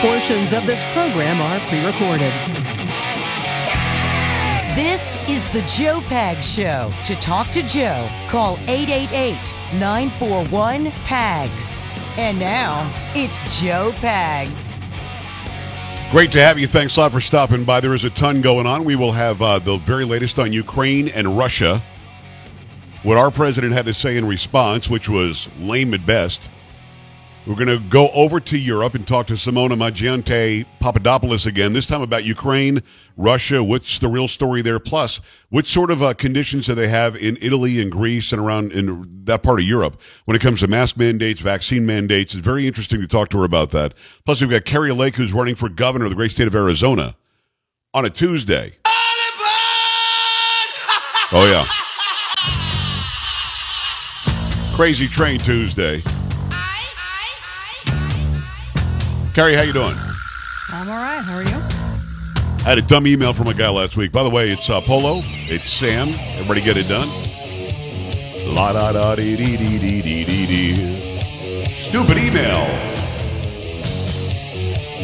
Portions 0.00 0.52
of 0.52 0.64
this 0.64 0.84
program 0.92 1.40
are 1.40 1.58
pre 1.68 1.84
recorded. 1.84 2.32
This 4.76 5.18
is 5.28 5.44
the 5.52 5.62
Joe 5.62 6.00
Pag 6.02 6.44
Show. 6.44 6.92
To 7.06 7.16
talk 7.16 7.50
to 7.50 7.64
Joe, 7.64 8.08
call 8.28 8.58
888 8.68 9.34
941 9.74 10.92
PAGS. 11.02 11.78
And 12.16 12.38
now, 12.38 12.94
it's 13.16 13.40
Joe 13.60 13.90
Pags. 13.96 14.80
Great 16.12 16.30
to 16.30 16.40
have 16.40 16.60
you. 16.60 16.68
Thanks 16.68 16.96
a 16.96 17.00
lot 17.00 17.10
for 17.10 17.20
stopping 17.20 17.64
by. 17.64 17.80
There 17.80 17.96
is 17.96 18.04
a 18.04 18.10
ton 18.10 18.40
going 18.40 18.68
on. 18.68 18.84
We 18.84 18.94
will 18.94 19.10
have 19.10 19.42
uh, 19.42 19.58
the 19.58 19.78
very 19.78 20.04
latest 20.04 20.38
on 20.38 20.52
Ukraine 20.52 21.08
and 21.08 21.36
Russia. 21.36 21.82
What 23.02 23.16
our 23.16 23.32
president 23.32 23.72
had 23.72 23.86
to 23.86 23.94
say 23.94 24.16
in 24.16 24.28
response, 24.28 24.88
which 24.88 25.08
was 25.08 25.48
lame 25.58 25.92
at 25.92 26.06
best. 26.06 26.50
We're 27.48 27.54
going 27.54 27.68
to 27.68 27.78
go 27.88 28.10
over 28.10 28.40
to 28.40 28.58
Europe 28.58 28.94
and 28.94 29.06
talk 29.06 29.28
to 29.28 29.32
Simona 29.32 29.70
Mangiante 29.70 30.66
Papadopoulos 30.80 31.46
again, 31.46 31.72
this 31.72 31.86
time 31.86 32.02
about 32.02 32.24
Ukraine, 32.24 32.80
Russia, 33.16 33.64
what's 33.64 33.98
the 34.00 34.08
real 34.08 34.28
story 34.28 34.60
there, 34.60 34.78
plus 34.78 35.18
what 35.48 35.66
sort 35.66 35.90
of 35.90 36.02
uh, 36.02 36.12
conditions 36.12 36.66
do 36.66 36.74
they 36.74 36.88
have 36.88 37.16
in 37.16 37.38
Italy 37.40 37.80
and 37.80 37.90
Greece 37.90 38.34
and 38.34 38.42
around 38.42 38.72
in 38.72 39.24
that 39.24 39.42
part 39.42 39.60
of 39.60 39.64
Europe 39.64 39.98
when 40.26 40.36
it 40.36 40.42
comes 40.42 40.60
to 40.60 40.66
mask 40.66 40.98
mandates, 40.98 41.40
vaccine 41.40 41.86
mandates. 41.86 42.34
It's 42.34 42.44
very 42.44 42.66
interesting 42.66 43.00
to 43.00 43.06
talk 43.06 43.30
to 43.30 43.38
her 43.38 43.44
about 43.44 43.70
that. 43.70 43.94
Plus, 44.26 44.42
we've 44.42 44.50
got 44.50 44.66
Kari 44.66 44.92
Lake, 44.92 45.16
who's 45.16 45.32
running 45.32 45.54
for 45.54 45.70
governor 45.70 46.04
of 46.04 46.10
the 46.10 46.16
great 46.16 46.32
state 46.32 46.48
of 46.48 46.54
Arizona 46.54 47.16
on 47.94 48.04
a 48.04 48.10
Tuesday. 48.10 48.72
Oh, 51.32 51.46
yeah. 51.48 51.64
Crazy 54.76 55.08
Train 55.08 55.40
Tuesday. 55.40 56.02
Carrie, 59.38 59.54
how 59.54 59.62
you 59.62 59.72
doing? 59.72 59.94
I'm 60.72 60.88
all 60.88 60.96
right. 60.96 61.22
How 61.22 61.36
are 61.36 61.44
you? 61.44 61.54
I 62.66 62.70
had 62.70 62.78
a 62.78 62.82
dumb 62.82 63.06
email 63.06 63.32
from 63.32 63.46
a 63.46 63.54
guy 63.54 63.70
last 63.70 63.96
week. 63.96 64.10
By 64.10 64.24
the 64.24 64.30
way, 64.30 64.50
it's 64.50 64.68
uh, 64.68 64.80
Polo. 64.80 65.20
It's 65.46 65.70
Sam. 65.70 66.08
Everybody 66.08 66.60
get 66.60 66.76
it 66.76 66.88
done. 66.88 67.06
La 68.52 68.72
da 68.72 68.90
da 68.90 69.14
dee 69.14 69.36
dee 69.36 69.56
dee 69.56 69.78
dee 69.78 70.02
dee 70.02 70.24
dee 70.24 70.46
dee. 70.46 70.72
Stupid 71.66 72.18
email. 72.18 72.66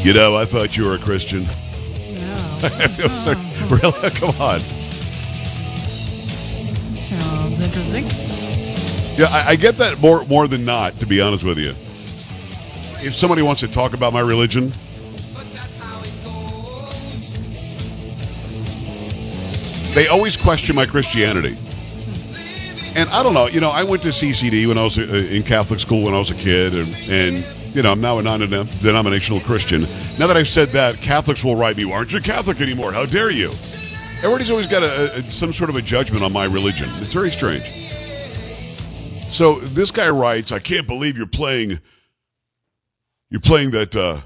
You 0.05 0.15
know, 0.15 0.35
I 0.35 0.47
thought 0.47 0.77
you 0.77 0.85
were 0.85 0.97
a 0.97 0.99
Christian. 0.99 1.45
No. 1.45 2.37
really? 3.71 4.11
Come 4.19 4.35
on. 4.41 4.59
Sounds 6.99 7.61
interesting. 7.61 8.05
Yeah, 9.17 9.27
I, 9.31 9.51
I 9.51 9.55
get 9.55 9.77
that 9.77 10.01
more 10.03 10.25
more 10.25 10.49
than 10.49 10.65
not. 10.65 10.99
To 10.99 11.07
be 11.07 11.21
honest 11.21 11.45
with 11.45 11.59
you, 11.59 11.73
if 13.05 13.15
somebody 13.15 13.43
wants 13.43 13.61
to 13.61 13.69
talk 13.69 13.93
about 13.93 14.13
my 14.13 14.21
religion, 14.21 14.73
they 19.95 20.09
always 20.09 20.37
question 20.37 20.75
my 20.75 20.87
Christianity. 20.87 21.57
And 22.97 23.09
I 23.11 23.23
don't 23.23 23.35
know, 23.35 23.47
you 23.47 23.61
know, 23.61 23.71
I 23.71 23.83
went 23.83 24.03
to 24.03 24.09
CCD 24.09 24.67
when 24.67 24.79
I 24.79 24.85
was 24.85 24.99
uh, 24.99 25.03
in 25.03 25.43
Catholic 25.43 25.81
school 25.81 26.05
when 26.05 26.15
I 26.15 26.19
was 26.19 26.31
a 26.31 26.35
kid, 26.35 26.75
and, 26.75 26.97
and 27.11 27.75
you 27.75 27.83
know, 27.83 27.91
I'm 27.91 28.01
now 28.01 28.19
a 28.19 28.23
non-denominational 28.23 29.41
Christian. 29.41 29.83
Now 30.19 30.29
that 30.29 30.37
I've 30.37 30.49
said 30.49 30.69
that, 30.71 30.97
Catholics 30.99 31.45
will 31.45 31.57
write 31.57 31.77
me, 31.77 31.91
"Aren't 31.91 32.13
you 32.13 32.21
Catholic 32.21 32.61
anymore? 32.61 32.93
How 32.93 33.05
dare 33.05 33.31
you?" 33.31 33.51
Everybody's 34.19 34.51
always 34.51 34.69
got 34.69 34.83
a, 34.85 35.17
a, 35.17 35.23
some 35.23 35.53
sort 35.53 35.71
of 35.71 35.77
a 35.77 35.83
judgment 35.83 36.23
on 36.23 36.33
my 36.33 36.45
religion. 36.45 36.89
It's 37.01 37.13
very 37.13 37.31
strange. 37.31 37.65
So 39.33 39.57
this 39.59 39.91
guy 39.91 40.09
writes, 40.09 40.53
"I 40.53 40.61
can't 40.61 40.87
believe 40.87 41.17
you're 41.17 41.27
playing, 41.27 41.81
you're 43.31 43.41
playing 43.41 43.71
that 43.73 43.95
uh, 43.95 44.21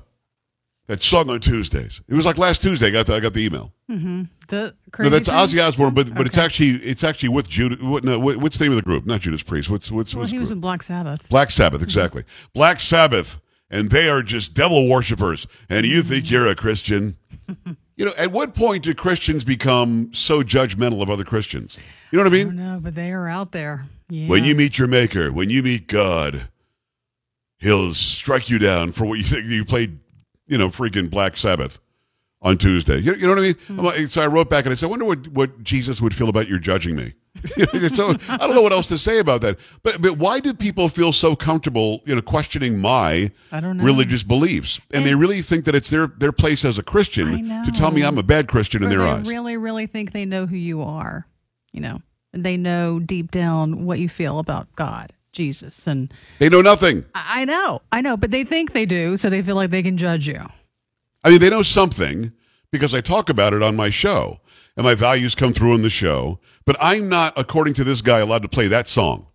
that 0.87 1.03
song 1.03 1.31
on 1.31 1.41
Tuesdays." 1.41 2.01
It 2.09 2.15
was 2.15 2.27
like 2.27 2.39
last 2.39 2.63
Tuesday. 2.63 2.89
I 2.89 2.91
got 2.91 3.07
the, 3.07 3.15
I 3.15 3.21
got 3.21 3.35
the 3.35 3.45
email. 3.45 3.73
Mm-hmm. 3.91 4.25
The 4.49 4.75
No, 4.99 5.09
that's? 5.09 5.29
Ozzy 5.29 5.67
Osbourne, 5.67 5.95
but 5.95 6.15
but 6.15 6.27
it's 6.27 6.39
actually 6.39 6.71
it's 6.71 7.05
actually 7.05 7.31
with 7.31 7.49
Judas. 7.49 7.81
What, 7.81 8.05
no, 8.05 8.19
what, 8.19 8.37
what's 8.37 8.59
the 8.59 8.65
name 8.65 8.73
of 8.73 8.77
the 8.77 8.83
group? 8.83 9.07
Not 9.07 9.21
Judas 9.21 9.43
Priest. 9.43 9.71
What's 9.71 9.91
what's, 9.91 10.15
Well, 10.15 10.23
what's 10.23 10.31
he 10.31 10.37
the 10.37 10.41
was 10.41 10.51
in 10.51 10.61
Black 10.61 10.83
Sabbath. 10.83 11.29
Black 11.29 11.51
Sabbath? 11.51 11.83
Exactly. 11.83 12.23
Mm-hmm. 12.23 12.49
Black 12.55 12.81
Sabbath, 12.81 13.41
and 13.71 13.91
they 13.91 14.09
are 14.11 14.23
just 14.23 14.55
devil 14.55 14.89
worshippers. 14.89 15.47
And 15.71 15.87
you 15.87 16.03
think 16.03 16.25
mm-hmm. 16.25 16.35
you're 16.35 16.49
a 16.49 16.55
Christian? 16.55 17.17
you 17.97 18.05
know, 18.05 18.13
at 18.19 18.31
what 18.31 18.55
point 18.55 18.85
do 18.85 18.95
Christians 18.95 19.45
become 19.45 20.13
so 20.13 20.43
judgmental 20.43 21.03
of 21.03 21.11
other 21.11 21.25
Christians? 21.25 21.79
You 22.11 22.19
know 22.19 22.25
what 22.25 22.33
I 22.33 22.41
I 22.41 22.45
mean? 22.45 22.57
don't 22.57 22.81
but 22.81 22.95
they 22.95 23.13
are 23.13 23.29
out 23.29 23.53
there. 23.53 23.87
Yeah. 24.09 24.29
When 24.29 24.45
you 24.45 24.55
meet 24.55 24.79
your 24.79 24.89
Maker, 24.89 25.33
when 25.33 25.51
you 25.51 25.63
meet 25.63 25.87
God, 25.87 26.49
He'll 27.59 27.95
strike 27.95 28.49
you 28.49 28.59
down 28.59 28.93
for 28.93 29.05
what 29.05 29.19
you 29.19 29.25
think 29.25 29.47
you 29.47 29.65
played. 29.65 29.99
You 30.47 30.57
know, 30.57 30.69
freaking 30.69 31.11
Black 31.11 31.37
Sabbath 31.37 31.79
on 32.41 32.57
Tuesday. 32.57 32.99
You, 32.99 33.15
you 33.15 33.23
know 33.23 33.31
what 33.31 33.39
I 33.39 33.43
mean? 33.43 33.57
I'm 33.69 33.77
like, 33.79 33.99
so 34.09 34.23
I 34.23 34.27
wrote 34.27 34.49
back 34.49 34.65
and 34.65 34.73
I 34.73 34.77
said, 34.77 34.87
I 34.87 34.91
wonder 34.91 35.05
what, 35.05 35.29
what 35.29 35.63
Jesus 35.63 36.01
would 36.01 36.15
feel 36.15 36.29
about 36.29 36.49
your 36.49 36.59
judging 36.59 36.97
me. 36.97 37.13
so 37.95 38.15
I 38.29 38.37
don't 38.39 38.55
know 38.55 38.63
what 38.63 38.73
else 38.73 38.89
to 38.89 38.99
say 38.99 39.19
about 39.19 39.43
that. 39.43 39.59
But 39.83 40.03
but 40.03 40.19
why 40.19 40.41
do 40.41 40.53
people 40.53 40.89
feel 40.89 41.13
so 41.13 41.37
comfortable, 41.37 42.01
you 42.05 42.15
know, 42.15 42.21
questioning 42.21 42.79
my 42.79 43.31
I 43.53 43.61
don't 43.61 43.77
know. 43.77 43.85
religious 43.85 44.23
beliefs? 44.23 44.81
And, 44.93 45.07
they 45.07 45.15
really 45.15 45.43
think 45.43 45.65
that 45.67 45.75
it's 45.75 45.91
their 45.91 46.09
their 46.09 46.33
place 46.33 46.65
as 46.65 46.79
a 46.79 46.83
Christian 46.83 47.49
to 47.65 47.73
tell 47.73 47.91
me. 47.91 48.03
I'm 48.03 48.19
a 48.19 48.23
bad 48.23 48.49
Christian 48.49 48.83
in 48.83 48.91
their 48.91 49.01
they 49.01 49.11
eyes. 49.11 49.27
really, 49.27 49.57
really 49.57 49.87
think 49.87 50.13
they 50.13 50.25
know 50.25 50.47
who 50.47 50.57
you 50.57 50.83
are. 50.83 51.27
You 51.73 51.81
know, 51.81 52.03
and 52.33 52.45
they 52.45 52.57
know 52.57 52.99
deep 52.99 53.31
down 53.31 53.85
what 53.85 54.01
you 54.01 54.09
feel 54.09 54.39
about 54.39 54.75
God, 54.75 55.13
Jesus, 55.39 55.87
and 55.87 56.13
they 56.41 56.49
know 56.49 56.61
nothing. 56.61 57.05
I 57.15 57.45
know, 57.45 57.81
I 57.93 58.01
know, 58.01 58.17
but 58.17 58.33
they 58.33 58.43
think 58.43 58.73
they 58.73 58.85
do, 58.85 59.17
so 59.17 59.31
they 59.31 59.41
feel 59.41 59.55
like 59.55 59.71
they 59.71 59.85
can 59.85 59.97
judge 59.97 60.27
you. 60.27 60.45
I 61.23 61.31
mean, 61.31 61.39
they 61.39 61.49
know 61.49 61.63
something 61.63 62.33
because 62.73 62.93
I 62.93 63.01
talk 63.01 63.31
about 63.31 63.53
it 63.53 63.63
on 63.63 63.77
my 63.77 63.89
show 63.89 64.41
and 64.77 64.85
my 64.85 64.97
values 64.97 65.37
come 65.37 65.53
through 65.53 65.77
in 65.77 65.83
the 65.83 65.91
show. 65.91 66.41
But 66.65 66.77
I'm 66.81 67.09
not, 67.09 67.33
according 67.37 67.75
to 67.75 67.85
this 67.85 68.03
guy, 68.03 68.19
allowed 68.19 68.43
to 68.43 68.49
play 68.49 68.67
that 68.67 68.89
song. 68.89 69.29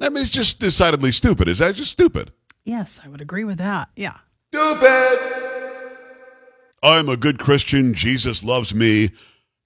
I 0.00 0.08
mean, 0.08 0.22
it's 0.22 0.30
just 0.30 0.58
decidedly 0.58 1.12
stupid. 1.12 1.48
Is 1.48 1.58
that 1.58 1.74
just 1.74 1.92
stupid? 1.92 2.32
Yes, 2.64 2.98
I 3.04 3.08
would 3.08 3.20
agree 3.20 3.44
with 3.44 3.58
that. 3.58 3.90
Yeah. 3.94 4.16
Stupid. 4.54 5.18
I'm 6.82 7.10
a 7.10 7.16
good 7.16 7.38
Christian. 7.38 7.92
Jesus 7.92 8.42
loves 8.42 8.74
me. 8.74 9.10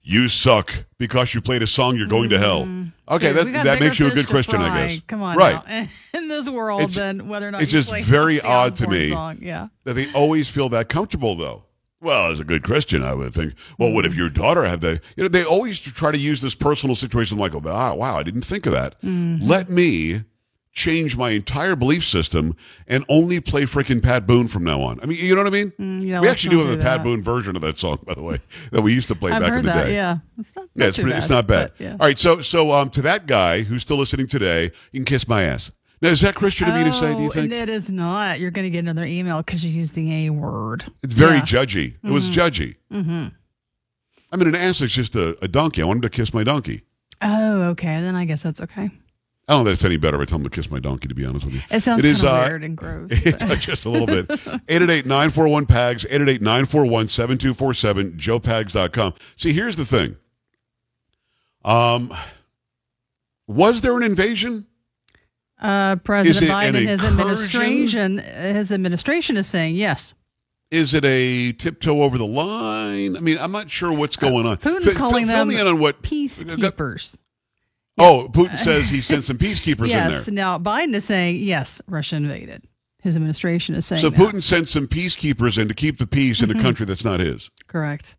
You 0.03 0.29
suck 0.29 0.85
because 0.97 1.33
you 1.33 1.41
played 1.41 1.61
a 1.61 1.67
song. 1.67 1.95
You're 1.95 2.07
going 2.07 2.29
to 2.29 2.39
hell. 2.39 2.61
Okay, 3.09 3.33
that 3.33 3.51
that 3.63 3.79
makes 3.79 3.99
you 3.99 4.07
a 4.07 4.11
good 4.11 4.27
Christian, 4.27 4.61
I 4.61 4.87
guess. 4.87 5.01
Come 5.07 5.21
on, 5.21 5.37
right? 5.37 5.89
In 6.13 6.27
this 6.27 6.49
world, 6.49 6.81
It's- 6.81 6.95
then 6.95 7.27
whether 7.27 7.47
or 7.47 7.51
not 7.51 7.61
it's 7.61 7.71
just 7.71 7.93
very 8.05 8.41
odd 8.41 8.75
to 8.77 8.87
me. 8.87 9.11
Song. 9.11 9.37
Yeah. 9.41 9.67
that 9.83 9.93
they 9.93 10.11
always 10.13 10.49
feel 10.49 10.69
that 10.69 10.89
comfortable 10.89 11.35
though. 11.35 11.65
Well, 12.03 12.31
as 12.31 12.39
a 12.39 12.43
good 12.43 12.63
Christian, 12.63 13.03
I 13.03 13.13
would 13.13 13.31
think, 13.31 13.53
well, 13.77 13.93
what 13.93 14.07
if 14.07 14.15
your 14.15 14.29
daughter 14.29 14.63
had 14.63 14.81
the, 14.81 14.99
you 15.15 15.23
know, 15.23 15.27
they 15.27 15.43
always 15.43 15.79
try 15.79 16.11
to 16.11 16.17
use 16.17 16.41
this 16.41 16.55
personal 16.55 16.95
situation 16.95 17.37
like, 17.37 17.53
oh, 17.53 17.59
wow, 17.59 17.93
wow, 17.95 18.17
I 18.17 18.23
didn't 18.23 18.41
think 18.41 18.65
of 18.65 18.73
that. 18.73 18.99
Mm-hmm. 19.01 19.47
Let 19.47 19.69
me 19.69 20.21
change 20.73 21.17
my 21.17 21.31
entire 21.31 21.75
belief 21.75 22.05
system 22.05 22.55
and 22.87 23.03
only 23.09 23.39
play 23.41 23.63
freaking 23.63 24.01
Pat 24.01 24.25
Boone 24.25 24.47
from 24.47 24.63
now 24.63 24.79
on. 24.81 24.99
I 25.01 25.05
mean, 25.05 25.17
you 25.17 25.35
know 25.35 25.43
what 25.43 25.53
I 25.53 25.57
mean? 25.57 25.71
Mm, 25.79 26.05
yeah, 26.07 26.21
we 26.21 26.29
actually 26.29 26.51
do 26.51 26.57
not 26.57 26.65
have 26.67 26.73
a 26.73 26.77
do 26.77 26.81
Pat 26.83 26.97
that. 26.99 27.03
Boone 27.03 27.21
version 27.21 27.55
of 27.55 27.61
that 27.63 27.77
song, 27.77 27.99
by 28.05 28.13
the 28.13 28.23
way, 28.23 28.39
that 28.71 28.81
we 28.81 28.93
used 28.93 29.07
to 29.09 29.15
play 29.15 29.31
I've 29.31 29.41
back 29.41 29.51
in 29.51 29.55
the 29.57 29.61
that. 29.63 29.85
day. 29.87 29.93
Yeah. 29.95 30.17
It's 30.37 30.55
not, 30.55 30.67
Yeah, 30.75 30.85
it's, 30.87 30.97
pretty, 30.97 31.17
it's 31.17 31.29
not 31.29 31.45
bad. 31.47 31.71
yeah. 31.77 31.91
All 31.99 32.07
right, 32.07 32.17
so 32.17 32.41
so 32.41 32.71
um, 32.71 32.89
to 32.91 33.01
that 33.01 33.27
guy 33.27 33.61
who's 33.63 33.81
still 33.81 33.97
listening 33.97 34.27
today, 34.27 34.65
you 34.91 34.99
can 34.99 35.05
kiss 35.05 35.27
my 35.27 35.43
ass. 35.43 35.71
Now, 36.01 36.09
is 36.09 36.21
that 36.21 36.33
Christian 36.35 36.67
of 36.67 36.73
me 36.73 36.83
to 36.85 36.93
say? 36.93 37.13
Do 37.15 37.21
you 37.21 37.27
Oh, 37.27 37.31
think 37.31 37.51
It 37.51 37.69
is 37.69 37.91
not. 37.91 38.39
You're 38.39 38.49
going 38.49 38.63
to 38.65 38.71
get 38.71 38.79
another 38.79 39.05
email 39.05 39.37
because 39.43 39.63
you 39.63 39.71
used 39.71 39.93
the 39.93 40.25
A 40.25 40.29
word. 40.31 40.85
it's 41.03 41.13
very 41.13 41.35
Yeah. 41.35 41.41
judgy? 41.43 41.95
It 42.03 42.09
was 42.09 42.25
judgy. 42.29 42.77
Mm-hmm. 42.91 43.27
I 44.31 44.37
mean, 44.37 44.47
an 44.47 44.55
ass 44.55 44.81
is 44.81 44.91
just 44.91 45.15
a, 45.15 45.37
a 45.43 45.47
donkey. 45.47 45.81
I 45.81 45.85
wanted 45.85 46.01
to 46.03 46.09
kiss 46.09 46.33
my 46.33 46.43
donkey. 46.43 46.81
Oh, 47.21 47.63
okay. 47.71 48.01
Then 48.01 48.15
I 48.15 48.25
guess 48.25 48.41
that's 48.41 48.61
okay. 48.61 48.89
I 49.51 49.55
don't 49.55 49.65
know 49.65 49.69
that 49.71 49.73
it's 49.73 49.83
any 49.83 49.97
better 49.97 50.15
if 50.15 50.21
I 50.21 50.25
tell 50.29 50.37
him 50.37 50.45
to 50.45 50.49
kiss 50.49 50.71
my 50.71 50.79
donkey, 50.79 51.09
to 51.09 51.13
be 51.13 51.25
honest 51.25 51.43
with 51.43 51.55
you. 51.55 51.61
It 51.69 51.83
sounds 51.83 52.01
It 52.01 52.07
is, 52.07 52.23
uh, 52.23 52.45
weird 52.47 52.63
and 52.63 52.77
gross. 52.77 53.09
It's 53.11 53.43
uh, 53.43 53.55
just 53.55 53.83
a 53.83 53.89
little 53.89 54.07
bit. 54.07 54.29
888-941-PAGS, 54.29 56.05
888-941-7247, 56.05 58.15
joepags.com. 58.15 59.13
See, 59.35 59.51
here's 59.51 59.75
the 59.75 59.83
thing. 59.83 60.15
Um, 61.65 62.13
was 63.45 63.81
there 63.81 63.97
an 63.97 64.03
invasion? 64.03 64.67
uh, 65.59 65.97
President 65.97 66.49
Biden, 66.49 66.87
his 66.87 67.03
administration, 67.03 68.19
his 68.19 68.71
administration 68.71 69.35
is 69.35 69.47
saying 69.47 69.75
yes. 69.75 70.13
Is 70.71 70.93
it 70.93 71.03
a 71.03 71.51
tiptoe 71.51 72.03
over 72.03 72.17
the 72.17 72.25
line? 72.25 73.17
I 73.17 73.19
mean, 73.19 73.37
I'm 73.37 73.51
not 73.51 73.69
sure 73.69 73.91
what's 73.91 74.15
going 74.15 74.45
on. 74.45 74.53
Uh, 74.53 74.55
Putin's 74.55 74.93
Fi- 74.93 74.97
calling 74.97 75.27
them 75.27 75.49
me 75.49 75.59
in 75.59 75.67
on 75.67 75.81
what 75.81 76.01
Peacekeepers. 76.01 77.19
Oh, 77.97 78.29
Putin 78.31 78.57
says 78.57 78.89
he 78.89 79.01
sent 79.01 79.25
some 79.25 79.37
peacekeepers 79.37 79.89
yes. 79.89 80.27
in 80.27 80.35
there. 80.35 80.43
Now 80.43 80.57
Biden 80.57 80.95
is 80.95 81.05
saying 81.05 81.37
yes. 81.37 81.81
Russia 81.87 82.15
invaded. 82.17 82.63
His 83.01 83.15
administration 83.15 83.75
is 83.75 83.85
saying 83.85 84.01
So 84.01 84.09
that. 84.09 84.17
Mm-hmm. 84.17 84.37
Putin 84.37 84.43
sent 84.43 84.69
some 84.69 84.87
peacekeepers 84.87 85.57
in 85.57 85.67
to 85.67 85.73
keep 85.73 85.97
the 85.97 86.07
peace 86.07 86.41
in 86.41 86.51
a 86.51 86.61
country 86.61 86.85
that's 86.85 87.03
not 87.03 87.19
his. 87.19 87.49
Correct. 87.67 88.15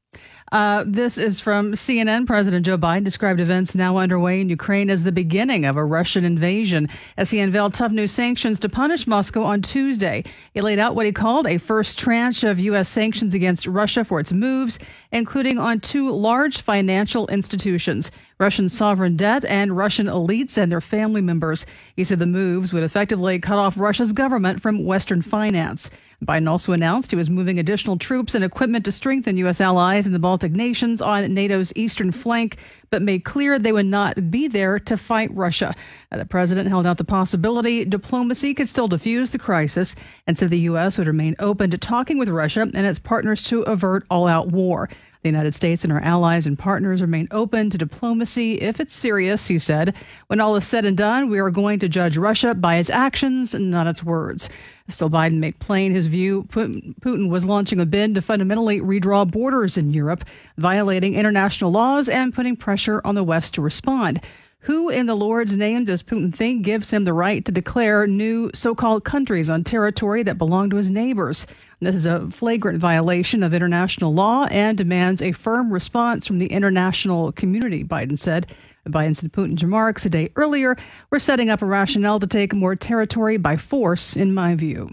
Uh, 0.53 0.85
this 0.87 1.17
is 1.17 1.41
from 1.41 1.73
CNN. 1.73 2.27
President 2.27 2.67
Joe 2.67 2.77
Biden 2.77 3.05
described 3.05 3.41
events 3.41 3.75
now 3.75 3.97
underway 3.97 4.43
in 4.43 4.51
Ukraine 4.51 4.91
as 4.91 5.03
the 5.03 5.11
beginning 5.11 5.65
of 5.65 5.79
a 5.79 5.85
Russian 5.85 6.27
invasion 6.27 6.91
as 7.17 7.31
he 7.31 7.41
unveiled 7.41 7.73
tough 7.73 7.91
new 7.91 8.07
sanctions 8.07 8.61
to 8.61 8.69
punish 8.69 9.07
Moscow 9.07 9.45
on 9.45 9.63
Tuesday. 9.63 10.23
He 10.53 10.61
laid 10.61 10.79
out 10.79 10.95
what 10.95 11.07
he 11.07 11.13
called 11.13 11.47
a 11.47 11.57
first 11.57 11.99
tranche 11.99 12.45
of 12.45 12.61
U.S. 12.61 12.91
sanctions 12.91 13.35
against 13.35 13.67
Russia 13.67 14.05
for 14.05 14.21
its 14.21 14.31
moves, 14.31 14.79
including 15.11 15.59
on 15.59 15.81
two 15.81 16.11
large 16.11 16.61
financial 16.61 17.27
institutions. 17.29 18.11
Russian 18.39 18.69
sovereign 18.69 19.17
debt 19.17 19.45
and 19.47 19.77
Russian 19.77 20.07
elites 20.07 20.59
and 20.59 20.71
their 20.71 20.81
family 20.81 21.23
members. 21.23 21.65
He 21.97 22.05
said 22.05 22.19
the 22.19 22.27
moves 22.27 22.73
would 22.73 22.83
effectively 22.83 23.39
cut 23.39 23.57
off 23.57 23.79
Russia's 23.79 24.13
government 24.13 24.61
from 24.61 24.85
Western 24.85 25.23
finance. 25.23 25.91
Biden 26.25 26.49
also 26.49 26.73
announced 26.73 27.11
he 27.11 27.17
was 27.17 27.29
moving 27.29 27.59
additional 27.59 27.99
troops 27.99 28.35
and 28.35 28.45
equipment 28.45 28.85
to 28.85 28.93
strengthen 28.93 29.37
U.S. 29.39 29.61
allies 29.61 30.07
in 30.07 30.13
the 30.13 30.19
Baltic 30.19 30.53
nations 30.53 31.03
on 31.03 31.35
NATO's 31.35 31.73
eastern 31.75 32.13
flank, 32.13 32.59
but 32.91 33.03
made 33.03 33.25
clear 33.25 33.59
they 33.59 33.73
would 33.73 33.87
not 33.87 34.31
be 34.31 34.47
there 34.47 34.79
to 34.79 34.97
fight 34.97 35.35
Russia. 35.35 35.75
The 36.11 36.25
president 36.25 36.69
held 36.69 36.87
out 36.87 36.99
the 36.99 37.05
possibility 37.05 37.85
diplomacy 37.85 38.55
could 38.55 38.69
still 38.69 38.89
defuse 38.89 39.33
the 39.33 39.39
crisis 39.39 39.97
and 40.27 40.39
said 40.39 40.51
the 40.51 40.59
U.S. 40.61 40.99
would 40.99 41.09
remain 41.09 41.35
open 41.39 41.71
to 41.71 41.79
talking 41.79 42.19
with 42.19 42.29
Russia 42.29 42.63
and 42.63 42.87
its 42.87 42.99
partners 42.99 43.43
to 43.45 43.63
avert 43.63 44.05
all 44.09 44.29
out 44.29 44.49
war. 44.49 44.89
The 45.23 45.29
United 45.29 45.55
States 45.55 45.85
and 45.85 45.93
our 45.93 46.01
allies 46.01 46.49
and 46.49 46.59
partners 46.59 47.01
remain 47.01 47.29
open 47.31 47.71
to 47.71 47.79
diplomacy 47.79 48.61
if 48.61 48.81
it's 48.81 48.93
serious, 48.93 49.47
he 49.47 49.57
said. 49.57 49.95
When 50.27 50.41
all 50.41 50.57
is 50.57 50.67
said 50.67 50.85
and 50.85 50.97
done, 50.97 51.31
we 51.31 51.39
are 51.39 51.51
going 51.51 51.79
to 51.79 51.89
judge 51.89 52.17
Russia 52.17 52.55
by 52.55 52.77
its 52.77 52.91
actions, 52.91 53.55
not 53.55 53.87
its 53.87 54.03
words. 54.03 54.51
Still, 54.89 55.09
Biden 55.09 55.39
made 55.39 55.61
plain 55.61 55.95
his 55.95 56.09
view 56.09 56.43
Putin 56.51 57.29
was 57.29 57.45
launching 57.45 57.79
a 57.79 57.87
bid 57.87 58.17
to 58.17 58.21
fundamentally 58.21 58.81
redraw 58.81 59.31
borders 59.31 59.79
in 59.79 59.93
Europe, 59.93 60.25
violating 60.59 61.15
international 61.15 61.71
laws 61.71 62.09
and 62.09 62.35
putting 62.35 62.57
pressure 62.57 63.01
on 63.05 63.15
the 63.15 63.23
West 63.23 63.55
to 63.55 63.63
respond. 63.63 64.21
Who 64.67 64.91
in 64.91 65.07
the 65.07 65.17
Lord's 65.17 65.57
name 65.57 65.85
does 65.85 66.05
Putin 66.05 66.33
think 66.33 66.63
gives 66.63 66.91
him 66.91 67.03
the 67.03 67.13
right 67.13 67.45
to 67.45 67.51
declare 67.51 68.07
new 68.07 68.49
so 68.55 68.77
called 68.77 69.03
countries 69.03 69.51
on 69.51 69.65
territory 69.65 70.23
that 70.23 70.39
belong 70.39 70.71
to 70.71 70.77
his 70.77 70.89
neighbors? 70.89 71.49
This 71.81 71.97
is 71.97 72.07
a 72.07 72.31
flagrant 72.31 72.79
violation 72.79 73.43
of 73.43 73.53
international 73.53 74.15
law 74.15 74.47
and 74.53 74.79
demands 74.79 75.21
a 75.21 75.33
firm 75.33 75.73
response 75.73 76.29
from 76.29 76.39
the 76.39 76.47
international 76.47 77.33
community, 77.33 77.83
Biden 77.83 78.17
said. 78.17 78.53
Biden 78.87 79.17
said 79.17 79.33
Putin's 79.33 79.65
remarks 79.65 80.07
a 80.07 80.11
day 80.11 80.31
earlier 80.37 80.77
were 81.11 81.19
setting 81.19 81.51
up 81.51 81.61
a 81.61 81.67
rationale 81.67 82.21
to 82.21 82.27
take 82.29 82.55
more 82.55 82.77
territory 82.77 83.39
by 83.39 83.57
force, 83.57 84.17
in 84.17 84.33
my 84.33 84.55
view. 84.55 84.91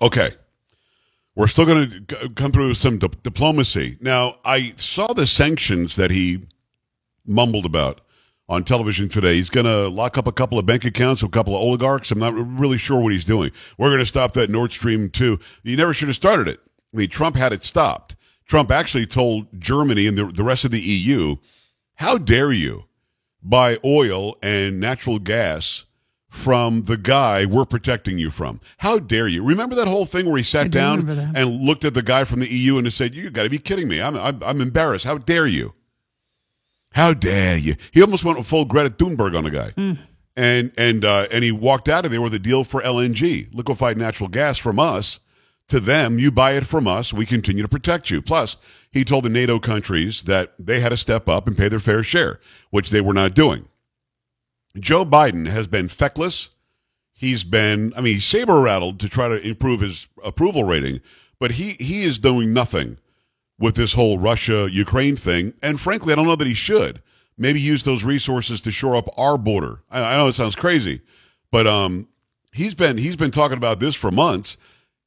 Okay. 0.00 0.30
We're 1.34 1.46
still 1.46 1.66
going 1.66 2.06
to 2.06 2.30
come 2.30 2.52
through 2.52 2.72
some 2.74 2.96
di- 2.96 3.08
diplomacy. 3.22 3.98
Now, 4.00 4.36
I 4.46 4.72
saw 4.76 5.08
the 5.08 5.26
sanctions 5.26 5.96
that 5.96 6.10
he 6.10 6.44
mumbled 7.26 7.66
about 7.66 8.00
on 8.48 8.64
television 8.64 9.08
today. 9.08 9.36
He's 9.36 9.50
going 9.50 9.66
to 9.66 9.88
lock 9.88 10.18
up 10.18 10.26
a 10.26 10.32
couple 10.32 10.58
of 10.58 10.66
bank 10.66 10.84
accounts 10.84 11.22
of 11.22 11.28
a 11.28 11.32
couple 11.32 11.54
of 11.54 11.62
oligarchs. 11.62 12.10
I'm 12.10 12.18
not 12.18 12.34
really 12.34 12.78
sure 12.78 13.00
what 13.00 13.12
he's 13.12 13.24
doing. 13.24 13.50
We're 13.78 13.88
going 13.88 14.00
to 14.00 14.06
stop 14.06 14.32
that 14.32 14.50
Nord 14.50 14.72
Stream 14.72 15.08
2. 15.08 15.38
You 15.62 15.76
never 15.76 15.94
should 15.94 16.08
have 16.08 16.16
started 16.16 16.48
it. 16.48 16.60
I 16.92 16.96
mean, 16.96 17.08
Trump 17.08 17.36
had 17.36 17.52
it 17.52 17.64
stopped. 17.64 18.16
Trump 18.46 18.70
actually 18.70 19.06
told 19.06 19.46
Germany 19.58 20.06
and 20.06 20.18
the, 20.18 20.26
the 20.26 20.42
rest 20.42 20.64
of 20.64 20.70
the 20.70 20.80
EU, 20.80 21.36
how 21.94 22.18
dare 22.18 22.52
you 22.52 22.84
buy 23.42 23.78
oil 23.84 24.36
and 24.42 24.78
natural 24.78 25.18
gas 25.18 25.84
from 26.28 26.82
the 26.82 26.96
guy 26.98 27.46
we're 27.46 27.64
protecting 27.64 28.18
you 28.18 28.28
from? 28.28 28.60
How 28.78 28.98
dare 28.98 29.28
you? 29.28 29.42
Remember 29.44 29.74
that 29.76 29.88
whole 29.88 30.04
thing 30.04 30.26
where 30.26 30.36
he 30.36 30.42
sat 30.42 30.70
down 30.70 31.08
and 31.34 31.62
looked 31.62 31.84
at 31.84 31.94
the 31.94 32.02
guy 32.02 32.24
from 32.24 32.40
the 32.40 32.52
EU 32.52 32.76
and 32.76 32.92
said, 32.92 33.14
you 33.14 33.30
got 33.30 33.44
to 33.44 33.50
be 33.50 33.58
kidding 33.58 33.88
me. 33.88 34.02
I'm, 34.02 34.16
I'm, 34.16 34.42
I'm 34.42 34.60
embarrassed. 34.60 35.06
How 35.06 35.16
dare 35.16 35.46
you? 35.46 35.72
How 36.94 37.12
dare 37.12 37.58
you? 37.58 37.74
He 37.92 38.02
almost 38.02 38.24
went 38.24 38.44
full 38.46 38.64
Greta 38.64 38.90
Thunberg 38.90 39.36
on 39.36 39.44
the 39.44 39.50
guy. 39.50 39.70
Mm. 39.70 39.98
And 40.36 40.72
and 40.78 41.04
uh, 41.04 41.26
and 41.30 41.44
he 41.44 41.52
walked 41.52 41.88
out 41.88 42.04
of 42.04 42.12
there 42.12 42.20
with 42.20 42.34
a 42.34 42.38
deal 42.38 42.64
for 42.64 42.80
LNG, 42.82 43.52
liquefied 43.52 43.98
natural 43.98 44.28
gas 44.28 44.58
from 44.58 44.78
us 44.78 45.20
to 45.68 45.80
them. 45.80 46.18
You 46.18 46.30
buy 46.30 46.52
it 46.52 46.66
from 46.66 46.86
us, 46.86 47.12
we 47.12 47.26
continue 47.26 47.62
to 47.62 47.68
protect 47.68 48.10
you. 48.10 48.22
Plus, 48.22 48.56
he 48.92 49.04
told 49.04 49.24
the 49.24 49.28
NATO 49.28 49.58
countries 49.58 50.24
that 50.24 50.54
they 50.58 50.80
had 50.80 50.90
to 50.90 50.96
step 50.96 51.28
up 51.28 51.46
and 51.46 51.56
pay 51.56 51.68
their 51.68 51.80
fair 51.80 52.02
share, 52.02 52.38
which 52.70 52.90
they 52.90 53.00
were 53.00 53.14
not 53.14 53.34
doing. 53.34 53.68
Joe 54.78 55.04
Biden 55.04 55.46
has 55.48 55.66
been 55.66 55.88
feckless. 55.88 56.50
He's 57.12 57.44
been, 57.44 57.92
I 57.96 58.00
mean, 58.00 58.20
saber 58.20 58.60
rattled 58.60 58.98
to 59.00 59.08
try 59.08 59.28
to 59.28 59.40
improve 59.40 59.80
his 59.80 60.08
approval 60.24 60.64
rating, 60.64 61.00
but 61.38 61.52
he 61.52 61.72
he 61.80 62.04
is 62.04 62.18
doing 62.20 62.52
nothing 62.52 62.98
with 63.58 63.76
this 63.76 63.94
whole 63.94 64.18
Russia 64.18 64.68
Ukraine 64.70 65.16
thing. 65.16 65.54
And 65.62 65.80
frankly, 65.80 66.12
I 66.12 66.16
don't 66.16 66.26
know 66.26 66.36
that 66.36 66.46
he 66.46 66.54
should. 66.54 67.02
Maybe 67.36 67.60
use 67.60 67.82
those 67.84 68.04
resources 68.04 68.60
to 68.62 68.70
shore 68.70 68.96
up 68.96 69.08
our 69.18 69.36
border. 69.36 69.82
I, 69.90 70.14
I 70.14 70.16
know 70.16 70.28
it 70.28 70.34
sounds 70.34 70.54
crazy, 70.54 71.00
but 71.50 71.66
um, 71.66 72.08
he's 72.52 72.74
been 72.74 72.96
he's 72.96 73.16
been 73.16 73.32
talking 73.32 73.56
about 73.56 73.80
this 73.80 73.94
for 73.94 74.10
months 74.10 74.56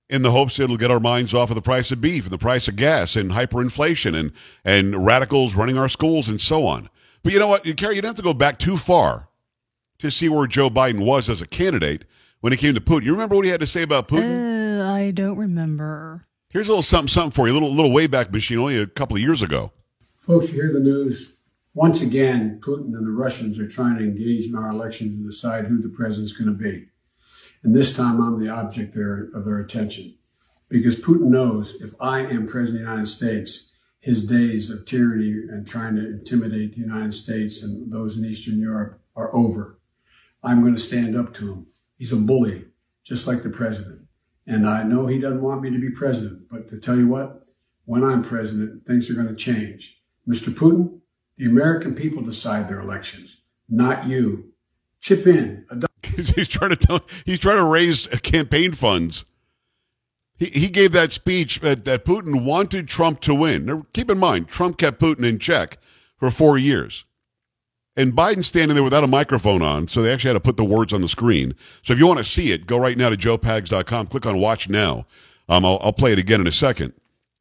in 0.09 0.21
the 0.21 0.31
hopes 0.31 0.59
it'll 0.59 0.77
get 0.77 0.91
our 0.91 0.99
minds 0.99 1.33
off 1.33 1.49
of 1.49 1.55
the 1.55 1.61
price 1.61 1.91
of 1.91 1.99
beef 1.99 2.23
and 2.23 2.31
the 2.31 2.37
price 2.37 2.67
of 2.67 2.75
gas 2.75 3.15
and 3.15 3.31
hyperinflation 3.31 4.17
and 4.17 4.31
and 4.63 5.05
radicals 5.05 5.55
running 5.55 5.77
our 5.77 5.89
schools 5.89 6.27
and 6.27 6.39
so 6.39 6.65
on. 6.65 6.89
But 7.23 7.33
you 7.33 7.39
know 7.39 7.47
what, 7.47 7.63
Carrie, 7.77 7.95
you 7.95 8.01
don't 8.01 8.09
have 8.09 8.15
to 8.17 8.21
go 8.21 8.33
back 8.33 8.59
too 8.59 8.77
far 8.77 9.29
to 9.99 10.11
see 10.11 10.29
where 10.29 10.47
Joe 10.47 10.69
Biden 10.69 11.05
was 11.05 11.29
as 11.29 11.41
a 11.41 11.47
candidate 11.47 12.05
when 12.41 12.53
it 12.53 12.59
came 12.59 12.75
to 12.75 12.81
Putin. 12.81 13.03
You 13.03 13.13
remember 13.13 13.35
what 13.35 13.45
he 13.45 13.51
had 13.51 13.61
to 13.61 13.67
say 13.67 13.81
about 13.83 14.07
Putin? 14.07 14.79
Uh, 14.79 14.93
I 14.93 15.11
don't 15.11 15.37
remember. 15.37 16.26
Here's 16.57 16.69
a 16.69 16.71
little 16.71 16.81
something, 16.81 17.07
something 17.07 17.29
for 17.29 17.45
you, 17.45 17.53
a 17.53 17.59
little, 17.59 17.71
little 17.71 17.91
wayback 17.91 18.33
machine 18.33 18.57
only 18.57 18.79
a 18.79 18.87
couple 18.87 19.15
of 19.15 19.21
years 19.21 19.43
ago. 19.43 19.71
Folks, 20.17 20.51
you 20.51 20.55
hear 20.55 20.73
the 20.73 20.79
news. 20.79 21.35
Once 21.75 22.01
again, 22.01 22.59
Putin 22.63 22.95
and 22.95 23.05
the 23.05 23.11
Russians 23.11 23.59
are 23.59 23.67
trying 23.67 23.95
to 23.99 24.03
engage 24.03 24.47
in 24.47 24.55
our 24.55 24.71
elections 24.71 25.13
and 25.13 25.23
decide 25.23 25.65
who 25.65 25.79
the 25.79 25.89
president's 25.89 26.33
going 26.33 26.47
to 26.47 26.57
be. 26.57 26.87
And 27.61 27.75
this 27.75 27.95
time 27.95 28.19
I'm 28.19 28.43
the 28.43 28.49
object 28.49 28.95
of 28.95 29.45
their 29.45 29.59
attention. 29.59 30.15
Because 30.67 30.99
Putin 30.99 31.27
knows 31.27 31.79
if 31.79 31.93
I 31.99 32.21
am 32.21 32.47
president 32.47 32.81
of 32.81 32.87
the 32.87 32.91
United 32.91 33.07
States, 33.07 33.69
his 33.99 34.25
days 34.25 34.71
of 34.71 34.87
tyranny 34.87 35.29
and 35.29 35.67
trying 35.67 35.95
to 35.95 36.07
intimidate 36.07 36.73
the 36.73 36.81
United 36.81 37.13
States 37.13 37.61
and 37.61 37.91
those 37.91 38.17
in 38.17 38.25
Eastern 38.25 38.59
Europe 38.59 38.99
are 39.15 39.31
over. 39.35 39.77
I'm 40.41 40.61
going 40.61 40.73
to 40.73 40.81
stand 40.81 41.15
up 41.15 41.35
to 41.35 41.53
him. 41.53 41.67
He's 41.99 42.11
a 42.11 42.15
bully, 42.15 42.65
just 43.03 43.27
like 43.27 43.43
the 43.43 43.51
president. 43.51 44.06
And 44.47 44.67
I 44.67 44.83
know 44.83 45.07
he 45.07 45.19
doesn't 45.19 45.41
want 45.41 45.61
me 45.61 45.69
to 45.71 45.77
be 45.77 45.91
president, 45.91 46.47
but 46.49 46.69
to 46.69 46.79
tell 46.79 46.95
you 46.95 47.07
what, 47.07 47.43
when 47.83 48.03
I'm 48.03 48.23
president, 48.23 48.85
things 48.85 49.09
are 49.09 49.13
going 49.13 49.27
to 49.27 49.35
change. 49.35 50.01
Mr. 50.27 50.53
Putin, 50.53 51.01
the 51.37 51.45
American 51.45 51.93
people 51.93 52.23
decide 52.23 52.69
their 52.69 52.79
elections, 52.79 53.41
not 53.69 54.07
you. 54.07 54.53
Chip 55.01 55.27
in. 55.27 55.65
he's 56.15 56.47
trying 56.47 56.71
to 56.71 56.75
tell, 56.75 57.01
he's 57.25 57.39
trying 57.39 57.57
to 57.57 57.65
raise 57.65 58.07
campaign 58.23 58.71
funds. 58.71 59.25
He, 60.37 60.45
he 60.45 60.69
gave 60.69 60.93
that 60.93 61.11
speech 61.11 61.59
that, 61.59 61.83
that 61.85 62.05
Putin 62.05 62.45
wanted 62.45 62.87
Trump 62.87 63.19
to 63.21 63.35
win. 63.35 63.65
Now, 63.65 63.85
keep 63.93 64.09
in 64.09 64.17
mind, 64.17 64.47
Trump 64.47 64.77
kept 64.77 64.99
Putin 64.99 65.25
in 65.25 65.39
check 65.39 65.77
for 66.17 66.31
four 66.31 66.57
years 66.57 67.05
and 67.97 68.13
Biden 68.13 68.45
standing 68.45 68.75
there 68.75 68.83
without 68.83 69.03
a 69.03 69.07
microphone 69.07 69.63
on, 69.63 69.87
so 69.87 70.01
they 70.01 70.13
actually 70.13 70.29
had 70.29 70.33
to 70.35 70.39
put 70.39 70.55
the 70.55 70.63
words 70.63 70.93
on 70.93 71.01
the 71.01 71.07
screen. 71.09 71.55
So 71.81 71.93
if 71.93 71.99
you 71.99 72.05
want 72.05 72.19
to 72.19 72.23
see 72.23 72.51
it, 72.51 72.67
go 72.67 72.77
right 72.77 72.95
now 72.95 73.09
to 73.09 73.17
joepags.com, 73.17 74.07
click 74.07 74.25
on 74.27 74.39
Watch 74.39 74.69
Now. 74.69 75.07
Um, 75.49 75.65
I'll, 75.65 75.79
I'll 75.81 75.93
play 75.93 76.13
it 76.13 76.19
again 76.19 76.39
in 76.39 76.47
a 76.47 76.51
second. 76.51 76.93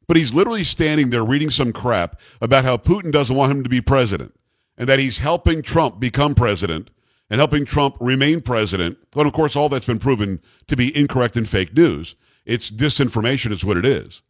But 0.07 0.17
he's 0.17 0.33
literally 0.33 0.63
standing 0.63 1.11
there 1.11 1.23
reading 1.23 1.51
some 1.51 1.71
crap 1.71 2.19
about 2.41 2.63
how 2.63 2.77
Putin 2.77 3.11
doesn't 3.11 3.35
want 3.35 3.51
him 3.51 3.63
to 3.63 3.69
be 3.69 3.81
president 3.81 4.33
and 4.77 4.89
that 4.89 4.99
he's 4.99 5.19
helping 5.19 5.61
Trump 5.61 5.99
become 5.99 6.33
president 6.33 6.89
and 7.29 7.39
helping 7.39 7.65
Trump 7.65 7.95
remain 7.99 8.41
president. 8.41 8.97
But 9.11 9.27
of 9.27 9.33
course, 9.33 9.55
all 9.55 9.69
that's 9.69 9.85
been 9.85 9.99
proven 9.99 10.41
to 10.67 10.75
be 10.75 10.95
incorrect 10.97 11.35
and 11.35 11.47
fake 11.47 11.75
news. 11.75 12.15
It's 12.45 12.71
disinformation, 12.71 13.51
is 13.51 13.65
what 13.65 13.77
it 13.77 13.85
is. 13.85 14.23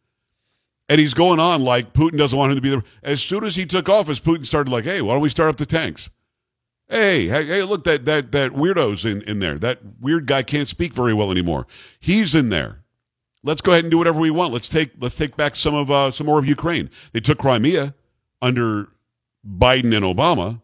And 0.88 1.00
he's 1.00 1.14
going 1.14 1.38
on 1.38 1.62
like 1.62 1.92
Putin 1.92 2.18
doesn't 2.18 2.38
want 2.38 2.50
him 2.50 2.56
to 2.56 2.62
be 2.62 2.70
there. 2.70 2.82
As 3.02 3.22
soon 3.22 3.44
as 3.44 3.54
he 3.54 3.64
took 3.64 3.88
office, 3.88 4.18
Putin 4.18 4.44
started 4.44 4.70
like, 4.70 4.84
hey, 4.84 5.00
why 5.00 5.14
don't 5.14 5.22
we 5.22 5.28
start 5.28 5.50
up 5.50 5.56
the 5.56 5.66
tanks? 5.66 6.10
Hey, 6.88 7.26
hey, 7.26 7.44
hey, 7.44 7.62
look, 7.64 7.84
that 7.84 8.06
that 8.06 8.32
that 8.32 8.52
weirdo's 8.52 9.04
in, 9.04 9.20
in 9.22 9.40
there. 9.40 9.58
That 9.58 9.80
weird 10.00 10.26
guy 10.26 10.42
can't 10.42 10.68
speak 10.68 10.94
very 10.94 11.12
well 11.12 11.30
anymore. 11.30 11.66
He's 12.00 12.34
in 12.34 12.48
there. 12.48 12.82
Let's 13.42 13.60
go 13.60 13.72
ahead 13.72 13.84
and 13.84 13.90
do 13.90 13.98
whatever 13.98 14.18
we 14.18 14.30
want. 14.30 14.54
Let's 14.54 14.70
take 14.70 14.92
let's 14.98 15.16
take 15.16 15.36
back 15.36 15.54
some 15.54 15.74
of 15.74 15.90
uh, 15.90 16.10
some 16.12 16.26
more 16.26 16.38
of 16.38 16.46
Ukraine. 16.46 16.88
They 17.12 17.20
took 17.20 17.38
Crimea 17.38 17.94
under 18.40 18.88
Biden 19.46 19.94
and 19.94 20.04
Obama, 20.04 20.62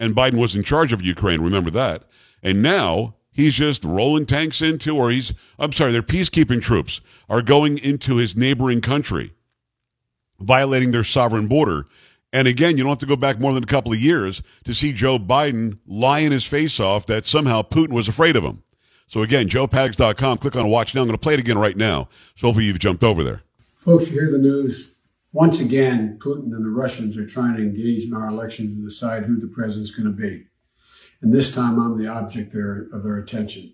and 0.00 0.16
Biden 0.16 0.40
was 0.40 0.56
in 0.56 0.62
charge 0.62 0.92
of 0.92 1.02
Ukraine. 1.02 1.42
Remember 1.42 1.70
that. 1.70 2.04
And 2.42 2.62
now 2.62 3.16
he's 3.30 3.54
just 3.54 3.84
rolling 3.84 4.24
tanks 4.24 4.62
into, 4.62 4.96
or 4.96 5.10
he's 5.10 5.34
I'm 5.58 5.72
sorry, 5.72 5.92
their 5.92 6.02
peacekeeping 6.02 6.62
troops 6.62 7.02
are 7.28 7.42
going 7.42 7.76
into 7.76 8.16
his 8.16 8.36
neighboring 8.36 8.80
country, 8.80 9.34
violating 10.40 10.92
their 10.92 11.04
sovereign 11.04 11.46
border 11.46 11.86
and 12.32 12.46
again, 12.46 12.76
you 12.76 12.82
don't 12.82 12.90
have 12.90 12.98
to 12.98 13.06
go 13.06 13.16
back 13.16 13.40
more 13.40 13.52
than 13.54 13.62
a 13.62 13.66
couple 13.66 13.92
of 13.92 13.98
years 13.98 14.42
to 14.64 14.74
see 14.74 14.92
Joe 14.92 15.18
Biden 15.18 15.78
lying 15.86 16.30
his 16.30 16.44
face 16.44 16.78
off 16.78 17.06
that 17.06 17.26
somehow 17.26 17.62
Putin 17.62 17.92
was 17.92 18.08
afraid 18.08 18.36
of 18.36 18.44
him. 18.44 18.62
So 19.06 19.22
again, 19.22 19.48
joepags.com, 19.48 20.38
click 20.38 20.54
on 20.54 20.68
watch 20.68 20.94
now. 20.94 21.00
I'm 21.00 21.06
going 21.06 21.16
to 21.16 21.22
play 21.22 21.34
it 21.34 21.40
again 21.40 21.58
right 21.58 21.76
now. 21.76 22.08
So 22.36 22.48
hopefully 22.48 22.66
you've 22.66 22.78
jumped 22.78 23.02
over 23.02 23.24
there. 23.24 23.42
Folks, 23.76 24.08
you 24.08 24.20
hear 24.20 24.30
the 24.30 24.38
news. 24.38 24.92
Once 25.32 25.60
again, 25.60 26.18
Putin 26.20 26.54
and 26.54 26.64
the 26.64 26.70
Russians 26.70 27.16
are 27.16 27.26
trying 27.26 27.56
to 27.56 27.62
engage 27.62 28.04
in 28.04 28.14
our 28.14 28.28
elections 28.28 28.76
to 28.76 28.84
decide 28.84 29.24
who 29.24 29.40
the 29.40 29.46
president's 29.46 29.92
going 29.92 30.10
to 30.10 30.16
be. 30.16 30.46
And 31.22 31.32
this 31.32 31.54
time 31.54 31.78
I'm 31.80 31.96
the 31.96 32.08
object 32.08 32.54
of 32.54 33.02
their 33.02 33.16
attention. 33.16 33.72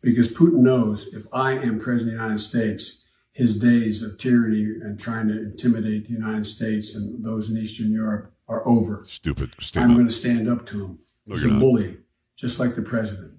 Because 0.00 0.32
Putin 0.32 0.58
knows 0.58 1.06
if 1.14 1.26
I 1.32 1.52
am 1.52 1.78
president 1.78 2.14
of 2.14 2.18
the 2.18 2.24
United 2.24 2.40
States, 2.40 3.01
his 3.32 3.58
days 3.58 4.02
of 4.02 4.18
tyranny 4.18 4.62
and 4.62 4.98
trying 4.98 5.26
to 5.28 5.38
intimidate 5.42 6.06
the 6.06 6.12
United 6.12 6.46
States 6.46 6.94
and 6.94 7.24
those 7.24 7.50
in 7.50 7.56
Eastern 7.56 7.90
Europe 7.92 8.32
are 8.46 8.66
over. 8.68 9.04
Stupid. 9.08 9.54
Stand 9.58 9.90
I'm 9.90 9.94
going 9.96 10.06
to 10.06 10.12
stand 10.12 10.48
up 10.48 10.66
to 10.66 10.84
him. 10.84 10.98
No, 11.26 11.34
He's 11.34 11.44
a 11.44 11.48
not. 11.48 11.60
bully, 11.60 11.96
just 12.36 12.60
like 12.60 12.74
the 12.74 12.82
president. 12.82 13.32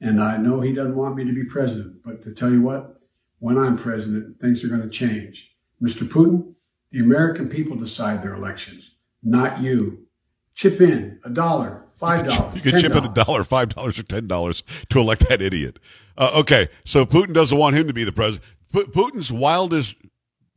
And 0.00 0.22
I 0.22 0.36
know 0.36 0.60
he 0.60 0.72
doesn't 0.72 0.96
want 0.96 1.16
me 1.16 1.24
to 1.24 1.32
be 1.32 1.44
president, 1.44 1.96
but 2.04 2.22
to 2.22 2.32
tell 2.32 2.50
you 2.50 2.62
what, 2.62 2.98
when 3.38 3.58
I'm 3.58 3.76
president, 3.76 4.40
things 4.40 4.64
are 4.64 4.68
going 4.68 4.82
to 4.82 4.88
change. 4.88 5.56
Mr. 5.82 6.06
Putin, 6.08 6.54
the 6.92 7.00
American 7.00 7.48
people 7.48 7.76
decide 7.76 8.22
their 8.22 8.34
elections, 8.34 8.94
not 9.22 9.60
you. 9.60 10.06
Chip 10.54 10.80
in 10.80 11.18
a 11.24 11.30
dollar, 11.30 11.86
five 11.98 12.26
dollars. 12.26 12.54
You 12.54 12.70
can 12.70 12.80
chip 12.80 12.94
in 12.94 13.04
a 13.04 13.08
dollar, 13.14 13.44
five 13.44 13.70
dollars, 13.74 13.98
or 13.98 14.02
ten 14.02 14.26
dollars 14.26 14.62
to 14.90 14.98
elect 14.98 15.26
that 15.28 15.40
idiot. 15.40 15.78
Uh, 16.18 16.32
okay, 16.40 16.68
so 16.84 17.06
Putin 17.06 17.32
doesn't 17.32 17.56
want 17.56 17.76
him 17.76 17.86
to 17.86 17.94
be 17.94 18.04
the 18.04 18.12
president. 18.12 18.44
Pu- 18.72 18.86
Putin's 18.86 19.32
wildest, 19.32 19.96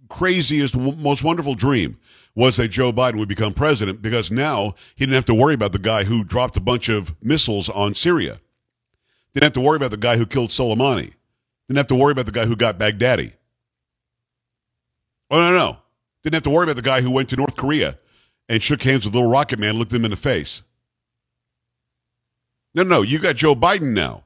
craziest, 0.10 0.76
most 0.76 1.24
wonderful 1.24 1.56
dream 1.56 1.98
was 2.36 2.58
that 2.58 2.70
Joe 2.70 2.92
Biden 2.92 3.20
would 3.20 3.30
become 3.30 3.54
president 3.54 4.02
because 4.02 4.32
now 4.32 4.76
he 4.96 5.06
didn't 5.06 5.16
have 5.16 5.26
to 5.26 5.36
worry 5.36 5.54
about 5.54 5.72
the 5.72 5.80
guy 5.80 6.04
who 6.04 6.24
dropped 6.24 6.58
a 6.58 6.62
bunch 6.62 6.90
of 6.90 7.16
missiles 7.22 7.70
on 7.70 7.94
Syria. 7.94 8.40
Didn't 9.34 9.44
have 9.44 9.54
to 9.54 9.62
worry 9.62 9.78
about 9.78 9.92
the 9.92 9.98
guy 9.98 10.18
who 10.18 10.26
killed 10.26 10.50
Soleimani. 10.50 11.14
Didn't 11.68 11.78
have 11.78 11.88
to 11.88 11.96
worry 11.96 12.12
about 12.12 12.26
the 12.26 12.32
guy 12.32 12.46
who 12.46 12.56
got 12.56 12.78
Baghdadi. 12.78 13.34
Oh 15.30 15.38
no, 15.38 15.52
no, 15.54 15.78
didn't 16.24 16.36
have 16.36 16.44
to 16.44 16.50
worry 16.50 16.64
about 16.64 16.76
the 16.76 16.82
guy 16.82 17.02
who 17.02 17.12
went 17.12 17.30
to 17.30 17.36
North 17.36 17.56
Korea 17.56 17.98
and 18.50 18.62
shook 18.62 18.82
hands 18.84 19.06
with 19.06 19.16
Little 19.16 19.30
Rocket 19.30 19.58
Man, 19.58 19.78
looked 19.78 19.94
him 19.94 20.06
in 20.06 20.12
the 20.12 20.18
face. 20.18 20.64
No, 22.76 22.84
no, 22.84 23.02
you 23.02 23.20
got 23.20 23.36
Joe 23.36 23.56
Biden 23.56 23.94
now, 23.94 24.24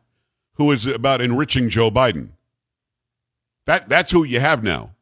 who 0.56 0.72
is 0.72 0.88
about 0.88 1.22
enriching 1.22 1.70
Joe 1.70 1.92
Biden. 1.92 2.32
That 3.68 3.88
that's 3.88 4.12
who 4.12 4.24
you 4.24 4.40
have 4.40 4.64
now. 4.64 4.96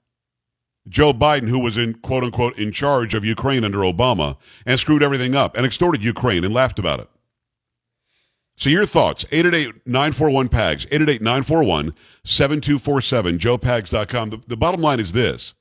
Joe 0.89 1.13
Biden, 1.13 1.47
who 1.47 1.59
was 1.59 1.77
in 1.77 1.93
quote 1.93 2.23
unquote 2.23 2.59
in 2.59 2.71
charge 2.71 3.13
of 3.13 3.23
Ukraine 3.23 3.63
under 3.63 3.79
Obama 3.79 4.37
and 4.65 4.79
screwed 4.79 5.01
everything 5.01 5.35
up 5.35 5.55
and 5.55 5.65
extorted 5.65 6.03
Ukraine 6.03 6.43
and 6.43 6.53
laughed 6.53 6.79
about 6.79 6.99
it. 6.99 7.09
So 8.57 8.69
your 8.69 8.85
thoughts, 8.85 9.25
888-941-PAGS, 9.25 10.85
888-941-7247, 10.85 13.37
joepags.com. 13.37 14.29
The, 14.29 14.41
the 14.47 14.55
bottom 14.55 14.81
line 14.81 15.01
is 15.01 15.11
this. 15.11 15.55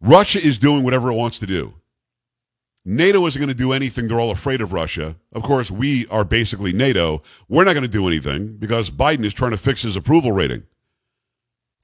Russia 0.00 0.44
is 0.44 0.58
doing 0.58 0.82
whatever 0.82 1.12
it 1.12 1.14
wants 1.14 1.38
to 1.38 1.46
do. 1.46 1.72
NATO 2.84 3.24
isn't 3.26 3.38
going 3.38 3.48
to 3.48 3.54
do 3.54 3.72
anything. 3.72 4.08
They're 4.08 4.18
all 4.18 4.32
afraid 4.32 4.60
of 4.60 4.72
Russia. 4.72 5.14
Of 5.32 5.44
course, 5.44 5.70
we 5.70 6.08
are 6.08 6.24
basically 6.24 6.72
NATO. 6.72 7.22
We're 7.48 7.64
not 7.64 7.74
going 7.74 7.82
to 7.82 7.88
do 7.88 8.08
anything 8.08 8.56
because 8.56 8.90
Biden 8.90 9.24
is 9.24 9.32
trying 9.32 9.52
to 9.52 9.56
fix 9.56 9.82
his 9.82 9.96
approval 9.96 10.32
rating. 10.32 10.64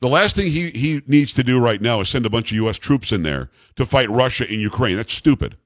The 0.00 0.08
last 0.08 0.34
thing 0.34 0.50
he, 0.50 0.70
he 0.70 1.02
needs 1.06 1.32
to 1.34 1.44
do 1.44 1.60
right 1.60 1.80
now 1.80 2.00
is 2.00 2.08
send 2.08 2.24
a 2.24 2.30
bunch 2.30 2.50
of 2.50 2.56
U.S. 2.56 2.78
troops 2.78 3.12
in 3.12 3.22
there 3.22 3.50
to 3.76 3.84
fight 3.84 4.08
Russia 4.08 4.50
in 4.50 4.58
Ukraine. 4.58 4.96
That's 4.96 5.12
stupid. 5.12 5.56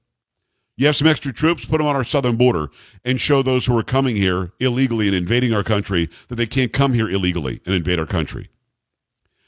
You 0.77 0.87
have 0.87 0.97
some 0.97 1.07
extra 1.07 1.31
troops, 1.31 1.63
put 1.63 1.77
them 1.77 1.87
on 1.87 1.95
our 1.95 2.03
southern 2.03 2.35
border, 2.35 2.67
and 3.05 3.19
show 3.19 3.41
those 3.41 3.65
who 3.65 3.77
are 3.77 3.83
coming 3.83 4.17
here 4.17 4.51
illegally 4.59 5.07
and 5.07 5.15
invading 5.15 5.53
our 5.53 5.63
country 5.63 6.09
that 6.27 6.35
they 6.35 6.45
can't 6.45 6.73
come 6.73 6.93
here 6.93 7.09
illegally 7.09 7.61
and 7.65 7.73
invade 7.73 7.97
our 7.97 8.05
country. 8.05 8.49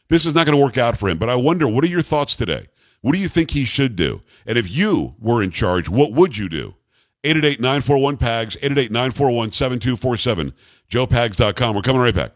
This 0.07 0.25
is 0.25 0.33
not 0.33 0.45
going 0.45 0.57
to 0.57 0.63
work 0.63 0.77
out 0.77 0.97
for 0.97 1.09
him, 1.09 1.17
but 1.17 1.27
I 1.27 1.35
wonder, 1.35 1.67
what 1.67 1.83
are 1.83 1.87
your 1.87 2.01
thoughts 2.01 2.37
today? 2.37 2.67
What 3.01 3.11
do 3.11 3.19
you 3.19 3.27
think 3.27 3.51
he 3.51 3.65
should 3.65 3.97
do? 3.97 4.21
And 4.45 4.57
if 4.57 4.73
you 4.73 5.15
were 5.19 5.43
in 5.43 5.51
charge, 5.51 5.89
what 5.89 6.13
would 6.13 6.37
you 6.37 6.47
do? 6.47 6.75
888-941-PAGS, 7.25 8.55
888-941-7247, 8.57 10.53
joepags.com. 10.89 11.75
We're 11.75 11.81
coming 11.81 12.01
right 12.01 12.15
back. 12.15 12.35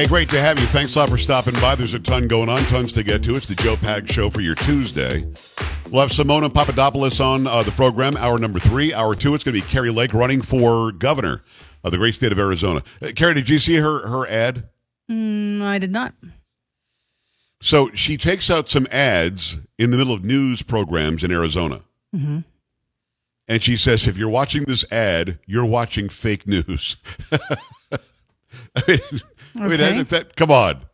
Hey, 0.00 0.06
great 0.06 0.30
to 0.30 0.40
have 0.40 0.58
you. 0.58 0.64
Thanks 0.64 0.96
a 0.96 0.98
lot 0.98 1.10
for 1.10 1.18
stopping 1.18 1.52
by. 1.60 1.74
There's 1.74 1.92
a 1.92 1.98
ton 1.98 2.26
going 2.26 2.48
on, 2.48 2.62
tons 2.62 2.94
to 2.94 3.02
get 3.02 3.22
to. 3.24 3.36
It's 3.36 3.46
the 3.46 3.54
Joe 3.54 3.76
Pag 3.76 4.10
Show 4.10 4.30
for 4.30 4.40
your 4.40 4.54
Tuesday. 4.54 5.26
We'll 5.90 6.00
have 6.00 6.10
Simona 6.10 6.48
Papadopoulos 6.48 7.20
on 7.20 7.46
uh, 7.46 7.62
the 7.62 7.72
program, 7.72 8.16
hour 8.16 8.38
number 8.38 8.58
three. 8.58 8.94
Hour 8.94 9.14
two, 9.14 9.34
it's 9.34 9.44
going 9.44 9.54
to 9.54 9.60
be 9.60 9.66
Kari 9.68 9.90
Lake 9.90 10.14
running 10.14 10.40
for 10.40 10.90
governor 10.90 11.42
of 11.84 11.90
the 11.90 11.98
great 11.98 12.14
state 12.14 12.32
of 12.32 12.38
Arizona. 12.38 12.82
Uh, 13.02 13.08
Carrie, 13.14 13.34
did 13.34 13.50
you 13.50 13.58
see 13.58 13.76
her, 13.76 14.08
her 14.08 14.26
ad? 14.26 14.70
Mm, 15.10 15.60
I 15.60 15.78
did 15.78 15.92
not. 15.92 16.14
So 17.60 17.90
she 17.92 18.16
takes 18.16 18.48
out 18.48 18.70
some 18.70 18.86
ads 18.90 19.58
in 19.76 19.90
the 19.90 19.98
middle 19.98 20.14
of 20.14 20.24
news 20.24 20.62
programs 20.62 21.22
in 21.22 21.30
Arizona. 21.30 21.82
And 23.48 23.62
she 23.62 23.76
says, 23.76 24.06
if 24.06 24.16
you're 24.16 24.30
watching 24.30 24.64
this 24.64 24.90
ad, 24.90 25.40
you're 25.44 25.66
watching 25.66 26.08
fake 26.08 26.46
news. 26.46 26.96
I 28.74 28.82
mean, 28.88 29.20
I 29.56 29.68
mean 29.68 29.78
that, 29.78 30.08
that, 30.08 30.36
come 30.36 30.50
on. 30.50 30.84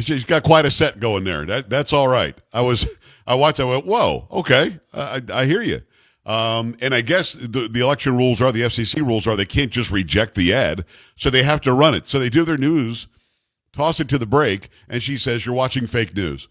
She's 0.00 0.24
got 0.24 0.44
quite 0.44 0.64
a 0.64 0.70
set 0.70 1.00
going 1.00 1.24
there. 1.24 1.44
That, 1.44 1.68
that's 1.68 1.92
all 1.92 2.06
right. 2.06 2.36
I 2.52 2.60
was, 2.60 2.86
I 3.26 3.34
watched, 3.34 3.60
I 3.60 3.64
went, 3.64 3.84
whoa, 3.84 4.28
okay. 4.30 4.78
I, 4.94 5.20
I 5.32 5.44
hear 5.44 5.62
you. 5.62 5.80
Um, 6.24 6.76
and 6.80 6.94
I 6.94 7.00
guess 7.00 7.32
the, 7.32 7.68
the 7.68 7.80
election 7.80 8.16
rules 8.16 8.40
are, 8.40 8.52
the 8.52 8.62
FCC 8.62 9.04
rules 9.04 9.26
are, 9.26 9.34
they 9.34 9.44
can't 9.44 9.72
just 9.72 9.90
reject 9.90 10.36
the 10.36 10.54
ad. 10.54 10.84
So 11.16 11.30
they 11.30 11.42
have 11.42 11.60
to 11.62 11.72
run 11.72 11.94
it. 11.94 12.08
So 12.08 12.20
they 12.20 12.28
do 12.28 12.44
their 12.44 12.56
news, 12.58 13.08
toss 13.72 13.98
it 13.98 14.08
to 14.10 14.18
the 14.18 14.26
break, 14.26 14.68
and 14.88 15.02
she 15.02 15.18
says, 15.18 15.44
you're 15.44 15.54
watching 15.54 15.88
fake 15.88 16.14
news. 16.14 16.48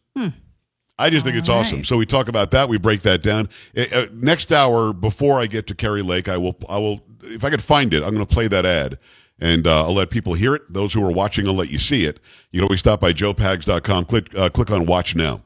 I 1.00 1.10
just 1.10 1.26
think 1.26 1.36
it's 1.36 1.50
All 1.50 1.60
awesome. 1.60 1.80
right. 1.80 1.86
So 1.86 1.98
we 1.98 2.06
talk 2.06 2.28
about 2.28 2.52
that. 2.52 2.70
We 2.70 2.78
break 2.78 3.02
that 3.02 3.24
down. 3.24 3.50
Uh, 3.76 4.06
next 4.14 4.52
hour, 4.52 4.94
before 4.94 5.40
I 5.40 5.48
get 5.48 5.66
to 5.68 5.76
Kari 5.76 6.04
Lake, 6.04 6.30
I 6.30 6.38
will. 6.38 6.56
I 6.70 6.78
will. 6.78 7.02
If 7.24 7.44
I 7.44 7.50
could 7.50 7.64
find 7.64 7.94
it, 7.94 8.04
I'm 8.04 8.14
going 8.14 8.26
to 8.26 8.32
play 8.32 8.48
that 8.48 8.66
ad, 8.66 9.00
and 9.42 9.68
uh, 9.68 9.86
I'll 9.86 9.94
let 9.94 10.10
people 10.10 10.34
hear 10.34 10.56
it. 10.56 10.72
Those 10.72 10.94
who 10.94 11.04
are 11.06 11.12
watching, 11.12 11.48
I'll 11.48 11.56
let 11.56 11.70
you 11.70 11.80
see 11.80 12.06
it. 12.06 12.20
You 12.52 12.60
can 12.60 12.68
always 12.68 12.80
stop 12.80 13.00
by 13.00 13.12
joepags.com. 13.12 14.06
Click 14.06 14.38
uh, 14.38 14.50
click 14.50 14.72
on 14.72 14.86
Watch 14.86 15.16
Now. 15.16 15.42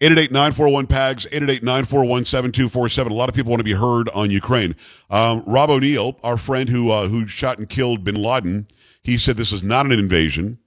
888-941-PAGS, 0.00 1.26
888-941-7247. 1.26 3.10
A 3.10 3.12
lot 3.12 3.28
of 3.28 3.34
people 3.34 3.50
want 3.50 3.60
to 3.60 3.64
be 3.64 3.74
heard 3.74 4.08
on 4.10 4.30
Ukraine. 4.30 4.74
Um, 5.10 5.42
Rob 5.46 5.68
O'Neill, 5.68 6.18
our 6.22 6.38
friend 6.38 6.70
who 6.70 6.90
uh, 6.90 7.06
who 7.08 7.26
shot 7.26 7.58
and 7.58 7.68
killed 7.68 8.02
bin 8.02 8.14
Laden, 8.14 8.66
he 9.02 9.18
said 9.18 9.36
this 9.36 9.52
is 9.52 9.62
not 9.62 9.84
an 9.84 9.92
invasion. 9.92 10.58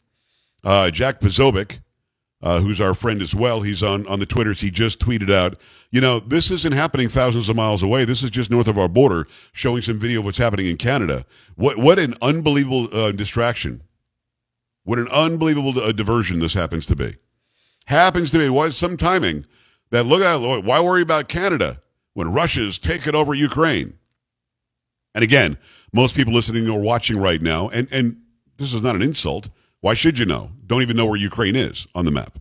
Uh, 0.64 0.92
Jack 0.92 1.20
Posobiec, 1.20 1.80
uh, 2.44 2.60
who's 2.60 2.82
our 2.82 2.94
friend 2.94 3.22
as 3.22 3.34
well. 3.34 3.62
He's 3.62 3.82
on, 3.82 4.06
on 4.08 4.20
the 4.20 4.26
Twitters. 4.26 4.60
He 4.60 4.70
just 4.70 5.00
tweeted 5.00 5.34
out, 5.34 5.56
you 5.92 6.02
know, 6.02 6.20
this 6.20 6.52
isn't 6.52 6.74
happening 6.74 7.08
thousands 7.08 7.48
of 7.48 7.56
miles 7.56 7.82
away. 7.82 8.04
This 8.04 8.22
is 8.22 8.30
just 8.30 8.52
north 8.52 8.68
of 8.68 8.78
our 8.78 8.90
border, 8.90 9.26
showing 9.54 9.82
some 9.82 9.98
video 9.98 10.20
of 10.20 10.26
what's 10.26 10.38
happening 10.38 10.68
in 10.68 10.76
Canada. 10.76 11.26
What 11.56 11.78
what 11.78 12.00
an 12.00 12.14
unbelievable 12.22 12.90
uh, 12.94 13.12
distraction. 13.14 13.82
What 14.84 15.00
an 15.00 15.08
unbelievable 15.08 15.80
uh, 15.80 15.94
diversion 15.94 16.40
this 16.40 16.54
happens 16.54 16.86
to 16.88 16.96
be. 16.96 17.16
Happens 17.86 18.32
to 18.32 18.40
be 18.40 18.50
what 18.50 18.74
some 18.74 18.98
timing 18.98 19.46
that 19.92 20.06
look 20.06 20.22
at 20.22 20.64
why 20.66 20.82
worry 20.82 21.02
about 21.02 21.30
Canada 21.30 21.82
when 22.14 22.32
Russia's 22.34 22.78
taken 22.78 23.16
over 23.16 23.34
Ukraine. 23.34 23.98
And 25.16 25.24
again, 25.24 25.58
most 25.94 26.16
people 26.16 26.34
listening 26.34 26.68
or 26.68 26.82
watching 26.82 27.18
right 27.18 27.42
now, 27.42 27.70
and 27.70 27.88
and 27.92 28.18
this 28.58 28.74
is 28.74 28.84
not 28.84 28.96
an 28.96 29.02
insult. 29.02 29.50
Why 29.84 29.96
should 29.96 30.18
you 30.18 30.26
know? 30.26 30.50
Don't 30.66 30.82
even 30.82 30.96
know 30.96 31.06
where 31.06 31.20
Ukraine 31.20 31.58
is 31.58 31.88
on 31.94 32.06
the 32.06 32.12
map. 32.12 32.40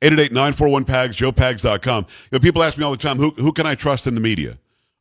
888-941-PAGS, 0.00 1.16
joepags.com. 1.16 2.06
You 2.08 2.28
know, 2.30 2.38
people 2.38 2.62
ask 2.62 2.78
me 2.78 2.84
all 2.84 2.92
the 2.92 2.96
time, 2.96 3.16
who, 3.16 3.30
who 3.30 3.50
can 3.52 3.66
I 3.66 3.74
trust 3.74 4.06
in 4.06 4.14
the 4.14 4.20
media? 4.20 4.56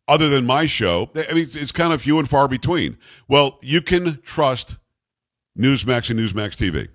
Other 0.08 0.28
than 0.28 0.48
my 0.48 0.66
show, 0.66 1.12
I 1.16 1.36
mean, 1.36 1.48
it's 1.54 1.72
kind 1.72 1.94
of 1.94 2.02
few 2.02 2.18
and 2.18 2.28
far 2.28 2.48
between. 2.48 2.98
Well, 3.28 3.60
you 3.62 3.84
can 3.84 4.20
trust 4.24 4.78
Newsmax 5.56 6.10
and 6.10 6.20
Newsmax 6.20 6.56
TV. 6.56 6.88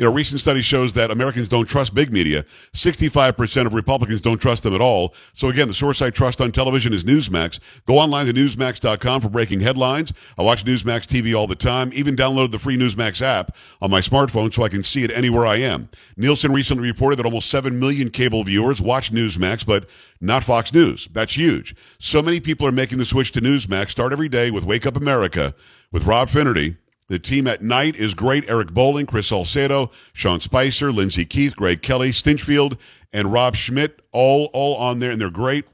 You 0.00 0.06
know, 0.06 0.14
recent 0.14 0.40
study 0.40 0.62
shows 0.62 0.94
that 0.94 1.10
Americans 1.10 1.50
don't 1.50 1.68
trust 1.68 1.94
big 1.94 2.10
media. 2.10 2.44
65% 2.72 3.66
of 3.66 3.74
Republicans 3.74 4.22
don't 4.22 4.40
trust 4.40 4.62
them 4.62 4.74
at 4.74 4.80
all. 4.80 5.14
So 5.34 5.48
again, 5.48 5.68
the 5.68 5.74
source 5.74 6.00
I 6.00 6.08
trust 6.08 6.40
on 6.40 6.52
television 6.52 6.94
is 6.94 7.04
Newsmax. 7.04 7.60
Go 7.84 7.98
online 7.98 8.24
to 8.24 8.32
newsmax.com 8.32 9.20
for 9.20 9.28
breaking 9.28 9.60
headlines. 9.60 10.14
I 10.38 10.42
watch 10.42 10.64
Newsmax 10.64 11.04
TV 11.04 11.36
all 11.36 11.46
the 11.46 11.54
time, 11.54 11.90
even 11.92 12.16
download 12.16 12.50
the 12.50 12.58
free 12.58 12.78
Newsmax 12.78 13.20
app 13.20 13.54
on 13.82 13.90
my 13.90 14.00
smartphone 14.00 14.50
so 14.54 14.62
I 14.62 14.70
can 14.70 14.82
see 14.82 15.04
it 15.04 15.10
anywhere 15.10 15.44
I 15.44 15.56
am. 15.56 15.90
Nielsen 16.16 16.50
recently 16.50 16.88
reported 16.88 17.16
that 17.16 17.26
almost 17.26 17.50
7 17.50 17.78
million 17.78 18.08
cable 18.08 18.42
viewers 18.42 18.80
watch 18.80 19.12
Newsmax, 19.12 19.66
but 19.66 19.86
not 20.18 20.42
Fox 20.42 20.72
News. 20.72 21.10
That's 21.12 21.36
huge. 21.36 21.76
So 21.98 22.22
many 22.22 22.40
people 22.40 22.66
are 22.66 22.72
making 22.72 22.96
the 22.96 23.04
switch 23.04 23.32
to 23.32 23.42
Newsmax. 23.42 23.90
Start 23.90 24.14
every 24.14 24.30
day 24.30 24.50
with 24.50 24.64
Wake 24.64 24.86
Up 24.86 24.96
America 24.96 25.54
with 25.92 26.06
Rob 26.06 26.30
Finnerty. 26.30 26.76
The 27.10 27.18
team 27.18 27.48
at 27.48 27.60
night 27.60 27.96
is 27.96 28.14
great. 28.14 28.48
Eric 28.48 28.72
Bolling, 28.72 29.04
Chris 29.04 29.26
Salcedo, 29.26 29.90
Sean 30.12 30.38
Spicer, 30.38 30.92
Lyndsay 30.92 31.28
Keith, 31.28 31.56
Greg 31.56 31.82
Kelly, 31.82 32.12
Stinchfield, 32.12 32.78
and 33.12 33.32
Rob 33.32 33.56
Schmidt, 33.56 34.00
all 34.12 34.48
all 34.52 34.76
on 34.76 35.00
there, 35.00 35.10
and 35.10 35.20
they're 35.20 35.28
great. 35.28 35.64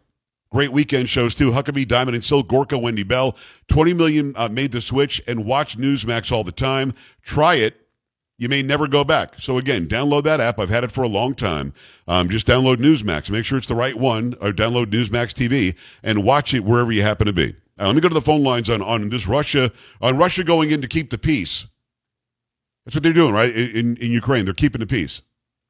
Great 0.50 0.72
weekend 0.72 1.10
shows 1.10 1.34
too. 1.34 1.50
Huckabee, 1.50 1.86
Diamond 1.86 2.14
and 2.14 2.24
Silk, 2.24 2.48
Gorka, 2.48 2.78
Wendy 2.78 3.02
Bell. 3.02 3.36
20 3.68 3.92
million 3.92 4.32
uh, 4.34 4.48
made 4.48 4.72
the 4.72 4.80
switch 4.80 5.20
and 5.28 5.44
watch 5.44 5.76
Newsmax 5.76 6.32
all 6.32 6.42
the 6.42 6.52
time. 6.52 6.94
Try 7.20 7.56
it. 7.56 7.82
You 8.38 8.48
may 8.48 8.62
never 8.62 8.88
go 8.88 9.04
back. 9.04 9.34
So 9.38 9.58
again, 9.58 9.88
download 9.88 10.22
that 10.22 10.40
app. 10.40 10.58
I've 10.58 10.70
had 10.70 10.84
it 10.84 10.92
for 10.92 11.02
a 11.02 11.08
long 11.08 11.34
time. 11.34 11.74
Um, 12.08 12.30
just 12.30 12.46
download 12.46 12.76
Newsmax. 12.76 13.28
Make 13.28 13.44
sure 13.44 13.58
it's 13.58 13.66
the 13.66 13.74
right 13.74 13.94
one, 13.94 14.36
or 14.40 14.52
download 14.52 14.86
Newsmax 14.86 15.34
TV 15.34 15.76
and 16.02 16.24
watch 16.24 16.54
it 16.54 16.64
wherever 16.64 16.92
you 16.92 17.02
happen 17.02 17.26
to 17.26 17.34
be. 17.34 17.56
Now, 17.78 17.86
let 17.86 17.94
me 17.94 18.00
go 18.00 18.08
to 18.08 18.14
the 18.14 18.20
phone 18.22 18.42
lines 18.42 18.70
on, 18.70 18.80
on 18.82 19.08
this 19.10 19.26
Russia, 19.26 19.70
on 20.00 20.16
Russia 20.16 20.42
going 20.44 20.70
in 20.70 20.80
to 20.80 20.88
keep 20.88 21.10
the 21.10 21.18
peace. 21.18 21.66
That's 22.84 22.94
what 22.96 23.02
they're 23.02 23.12
doing, 23.12 23.34
right? 23.34 23.54
In, 23.54 23.96
in 23.96 24.10
Ukraine, 24.10 24.44
they're 24.44 24.54
keeping 24.54 24.80
the 24.80 24.86
peace. 24.86 25.22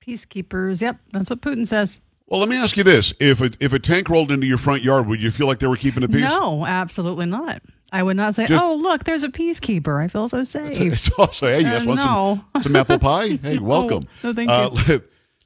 Peacekeepers. 0.07 0.81
Yep, 0.83 0.99
that's 1.13 1.31
what 1.31 1.41
Putin 1.41 1.67
says. 1.67 2.01
Well, 2.29 2.41
let 2.41 2.49
me 2.49 2.57
ask 2.57 2.77
you 2.77 2.85
this: 2.85 3.13
if 3.21 3.41
a, 3.41 3.51
if 3.61 3.73
a 3.73 3.79
tank 3.79 4.09
rolled 4.09 4.31
into 4.31 4.47
your 4.47 4.59
front 4.59 4.83
yard, 4.83 5.07
would 5.07 5.23
you 5.23 5.31
feel 5.31 5.47
like 5.47 5.59
they 5.59 5.67
were 5.67 5.77
keeping 5.77 6.03
the 6.03 6.09
peace? 6.09 6.21
No, 6.21 6.65
absolutely 6.67 7.27
not. 7.27 7.63
I 7.93 8.03
would 8.03 8.17
not 8.17 8.35
say, 8.35 8.47
Just- 8.47 8.63
"Oh, 8.63 8.75
look, 8.75 9.05
there's 9.05 9.23
a 9.25 9.29
peacekeeper." 9.29 10.03
I 10.03 10.09
feel 10.09 10.27
so 10.29 10.43
safe. 10.45 10.93
It's 10.93 11.11
also, 11.19 11.47
hey, 11.47 11.59
you 11.59 11.65
guys 11.65 11.83
Uh, 11.83 11.87
want 11.87 11.99
no. 12.01 12.45
some, 12.55 12.63
some 12.65 12.77
apple 12.77 12.99
pie? 12.99 13.29
Hey, 13.43 13.59
welcome. 13.59 14.03
no, 14.25 14.33
thank 14.33 14.51
uh, 14.51 14.71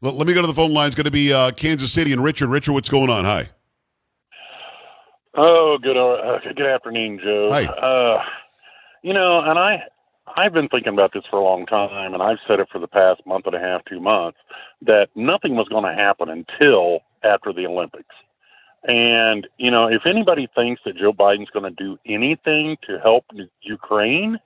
Let, 0.02 0.14
let 0.14 0.26
me 0.26 0.32
go 0.32 0.40
to 0.40 0.46
the 0.46 0.54
phone 0.54 0.72
line. 0.72 0.86
It's 0.86 0.96
going 0.96 1.04
to 1.04 1.10
be 1.10 1.32
uh, 1.32 1.50
Kansas 1.50 1.92
City 1.92 2.12
and 2.14 2.24
Richard. 2.24 2.48
Richard, 2.48 2.72
what's 2.72 2.88
going 2.88 3.10
on? 3.10 3.24
Hi. 3.26 3.48
Oh, 5.34 5.78
good 5.78 5.96
uh, 5.96 6.40
good 6.42 6.66
afternoon, 6.66 7.20
Joe. 7.22 7.48
Hi. 7.52 7.64
Uh, 7.64 8.22
you 9.02 9.14
know, 9.14 9.40
and 9.40 9.58
I 9.58 9.84
I've 10.36 10.52
been 10.52 10.68
thinking 10.68 10.92
about 10.92 11.12
this 11.12 11.22
for 11.30 11.38
a 11.38 11.44
long 11.44 11.66
time, 11.66 12.14
and 12.14 12.22
I've 12.22 12.38
said 12.48 12.58
it 12.58 12.68
for 12.70 12.80
the 12.80 12.88
past 12.88 13.24
month 13.26 13.46
and 13.46 13.54
a 13.54 13.60
half, 13.60 13.84
two 13.84 14.00
months, 14.00 14.38
that 14.82 15.08
nothing 15.14 15.54
was 15.54 15.68
going 15.68 15.84
to 15.84 15.94
happen 15.94 16.28
until 16.28 17.00
after 17.22 17.52
the 17.52 17.66
Olympics. 17.66 18.14
And 18.88 19.46
you 19.56 19.70
know, 19.70 19.86
if 19.86 20.04
anybody 20.04 20.48
thinks 20.54 20.82
that 20.84 20.96
Joe 20.96 21.12
Biden's 21.12 21.50
going 21.50 21.74
to 21.74 21.84
do 21.84 21.96
anything 22.06 22.76
to 22.88 22.98
help 22.98 23.24
Ukraine, 23.62 24.38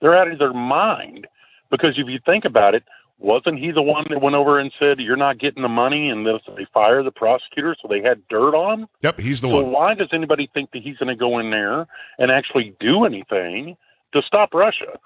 they're 0.00 0.16
out 0.16 0.30
of 0.30 0.38
their 0.38 0.54
mind. 0.54 1.26
Because 1.70 1.98
if 1.98 2.08
you 2.08 2.18
think 2.24 2.46
about 2.46 2.74
it, 2.74 2.82
wasn't 3.20 3.58
he 3.58 3.70
the 3.70 3.82
one 3.82 4.04
that 4.10 4.20
went 4.20 4.34
over 4.34 4.58
and 4.58 4.72
said 4.82 4.98
you're 4.98 5.16
not 5.16 5.38
getting 5.38 5.62
the 5.62 5.68
money, 5.68 6.08
and 6.08 6.26
this, 6.26 6.40
they 6.56 6.66
fired 6.74 7.04
the 7.06 7.10
prosecutor, 7.12 7.76
so 7.80 7.86
they 7.88 8.00
had 8.00 8.26
dirt 8.28 8.54
on 8.54 8.80
him? 8.80 8.88
Yep, 9.02 9.20
he's 9.20 9.40
the 9.40 9.48
So 9.48 9.62
one. 9.62 9.72
why 9.72 9.94
does 9.94 10.08
anybody 10.12 10.50
think 10.52 10.70
that 10.72 10.82
he's 10.82 10.96
going 10.96 11.08
to 11.08 11.16
go 11.16 11.38
in 11.38 11.50
there 11.50 11.86
and 12.18 12.30
actually 12.30 12.74
do 12.80 13.04
anything 13.04 13.76
to 14.14 14.22
stop 14.22 14.52
Russia? 14.54 14.98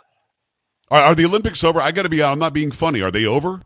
Are, 0.91 1.01
are 1.03 1.15
the 1.15 1.25
Olympics 1.25 1.65
over? 1.65 1.81
I 1.81 1.91
got 1.93 2.05
to 2.05 2.09
be. 2.09 2.23
I'm 2.23 2.39
not 2.39 2.53
being 2.55 2.71
funny. 2.71 3.03
Are 3.03 3.11
they 3.11 3.27
over? 3.27 3.63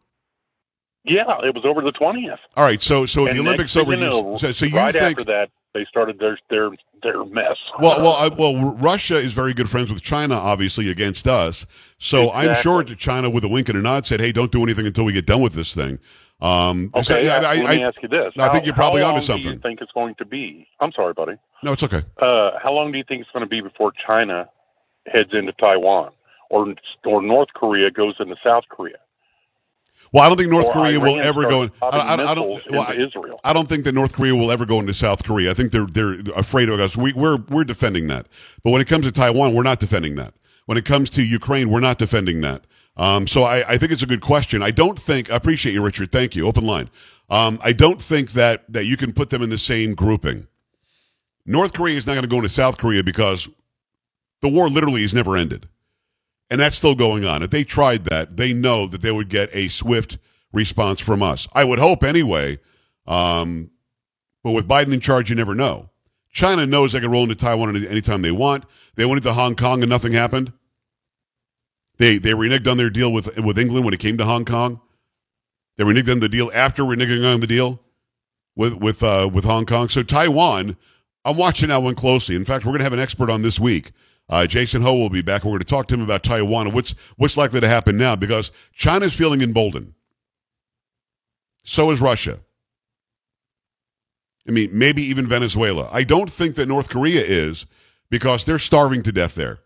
Yeah, 1.04 1.38
it 1.44 1.54
was 1.54 1.64
over 1.64 1.80
the 1.80 1.92
twentieth. 1.92 2.38
All 2.56 2.64
right. 2.64 2.82
So 2.82 3.06
so 3.06 3.24
the 3.26 3.38
Olympics 3.40 3.76
over. 3.76 3.92
you- 3.94 4.00
know, 4.00 4.36
so, 4.36 4.52
so 4.52 4.66
you 4.66 4.76
right 4.76 4.92
think? 4.92 5.18
after 5.18 5.24
that, 5.24 5.50
they 5.74 5.84
started 5.84 6.18
their 6.18 6.38
their 6.50 6.70
their 7.02 7.24
mess. 7.24 7.56
Well, 7.78 8.00
well, 8.00 8.12
I, 8.14 8.28
well. 8.36 8.74
Russia 8.76 9.16
is 9.16 9.32
very 9.32 9.54
good 9.54 9.68
friends 9.68 9.92
with 9.92 10.02
China, 10.02 10.34
obviously 10.34 10.90
against 10.90 11.26
us. 11.28 11.66
So 11.98 12.30
I'm 12.32 12.54
sure 12.54 12.82
China, 12.84 13.30
with 13.30 13.44
a 13.44 13.48
wink 13.48 13.68
and 13.68 13.78
a 13.78 13.82
nod, 13.82 14.06
said, 14.06 14.20
"Hey, 14.20 14.32
don't 14.32 14.50
do 14.52 14.62
anything 14.62 14.86
until 14.86 15.04
we 15.04 15.12
get 15.12 15.26
done 15.26 15.42
with 15.42 15.52
this 15.52 15.74
thing." 15.74 15.98
Um, 16.40 16.90
so, 17.02 17.16
okay, 17.16 17.28
I- 17.30 17.36
I- 17.38 17.54
let 17.56 17.66
I- 17.66 17.76
me 17.78 17.82
ask 17.82 18.00
you 18.02 18.08
this: 18.08 18.32
I 18.38 18.48
think 18.48 18.64
you're 18.64 18.74
probably 18.74 19.02
how 19.02 19.08
onto 19.14 19.22
something. 19.26 19.52
you 19.52 19.58
think 19.58 19.80
it's 19.80 19.92
going 19.92 20.14
to 20.16 20.24
be? 20.24 20.68
I'm 20.80 20.92
sorry, 20.92 21.12
buddy. 21.12 21.34
no, 21.62 21.72
it's 21.72 21.82
okay. 21.82 22.02
Uh, 22.18 22.52
how 22.62 22.72
long 22.72 22.92
do 22.92 22.98
you 22.98 23.04
think 23.04 23.22
it's 23.22 23.30
going 23.32 23.44
to 23.44 23.48
be 23.48 23.60
before 23.60 23.92
China 24.06 24.48
heads 25.06 25.30
into 25.32 25.52
Taiwan, 25.52 26.10
or 26.50 26.74
or 27.04 27.22
North 27.22 27.48
Korea 27.54 27.90
goes 27.90 28.14
into 28.20 28.36
South 28.44 28.64
Korea? 28.68 28.98
Well, 30.12 30.24
I 30.24 30.28
don't 30.28 30.38
think 30.38 30.50
North 30.50 30.66
Or 30.66 30.72
Korea 30.72 31.00
will 31.00 31.20
ever 31.20 31.44
go 31.44 31.62
in. 31.62 31.72
I, 31.82 31.86
I, 31.86 32.30
I 32.30 32.34
don't. 32.34 32.62
Well, 32.70 32.86
I, 32.88 32.92
Israel. 32.92 33.38
I 33.44 33.52
don't 33.52 33.68
think 33.68 33.84
that 33.84 33.94
North 33.94 34.12
Korea 34.12 34.34
will 34.34 34.50
ever 34.50 34.64
go 34.64 34.80
into 34.80 34.94
South 34.94 35.24
Korea. 35.24 35.50
I 35.50 35.54
think 35.54 35.70
they're 35.70 35.86
they're 35.86 36.14
afraid 36.34 36.68
of 36.68 36.80
us. 36.80 36.96
We, 36.96 37.12
we're 37.12 37.38
we're 37.48 37.64
defending 37.64 38.06
that. 38.08 38.26
But 38.64 38.70
when 38.70 38.80
it 38.80 38.88
comes 38.88 39.04
to 39.06 39.12
Taiwan, 39.12 39.54
we're 39.54 39.62
not 39.62 39.80
defending 39.80 40.14
that. 40.16 40.34
When 40.66 40.78
it 40.78 40.84
comes 40.84 41.10
to 41.10 41.24
Ukraine, 41.24 41.70
we're 41.70 41.80
not 41.80 41.98
defending 41.98 42.40
that. 42.42 42.64
Um, 42.96 43.26
so 43.26 43.44
I, 43.44 43.64
I 43.68 43.78
think 43.78 43.92
it's 43.92 44.02
a 44.02 44.06
good 44.06 44.20
question. 44.20 44.62
I 44.62 44.70
don't 44.70 44.98
think. 44.98 45.30
I 45.30 45.36
appreciate 45.36 45.72
you, 45.72 45.84
Richard. 45.84 46.10
Thank 46.10 46.34
you. 46.34 46.46
Open 46.46 46.64
line. 46.66 46.90
Um, 47.30 47.58
I 47.62 47.72
don't 47.72 48.02
think 48.02 48.32
that 48.32 48.64
that 48.72 48.86
you 48.86 48.96
can 48.96 49.12
put 49.12 49.30
them 49.30 49.42
in 49.42 49.50
the 49.50 49.58
same 49.58 49.94
grouping. 49.94 50.46
North 51.46 51.72
Korea 51.72 51.96
is 51.96 52.06
not 52.06 52.14
going 52.14 52.24
to 52.24 52.28
go 52.28 52.36
into 52.36 52.48
South 52.48 52.76
Korea 52.78 53.02
because 53.04 53.48
the 54.42 54.48
war 54.48 54.68
literally 54.68 55.02
has 55.02 55.14
never 55.14 55.36
ended. 55.36 55.68
And 56.50 56.58
that's 56.58 56.76
still 56.76 56.94
going 56.94 57.24
on. 57.24 57.42
If 57.42 57.50
they 57.50 57.64
tried 57.64 58.04
that, 58.04 58.36
they 58.36 58.54
know 58.54 58.86
that 58.86 59.02
they 59.02 59.12
would 59.12 59.28
get 59.28 59.54
a 59.54 59.68
swift 59.68 60.18
response 60.52 61.00
from 61.00 61.22
us. 61.22 61.46
I 61.54 61.64
would 61.64 61.78
hope 61.78 62.02
anyway. 62.02 62.58
Um, 63.06 63.70
but 64.42 64.52
with 64.52 64.66
Biden 64.68 64.92
in 64.92 65.00
charge, 65.00 65.28
you 65.28 65.36
never 65.36 65.54
know. 65.54 65.90
China 66.30 66.66
knows 66.66 66.92
they 66.92 67.00
can 67.00 67.10
roll 67.10 67.24
into 67.24 67.34
Taiwan 67.34 67.74
any- 67.74 67.88
anytime 67.88 68.22
they 68.22 68.30
want. 68.30 68.64
They 68.94 69.04
went 69.04 69.18
into 69.18 69.32
Hong 69.32 69.56
Kong 69.56 69.82
and 69.82 69.90
nothing 69.90 70.12
happened. 70.12 70.52
They 71.98 72.18
they 72.18 72.30
reneged 72.30 72.70
on 72.70 72.76
their 72.76 72.90
deal 72.90 73.12
with 73.12 73.38
with 73.38 73.58
England 73.58 73.84
when 73.84 73.92
it 73.92 74.00
came 74.00 74.16
to 74.18 74.24
Hong 74.24 74.44
Kong. 74.44 74.80
They 75.76 75.84
reneged 75.84 76.10
on 76.10 76.20
the 76.20 76.28
deal 76.28 76.50
after 76.54 76.82
reneging 76.82 77.30
on 77.30 77.40
the 77.40 77.46
deal 77.46 77.80
with 78.54 78.74
with 78.74 79.02
uh, 79.02 79.28
with 79.32 79.44
Hong 79.44 79.66
Kong. 79.66 79.88
So 79.88 80.02
Taiwan, 80.02 80.76
I'm 81.24 81.36
watching 81.36 81.70
that 81.70 81.82
one 81.82 81.94
closely. 81.94 82.36
In 82.36 82.44
fact, 82.44 82.64
we're 82.64 82.70
going 82.70 82.80
to 82.80 82.84
have 82.84 82.92
an 82.92 83.00
expert 83.00 83.30
on 83.30 83.42
this 83.42 83.58
week. 83.58 83.92
Uh, 84.30 84.46
Jason 84.46 84.82
Ho 84.82 84.94
will 84.94 85.10
be 85.10 85.22
back. 85.22 85.44
We're 85.44 85.52
going 85.52 85.60
to 85.60 85.64
talk 85.64 85.88
to 85.88 85.94
him 85.94 86.02
about 86.02 86.22
Taiwan 86.22 86.66
and 86.66 86.74
what's 86.74 86.92
what's 87.16 87.36
likely 87.36 87.60
to 87.60 87.68
happen 87.68 87.96
now 87.96 88.14
because 88.14 88.52
China's 88.72 89.14
feeling 89.14 89.40
emboldened. 89.40 89.94
So 91.64 91.90
is 91.90 92.00
Russia. 92.00 92.38
I 94.46 94.50
mean, 94.50 94.70
maybe 94.72 95.02
even 95.02 95.26
Venezuela. 95.26 95.88
I 95.92 96.04
don't 96.04 96.30
think 96.30 96.54
that 96.56 96.68
North 96.68 96.88
Korea 96.88 97.22
is 97.22 97.66
because 98.10 98.44
they're 98.44 98.58
starving 98.58 99.02
to 99.02 99.12
death 99.12 99.34
there. 99.34 99.60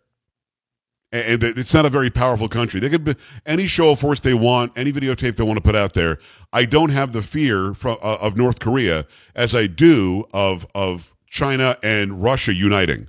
And 1.13 1.43
it's 1.45 1.75
not 1.75 1.85
a 1.85 1.91
very 1.91 2.09
powerful 2.09 2.49
country. 2.49 2.81
They 2.81 2.89
could 2.89 3.05
be 3.05 3.15
any 3.45 3.67
show 3.67 3.93
of 3.93 4.01
force 4.01 4.19
they 4.19 4.33
want, 4.33 4.77
any 4.79 4.91
videotape 4.93 5.37
they 5.37 5.45
want 5.45 5.59
to 5.59 5.63
put 5.63 5.77
out 5.77 5.93
there. 5.93 6.19
I 6.55 6.65
don't 6.65 6.89
have 6.89 7.13
the 7.13 7.21
fear 7.21 7.75
from, 7.75 7.99
uh, 8.03 8.17
of 8.21 8.37
North 8.37 8.61
Korea 8.61 9.07
as 9.35 9.55
I 9.55 9.67
do 9.67 10.25
of 10.33 10.67
of 10.75 11.15
China 11.29 11.77
and 11.83 12.23
Russia 12.23 12.55
uniting. 12.55 13.09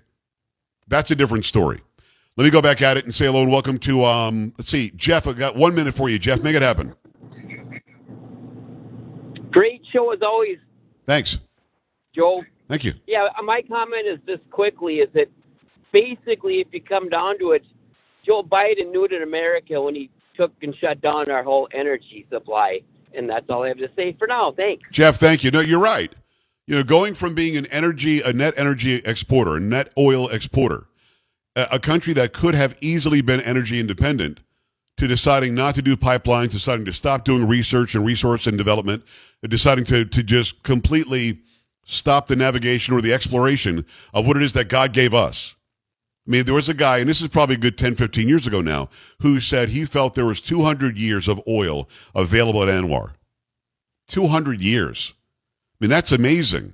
That's 0.88 1.12
a 1.12 1.15
different 1.15 1.46
story. 1.46 1.80
Let 2.36 2.46
me 2.46 2.50
go 2.50 2.62
back 2.62 2.82
at 2.82 2.98
it 2.98 3.06
and 3.06 3.13
say 3.13 3.26
hello 3.26 3.43
and 3.43 3.52
welcome 3.52 3.78
to 3.80 4.04
um. 4.06 4.54
Let's 4.58 4.69
see, 4.69 4.91
Jeff. 4.96 5.28
I 5.28 5.34
got 5.34 5.56
one 5.56 5.76
minute 5.76 5.93
for 5.93 6.10
you, 6.10 6.17
Jeff. 6.17 6.41
Make 6.41 6.56
it 6.56 6.62
happen. 6.63 6.96
Great 9.52 9.82
show 9.91 10.12
as 10.12 10.19
always, 10.24 10.58
Thanks. 11.06 11.38
Joe. 12.15 12.43
Thank 12.67 12.84
you. 12.84 12.93
Yeah, 13.06 13.28
my 13.43 13.62
comment 13.62 14.08
is 14.08 14.19
this 14.26 14.39
quickly 14.50 14.96
is 14.96 15.10
that 15.13 15.28
basically, 15.91 16.60
if 16.60 16.67
you 16.72 16.82
come 16.82 17.10
down 17.10 17.38
to 17.39 17.52
it, 17.52 17.63
Joe 18.26 18.41
Biden 18.41 18.91
knew 18.91 19.06
it 19.06 19.12
in 19.12 19.22
America 19.22 19.80
when 19.80 19.96
he 19.96 20.10
took 20.36 20.52
and 20.62 20.76
shut 20.76 21.02
down 21.02 21.30
our 21.30 21.43
whole 21.43 21.67
energy 21.74 22.26
supply. 22.32 22.82
And 23.15 23.30
that's 23.30 23.46
all 23.50 23.63
I 23.63 23.67
have 23.67 23.78
to 23.78 23.89
say 23.96 24.15
for 24.17 24.28
now. 24.28 24.54
Thanks. 24.54 24.89
Jeff, 24.91 25.17
thank 25.17 25.43
you. 25.43 25.52
No, 25.52 25.60
you're 25.60 25.80
right. 25.80 26.12
You 26.67 26.76
know, 26.76 26.84
going 26.84 27.13
from 27.13 27.36
being 27.36 27.58
an 27.58 27.65
energy, 27.67 28.21
a 28.21 28.32
net 28.32 28.54
energy 28.58 28.95
exporter, 29.06 29.58
a 29.58 29.60
net 29.60 29.91
oil 29.97 30.30
exporter, 30.30 30.88
a, 31.56 31.67
a 31.73 31.80
country 31.80 32.13
that 32.13 32.34
could 32.34 32.56
have 32.56 32.76
easily 32.82 33.21
been 33.21 33.41
energy 33.41 33.80
independent, 33.80 34.39
to 34.97 35.08
deciding 35.08 35.56
not 35.56 35.76
to 35.76 35.82
do 35.82 35.97
pipelines, 35.97 36.52
deciding 36.52 36.86
to 36.86 36.93
stop 36.93 37.26
doing 37.26 37.47
research 37.47 37.95
and 37.95 38.06
resource 38.06 38.47
and 38.47 38.58
development, 38.58 39.04
deciding 39.47 39.84
to 39.86 40.06
to 40.06 40.23
just 40.23 40.62
completely 40.63 41.39
stop 41.86 42.28
the 42.28 42.36
navigation 42.36 42.93
or 42.93 43.02
the 43.02 43.13
exploration 43.13 43.86
of 44.13 44.26
what 44.26 44.38
it 44.38 44.43
is 44.43 44.54
that 44.54 44.69
God 44.69 44.93
gave 44.93 45.13
us. 45.13 45.56
I 46.26 46.32
mean, 46.32 46.45
there 46.45 46.54
was 46.54 46.69
a 46.69 46.73
guy, 46.73 46.99
and 46.99 47.10
this 47.10 47.21
is 47.21 47.28
probably 47.28 47.56
a 47.56 47.60
good 47.60 47.78
10, 47.78 47.95
15 47.95 48.30
years 48.30 48.47
ago 48.47 48.62
now, 48.62 48.88
who 49.19 49.41
said 49.41 49.69
he 49.69 49.84
felt 49.84 50.15
there 50.15 50.26
was 50.26 50.39
200 50.39 50.97
years 50.97 51.28
of 51.28 51.41
oil 51.47 51.89
available 52.15 52.63
at 52.63 52.69
ANWR. 52.69 53.13
200 54.08 54.62
years. 54.62 55.13
I 55.82 55.86
mean, 55.86 55.90
that's 55.90 56.12
amazing. 56.12 56.74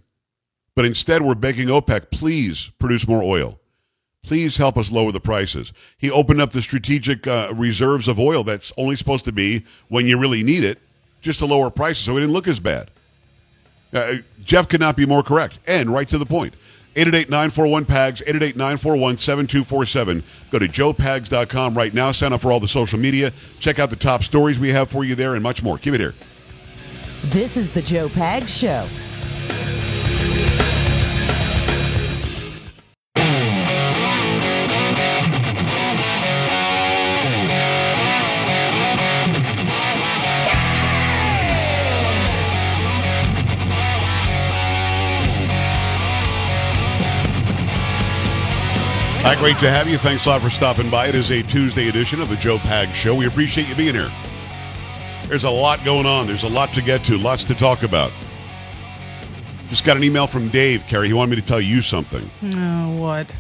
But 0.76 0.86
instead, 0.86 1.22
we're 1.22 1.36
begging 1.36 1.68
OPEC, 1.68 2.12
please 2.12 2.72
produce 2.80 3.08
more 3.08 3.24
oil. 3.24 3.60
Please 4.24 4.58
help 4.58 4.78
us 4.78 4.92
lower 4.92 5.12
the 5.12 5.20
prices. 5.20 5.74
He 5.98 6.12
opened 6.12 6.42
up 6.42 6.52
the 6.52 6.62
strategic 6.62 7.26
uh, 7.26 7.52
reserves 7.56 8.08
of 8.08 8.20
oil 8.20 8.44
that's 8.44 8.72
only 8.78 8.96
supposed 8.96 9.26
to 9.26 9.32
be 9.32 9.64
when 9.88 10.06
you 10.06 10.20
really 10.20 10.44
need 10.44 10.64
it, 10.64 10.80
just 11.22 11.40
to 11.40 11.46
lower 11.46 11.70
prices 11.70 12.06
so 12.06 12.16
it 12.16 12.20
didn't 12.20 12.34
look 12.34 12.48
as 12.48 12.60
bad. 12.60 12.92
Uh, 13.94 14.16
Jeff 14.44 14.68
could 14.68 14.80
not 14.80 14.96
be 14.96 15.06
more 15.06 15.24
correct 15.24 15.60
and 15.68 15.90
right 15.90 16.08
to 16.10 16.18
the 16.18 16.26
point. 16.26 16.54
888-941-PAGS, 16.96 18.22
888-941-7247. 18.28 20.24
Go 20.52 20.60
to 20.60 20.66
joepags.com 20.66 21.76
right 21.76 21.94
now. 21.94 22.12
Sign 22.12 22.34
up 22.34 22.42
for 22.42 22.52
all 22.52 22.60
the 22.60 22.68
social 22.68 23.00
media. 23.00 23.32
Check 23.60 23.80
out 23.80 23.90
the 23.90 23.96
top 23.96 24.24
stories 24.24 24.60
we 24.60 24.70
have 24.70 24.90
for 24.90 25.04
you 25.04 25.16
there 25.16 25.36
and 25.36 25.44
much 25.44 25.64
more. 25.64 25.78
Keep 25.78 25.94
it 25.96 26.00
here. 26.00 26.14
This 27.26 27.58
is 27.58 27.72
the 27.72 27.82
Joe 27.82 28.08
Pags 28.08 28.48
Show. 28.48 28.88
Hi, 49.22 49.36
great 49.36 49.60
to 49.60 49.70
have 49.70 49.88
you. 49.88 49.98
Thanks 49.98 50.26
a 50.26 50.30
lot 50.30 50.42
for 50.42 50.50
stopping 50.50 50.90
by. 50.90 51.08
It 51.08 51.16
is 51.16 51.30
a 51.30 51.44
Tuesday 51.44 51.90
edition 51.90 52.22
of 52.22 52.30
the 52.30 52.38
Joe 52.38 52.58
Pag 52.58 52.96
Show. 52.96 53.14
We 53.14 53.28
appreciate 53.28 53.68
you 53.68 53.76
being 53.76 53.94
here. 53.94 54.10
There's 55.30 55.44
a 55.44 55.50
lot 55.50 55.86
going 55.86 56.08
on. 56.08 56.26
There's 56.26 56.42
a 56.42 56.50
lot 56.50 56.74
to 56.74 56.82
get 56.82 57.04
to, 57.04 57.15
lots 57.15 57.44
to 57.44 57.54
talk 57.54 57.84
about. 57.84 58.12
Just 59.70 59.86
got 59.86 59.96
an 59.96 60.04
email 60.04 60.26
from 60.26 60.50
Dave, 60.50 60.88
Carrie. 60.88 61.08
He 61.08 61.13
wanted 61.13 61.30
me 61.30 61.36
to 61.39 61.48
tell 61.48 61.62
you 61.62 61.84
something. 61.84 62.28
Oh, 62.56 62.96
what? 62.96 63.36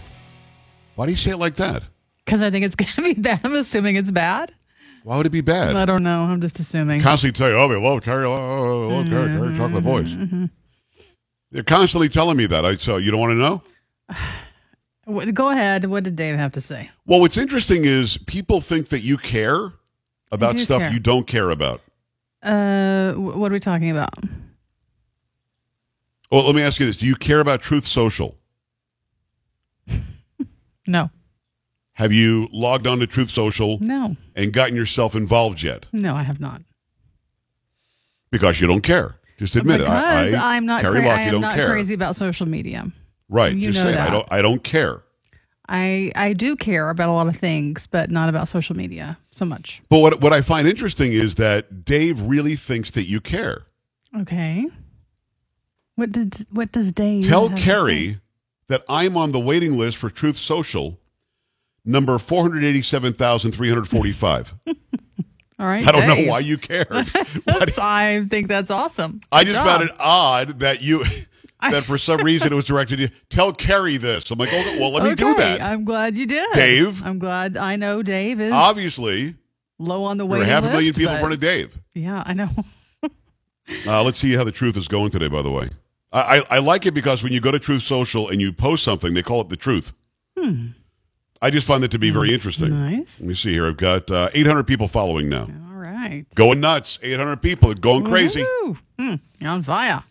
Why 0.93 1.07
do 1.07 1.11
you 1.11 1.17
say 1.17 1.31
it 1.31 1.37
like 1.37 1.55
that? 1.55 1.81
Because 2.23 2.43
I 2.43 2.51
think 2.51 2.63
it's 2.63 2.75
going 2.75 2.91
to 2.91 3.01
be 3.01 3.13
bad. 3.15 3.41
I'm 3.43 3.55
assuming 3.55 3.95
it's 3.95 4.11
bad. 4.11 4.53
Why 5.03 5.17
would 5.17 5.25
it 5.25 5.31
be 5.31 5.41
bad? 5.41 5.75
I 5.75 5.85
don't 5.85 6.03
know. 6.03 6.25
I'm 6.25 6.41
just 6.41 6.59
assuming. 6.59 7.01
Constantly 7.01 7.35
tell 7.35 7.49
you, 7.49 7.55
oh, 7.55 7.67
they 7.67 7.81
love 7.81 8.03
Carrie, 8.03 8.25
oh, 8.25 8.33
oh, 8.33 8.37
oh 8.37 8.89
they 8.89 8.95
love 8.95 9.07
Carrie, 9.07 9.27
mm-hmm, 9.27 9.37
Carrie, 9.39 9.57
chocolate 9.57 9.83
mm-hmm, 9.83 9.89
voice. 9.89 10.09
Mm-hmm. 10.09 10.45
They're 11.51 11.63
constantly 11.63 12.09
telling 12.09 12.37
me 12.37 12.45
that. 12.45 12.65
I 12.65 12.75
so 12.75 12.97
you 12.97 13.09
don't 13.09 13.19
want 13.19 13.31
to 13.31 15.15
know? 15.15 15.31
Go 15.33 15.49
ahead. 15.49 15.85
What 15.85 16.03
did 16.03 16.15
Dave 16.15 16.35
have 16.35 16.51
to 16.51 16.61
say? 16.61 16.91
Well, 17.07 17.19
what's 17.19 17.39
interesting 17.39 17.85
is 17.85 18.19
people 18.19 18.61
think 18.61 18.89
that 18.89 18.99
you 18.99 19.17
care 19.17 19.73
about 20.31 20.59
stuff 20.59 20.81
care. 20.81 20.91
you 20.91 20.99
don't 20.99 21.27
care 21.27 21.49
about. 21.49 21.81
Uh, 22.41 23.13
what 23.13 23.51
are 23.51 23.53
we 23.53 23.59
talking 23.59 23.89
about? 23.91 24.13
Well, 26.31 26.45
let 26.45 26.55
me 26.55 26.61
ask 26.61 26.79
you 26.79 26.85
this: 26.85 26.97
Do 26.97 27.05
you 27.07 27.15
care 27.15 27.39
about 27.39 27.61
Truth 27.61 27.87
Social? 27.87 28.35
No, 30.87 31.11
Have 31.93 32.11
you 32.11 32.47
logged 32.51 32.87
on 32.87 32.97
to 32.99 33.05
Truth 33.05 33.29
Social 33.29 33.77
no, 33.79 34.15
and 34.35 34.51
gotten 34.51 34.75
yourself 34.75 35.13
involved 35.15 35.61
yet? 35.61 35.85
no. 35.91 36.15
I 36.15 36.23
have 36.23 36.39
not. 36.39 36.63
Because 38.31 38.59
you 38.59 38.65
don't 38.67 38.81
care. 38.81 39.19
Just 39.37 39.55
admit 39.55 39.79
because 39.79 40.33
it. 40.33 40.39
I, 40.39 40.53
I, 40.53 40.57
am 40.57 40.65
not. 40.65 40.81
Carrie 40.81 40.99
cra- 41.01 41.09
Locke, 41.09 41.19
I 41.19 41.23
am 41.23 41.41
not 41.41 41.55
care. 41.55 41.69
crazy 41.69 41.93
about 41.93 42.15
social 42.15 42.47
media. 42.47 42.91
Right. 43.29 43.55
You 43.55 43.71
Just 43.71 43.85
know 43.85 43.91
say 43.91 43.97
it. 43.97 44.01
I 44.01 44.05
that. 44.05 44.11
don't. 44.11 44.33
I 44.33 44.41
don't 44.41 44.63
care. 44.63 45.03
I 45.69 46.11
I 46.15 46.33
do 46.33 46.55
care 46.55 46.89
about 46.89 47.09
a 47.09 47.13
lot 47.13 47.27
of 47.27 47.37
things, 47.37 47.85
but 47.85 48.09
not 48.09 48.27
about 48.27 48.49
social 48.49 48.75
media 48.75 49.19
so 49.29 49.45
much. 49.45 49.81
But 49.87 50.01
what 50.01 50.21
what 50.21 50.33
I 50.33 50.41
find 50.41 50.67
interesting 50.67 51.13
is 51.13 51.35
that 51.35 51.85
Dave 51.85 52.21
really 52.23 52.55
thinks 52.55 52.91
that 52.91 53.03
you 53.03 53.21
care. 53.21 53.67
Okay. 54.17 54.67
What 55.95 56.11
did 56.11 56.45
what 56.49 56.71
does 56.71 56.91
Dave 56.91 57.27
Tell 57.27 57.49
Carrie 57.51 58.19
that 58.67 58.83
I'm 58.89 59.15
on 59.15 59.31
the 59.31 59.39
waiting 59.39 59.77
list 59.77 59.97
for 59.97 60.09
Truth 60.09 60.37
Social, 60.37 60.99
number 61.85 62.17
four 62.17 62.41
hundred 62.41 62.63
eighty 62.63 62.81
seven 62.81 63.13
thousand 63.13 63.51
three 63.51 63.69
hundred 63.69 63.87
forty 63.87 64.11
five. 64.11 64.55
All 65.59 65.67
right. 65.67 65.85
I 65.85 65.91
don't 65.91 66.07
know 66.07 66.31
why 66.31 66.39
you 66.39 66.57
care. 66.57 66.85
I 66.89 68.25
think 68.27 68.47
that's 68.47 68.71
awesome. 68.71 69.21
I 69.31 69.43
just 69.43 69.55
job. 69.55 69.67
found 69.67 69.83
it 69.83 69.91
odd 69.99 70.59
that 70.61 70.81
you 70.81 71.03
that 71.61 71.83
for 71.83 71.97
some 71.97 72.21
reason 72.21 72.51
it 72.51 72.55
was 72.55 72.65
directed 72.65 72.97
to 72.97 73.01
you. 73.03 73.09
Tell 73.29 73.51
Carrie 73.53 73.97
this. 73.97 74.31
I'm 74.31 74.39
like, 74.39 74.49
oh, 74.51 74.77
well, 74.79 74.91
let 74.91 75.03
me 75.03 75.15
do 75.15 75.33
that. 75.35 75.61
I'm 75.61 75.83
glad 75.85 76.17
you 76.17 76.25
did, 76.25 76.47
Dave. 76.53 77.05
I'm 77.05 77.19
glad 77.19 77.57
I 77.57 77.75
know 77.75 78.01
Dave 78.01 78.39
is 78.39 78.53
Obviously, 78.53 79.35
low 79.77 80.03
on 80.03 80.17
the 80.17 80.25
way. 80.25 80.39
there 80.39 80.47
are 80.47 80.47
waiting 80.47 80.53
half 80.53 80.63
a 80.63 80.67
million 80.67 80.87
list, 80.89 80.99
people 80.99 81.13
in 81.13 81.19
front 81.19 81.33
of 81.33 81.39
Dave. 81.39 81.77
Yeah, 81.93 82.23
I 82.25 82.33
know. 82.33 82.49
Uh, 83.85 84.03
let's 84.03 84.17
see 84.17 84.33
how 84.33 84.43
the 84.43 84.51
truth 84.51 84.75
is 84.77 84.87
going 84.87 85.11
today. 85.11 85.27
By 85.27 85.43
the 85.43 85.51
way, 85.51 85.69
I, 86.11 86.39
I, 86.49 86.55
I 86.55 86.59
like 86.59 86.87
it 86.87 86.95
because 86.95 87.21
when 87.21 87.31
you 87.31 87.39
go 87.39 87.51
to 87.51 87.59
Truth 87.59 87.83
Social 87.83 88.27
and 88.29 88.41
you 88.41 88.51
post 88.51 88.83
something, 88.83 89.13
they 89.13 89.21
call 89.21 89.41
it 89.41 89.49
the 89.49 89.55
truth. 89.57 89.93
Hmm. 90.35 90.69
I 91.39 91.51
just 91.51 91.67
find 91.67 91.83
that 91.83 91.91
to 91.91 91.99
be 91.99 92.09
very 92.09 92.33
interesting. 92.33 92.71
Nice. 92.71 93.21
Let 93.21 93.29
me 93.29 93.35
see 93.35 93.53
here. 93.53 93.67
I've 93.67 93.77
got 93.77 94.09
uh, 94.09 94.29
800 94.33 94.63
people 94.65 94.87
following 94.87 95.29
now. 95.29 95.43
All 95.43 95.75
right. 95.77 96.25
Going 96.33 96.59
nuts. 96.59 96.97
800 97.03 97.37
people 97.43 97.71
going 97.75 98.03
crazy. 98.05 98.43
Woo. 98.63 98.77
Hmm, 98.97 99.15
you're 99.39 99.51
on 99.51 99.61
fire, 99.61 100.03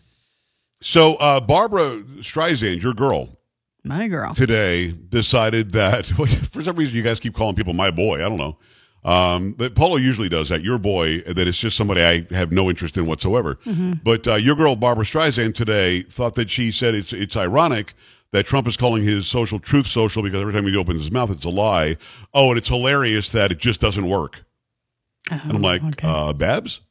So 0.81 1.15
uh, 1.19 1.41
Barbra 1.41 1.97
Streisand, 2.19 2.81
your 2.81 2.93
girl, 2.93 3.37
my 3.83 4.07
girl. 4.07 4.33
today 4.33 4.91
decided 4.91 5.71
that 5.71 6.05
for 6.51 6.63
some 6.63 6.75
reason 6.75 6.95
you 6.95 7.03
guys 7.03 7.19
keep 7.19 7.33
calling 7.35 7.55
people 7.55 7.73
my 7.73 7.91
boy. 7.91 8.17
I 8.25 8.29
don't 8.29 8.37
know. 8.37 8.57
Um, 9.03 9.53
but 9.53 9.75
Polo 9.75 9.95
usually 9.95 10.27
does 10.29 10.49
that. 10.49 10.61
Your 10.61 10.77
boy, 10.77 11.19
that 11.21 11.47
it's 11.47 11.57
just 11.57 11.77
somebody 11.77 12.01
I 12.03 12.25
have 12.35 12.51
no 12.51 12.69
interest 12.69 12.97
in 12.97 13.05
whatsoever. 13.05 13.57
But 14.03 14.27
uh, 14.27 14.35
your 14.35 14.55
girl 14.55 14.75
Barbra 14.75 15.05
Streisand 15.05 15.53
today 15.53 16.01
thought 16.03 16.35
that 16.35 16.49
she 16.49 16.71
said 16.71 16.95
it's 16.95 17.13
it's 17.13 17.37
ironic 17.37 17.93
that 18.31 18.45
Trump 18.45 18.67
is 18.67 18.77
calling 18.77 19.03
his 19.03 19.25
social 19.25 19.57
truth 19.59 19.87
social 19.87 20.21
because 20.21 20.41
every 20.41 20.53
time 20.53 20.65
he 20.65 20.75
opens 20.77 20.99
his 21.01 21.11
mouth 21.11 21.31
it's 21.31 21.45
a 21.45 21.49
lie. 21.49 21.95
Oh, 22.33 22.49
and 22.49 22.57
it's 22.57 22.67
hilarious 22.69 23.29
that 23.29 23.51
it 23.51 23.57
just 23.57 23.79
doesn't 23.81 24.07
work. 24.07 24.43
And 25.31 25.41
I'm 25.53 25.61
like, 25.61 25.81
Oh, 25.83 25.87
okay. 25.89 26.07
uh, 26.07 26.33
Babs. 26.33 26.81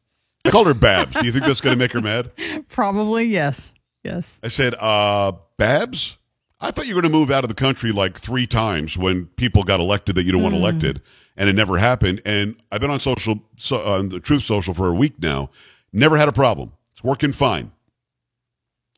I 0.44 0.50
called 0.50 0.66
her 0.68 0.74
Babs. 0.74 1.14
Do 1.16 1.26
you 1.26 1.32
think 1.32 1.44
that's 1.44 1.60
going 1.60 1.74
to 1.74 1.78
make 1.78 1.92
her 1.92 2.00
mad? 2.00 2.30
Probably 2.68 3.24
yes, 3.26 3.74
yes. 4.04 4.40
I 4.42 4.48
said, 4.48 4.74
uh, 4.78 5.32
Babs, 5.56 6.16
I 6.60 6.70
thought 6.70 6.86
you 6.86 6.94
were 6.94 7.02
going 7.02 7.12
to 7.12 7.18
move 7.18 7.30
out 7.30 7.44
of 7.44 7.48
the 7.48 7.54
country 7.54 7.92
like 7.92 8.18
three 8.18 8.46
times 8.46 8.96
when 8.96 9.26
people 9.26 9.62
got 9.64 9.80
elected 9.80 10.14
that 10.16 10.24
you 10.24 10.32
don't 10.32 10.42
want 10.42 10.54
Mm. 10.54 10.58
elected, 10.60 11.00
and 11.36 11.48
it 11.48 11.54
never 11.54 11.78
happened. 11.78 12.20
And 12.24 12.56
I've 12.72 12.80
been 12.80 12.90
on 12.90 13.00
social, 13.00 13.42
so, 13.56 13.76
on 13.78 14.08
the 14.08 14.20
Truth 14.20 14.42
Social 14.44 14.74
for 14.74 14.88
a 14.88 14.94
week 14.94 15.20
now, 15.20 15.50
never 15.92 16.16
had 16.16 16.28
a 16.28 16.32
problem. 16.32 16.72
It's 16.92 17.04
working 17.04 17.32
fine. 17.32 17.72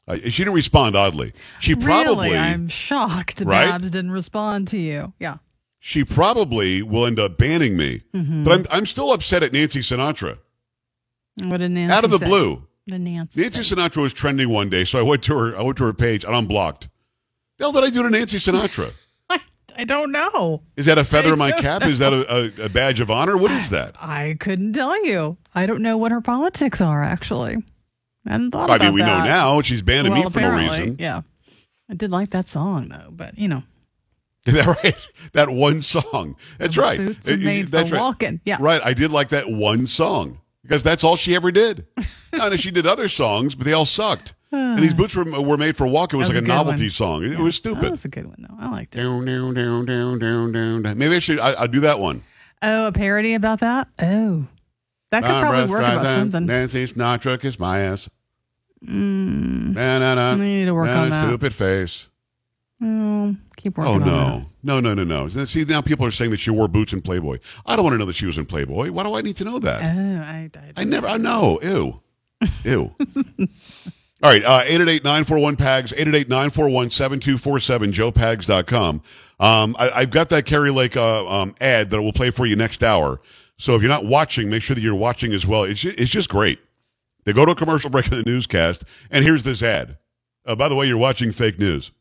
Uh, 0.09 0.17
she 0.17 0.43
didn't 0.43 0.55
respond 0.55 0.97
oddly. 0.97 1.33
She 1.61 1.75
probably, 1.77 2.29
really, 2.31 2.39
I'm 2.39 2.69
shocked. 2.69 3.43
Right? 3.45 3.71
Babs 3.71 3.91
didn't 3.91 4.11
respond 4.13 4.69
to 4.69 4.79
you. 4.79 5.13
Yeah. 5.21 5.37
she 5.79 6.05
probably 6.05 6.83
will 6.83 7.07
end 7.07 7.19
up 7.21 7.39
banning 7.39 7.77
me. 7.77 8.03
Mm-hmm. 8.15 8.43
But 8.45 8.53
I'm, 8.53 8.67
I'm 8.71 8.87
still 8.87 9.13
upset 9.13 9.43
at 9.43 9.53
Nancy 9.53 9.81
Sinatra. 9.81 10.39
What 11.43 11.59
did 11.59 11.71
Nancy 11.71 11.95
Out 11.95 12.05
of 12.05 12.11
the 12.11 12.19
say? 12.19 12.27
blue, 12.27 12.67
Nancy? 12.99 13.41
Nancy? 13.41 13.75
Sinatra 13.75 14.03
was 14.03 14.13
trending 14.13 14.49
one 14.49 14.69
day, 14.69 14.85
so 14.85 14.99
I 14.99 15.03
went 15.03 15.23
to 15.25 15.37
her. 15.37 15.57
I 15.57 15.63
went 15.63 15.79
to 15.79 15.85
her 15.85 15.93
page 15.93 16.25
and 16.25 16.35
unblocked. 16.35 16.89
The 17.59 17.65
hell 17.65 17.73
did 17.73 17.85
I 17.85 17.91
do 17.91 18.03
to 18.03 18.11
Nancy 18.11 18.39
Sinatra? 18.39 18.93
I, 19.31 19.41
I 19.77 19.85
don't 19.85 20.11
know. 20.13 20.63
Is 20.77 20.87
that 20.87 20.99
a 20.99 21.05
feather 21.05 21.33
in 21.33 21.39
my 21.39 21.53
cap? 21.61 21.85
Is 21.85 21.99
that 21.99 22.13
a, 22.13 22.63
a, 22.63 22.67
a 22.67 22.69
badge 22.69 23.01
of 23.01 23.11
honor? 23.11 23.37
What 23.37 23.51
is 23.51 23.71
that? 23.71 23.95
I 24.01 24.37
couldn't 24.41 24.73
tell 24.73 25.05
you. 25.05 25.37
I 25.55 25.67
don't 25.67 25.83
know 25.83 25.97
what 25.97 26.13
her 26.13 26.21
politics 26.21 26.81
are 26.81 27.03
actually. 27.03 27.57
I 28.27 28.33
hadn't 28.33 28.51
thought 28.51 28.71
I 28.71 28.77
about 28.77 28.85
mean, 28.87 28.95
we 28.95 29.01
know 29.01 29.25
now 29.25 29.61
she's 29.63 29.83
banning 29.83 30.13
well, 30.13 30.25
me 30.25 30.31
for 30.31 30.41
no 30.41 30.57
reason. 30.57 30.97
Yeah. 30.99 31.23
I 31.91 31.95
did 31.95 32.11
like 32.11 32.31
that 32.31 32.49
song 32.49 32.89
though, 32.89 33.09
but 33.11 33.39
you 33.39 33.49
know, 33.49 33.63
Is 34.47 34.55
that 34.55 34.67
right? 34.85 35.09
That 35.33 35.51
one 35.51 35.83
song. 35.83 36.37
That's 36.59 36.77
right. 36.77 37.01
Uh, 37.01 37.13
for 37.15 37.37
That's 37.37 37.91
right. 37.91 38.01
walking. 38.01 38.41
Yeah. 38.45 38.59
Right. 38.61 38.81
I 38.85 38.95
did 38.95 39.11
like 39.11 39.31
that 39.31 39.49
one 39.49 39.87
song 39.87 40.41
because 40.63 40.83
that's 40.83 41.03
all 41.03 41.17
she 41.17 41.35
ever 41.35 41.51
did. 41.51 41.87
No, 42.33 42.49
no, 42.49 42.57
she 42.57 42.71
did 42.71 42.87
other 42.87 43.09
songs, 43.09 43.55
but 43.55 43.65
they 43.65 43.73
all 43.73 43.87
sucked. 43.87 44.35
and 44.53 44.79
these 44.79 44.95
boots 44.95 45.15
were, 45.15 45.25
were 45.43 45.57
made 45.57 45.77
for 45.77 45.87
walking. 45.87 46.19
It 46.19 46.25
was 46.25 46.29
That 46.31 46.43
like 46.43 46.49
a 46.49 46.53
a 46.53 46.57
novelty 46.57 46.85
one. 46.85 46.91
song. 46.91 47.23
It, 47.23 47.27
it 47.27 47.33
Yeah. 47.33 47.39
was 47.43 47.61
That 47.61 47.69
stupid. 47.71 47.91
was 47.91 48.05
a 48.05 48.09
good 48.09 48.27
one 48.27 48.47
though. 48.49 48.57
I 48.59 48.71
liked 48.71 48.95
it. 48.97 48.99
Down, 48.99 49.25
down, 49.25 49.55
down, 49.55 49.85
down, 49.87 50.19
down, 50.19 50.53
down, 50.53 50.83
down. 50.83 50.99
Maybe 50.99 51.17
I 51.17 51.19
should. 51.21 51.39
I, 51.39 51.53
I'll 51.53 51.69
do 51.69 51.81
that 51.81 51.99
one. 52.01 52.23
Oh, 52.63 52.89
a 52.89 52.93
parody 52.93 53.35
about 53.35 53.61
that? 53.61 53.89
Oh. 54.01 54.47
That 55.11 55.23
could 55.23 55.29
Barbara 55.29 55.51
probably 55.51 55.71
work 55.73 55.81
about 55.83 56.05
Streisand, 56.07 56.19
something. 56.19 56.47
Nancy 56.47 56.85
Sinatra 56.87 57.41
kiss 57.41 57.59
my 57.59 57.81
ass. 57.81 58.09
Hmm. 58.85 59.73
Na, 59.73 59.99
na, 59.99 60.15
na. 60.15 60.33
We 60.37 60.41
need 60.47 60.65
to 60.67 60.75
work 60.75 60.87
Na, 60.87 61.03
on 61.03 61.11
that. 61.11 61.27
Stupid 61.27 61.55
face. 61.55 62.09
Oh, 62.83 63.37
keep 63.57 63.77
working 63.77 63.93
Oh 63.93 63.95
on 63.97 64.01
that. 64.01 64.09
Oh 64.09 64.47
no, 64.63 64.81
no, 64.81 64.95
no, 64.95 65.05
no, 65.05 65.27
no! 65.29 65.45
See 65.45 65.65
now 65.65 65.83
people 65.83 66.07
are 66.07 66.11
saying 66.11 66.31
that 66.31 66.39
she 66.41 66.51
wore 66.51 66.67
boots 66.67 66.93
in 66.95 67.03
Playboy. 67.03 67.39
I 67.67 67.77
don't 67.77 67.85
want 67.85 67.95
to 67.95 67.99
know 67.99 68.07
that 68.07 68.17
she 68.17 68.25
was 68.27 68.39
in 68.39 68.47
Playboy. 68.47 68.91
Why 68.91 69.03
do 69.03 69.15
I 69.15 69.21
need 69.21 69.37
to 69.37 69.45
know 69.45 69.59
that? 69.59 69.83
Oh, 69.83 70.23
I, 70.23 70.51
I, 70.55 70.73
I 70.81 70.85
never. 70.85 71.07
I 71.07 71.19
know. 71.19 71.59
Ew. 71.63 72.01
Ew. 72.65 72.95
All 74.23 74.31
right. 74.31 74.45
Uh, 74.45 74.63
888-941-PAGS, 74.65 75.93
888-941-7247, 75.93 77.93
joepags.com. 77.93 79.03
Um, 79.41 79.77
I, 79.79 79.91
I've 79.97 80.11
got 80.11 80.29
that 80.31 80.45
Kari 80.45 80.71
Lake 80.71 80.97
uh, 80.97 81.27
um, 81.27 81.55
ad 81.61 81.91
that 81.91 81.97
I 81.97 82.01
will 82.01 82.13
play 82.13 82.31
for 82.31 82.47
you 82.47 82.57
next 82.57 82.85
hour. 82.85 83.21
So 83.57 83.75
if 83.75 83.83
you're 83.83 83.91
not 83.91 84.05
watching, 84.05 84.51
make 84.51 84.63
sure 84.63 84.75
that 84.75 84.83
you're 84.83 84.95
watching 84.95 85.33
as 85.33 85.47
well. 85.47 85.65
It's 85.65 85.85
it's 85.85 86.11
just 86.11 86.31
great. 86.31 86.59
They 87.25 87.33
go 87.35 87.45
to 87.45 87.53
a 87.53 87.55
commercial 87.55 87.91
break 87.91 88.11
in 88.11 88.19
the 88.19 88.23
newscast, 88.23 88.85
and 89.11 89.25
here's 89.25 89.43
this 89.43 89.63
ad. 89.63 89.99
Uh, 90.47 90.57
by 90.57 90.69
the 90.69 90.75
way, 90.75 90.87
you're 90.87 90.99
watching 90.99 91.33
fake 91.33 91.59
news. 91.59 91.93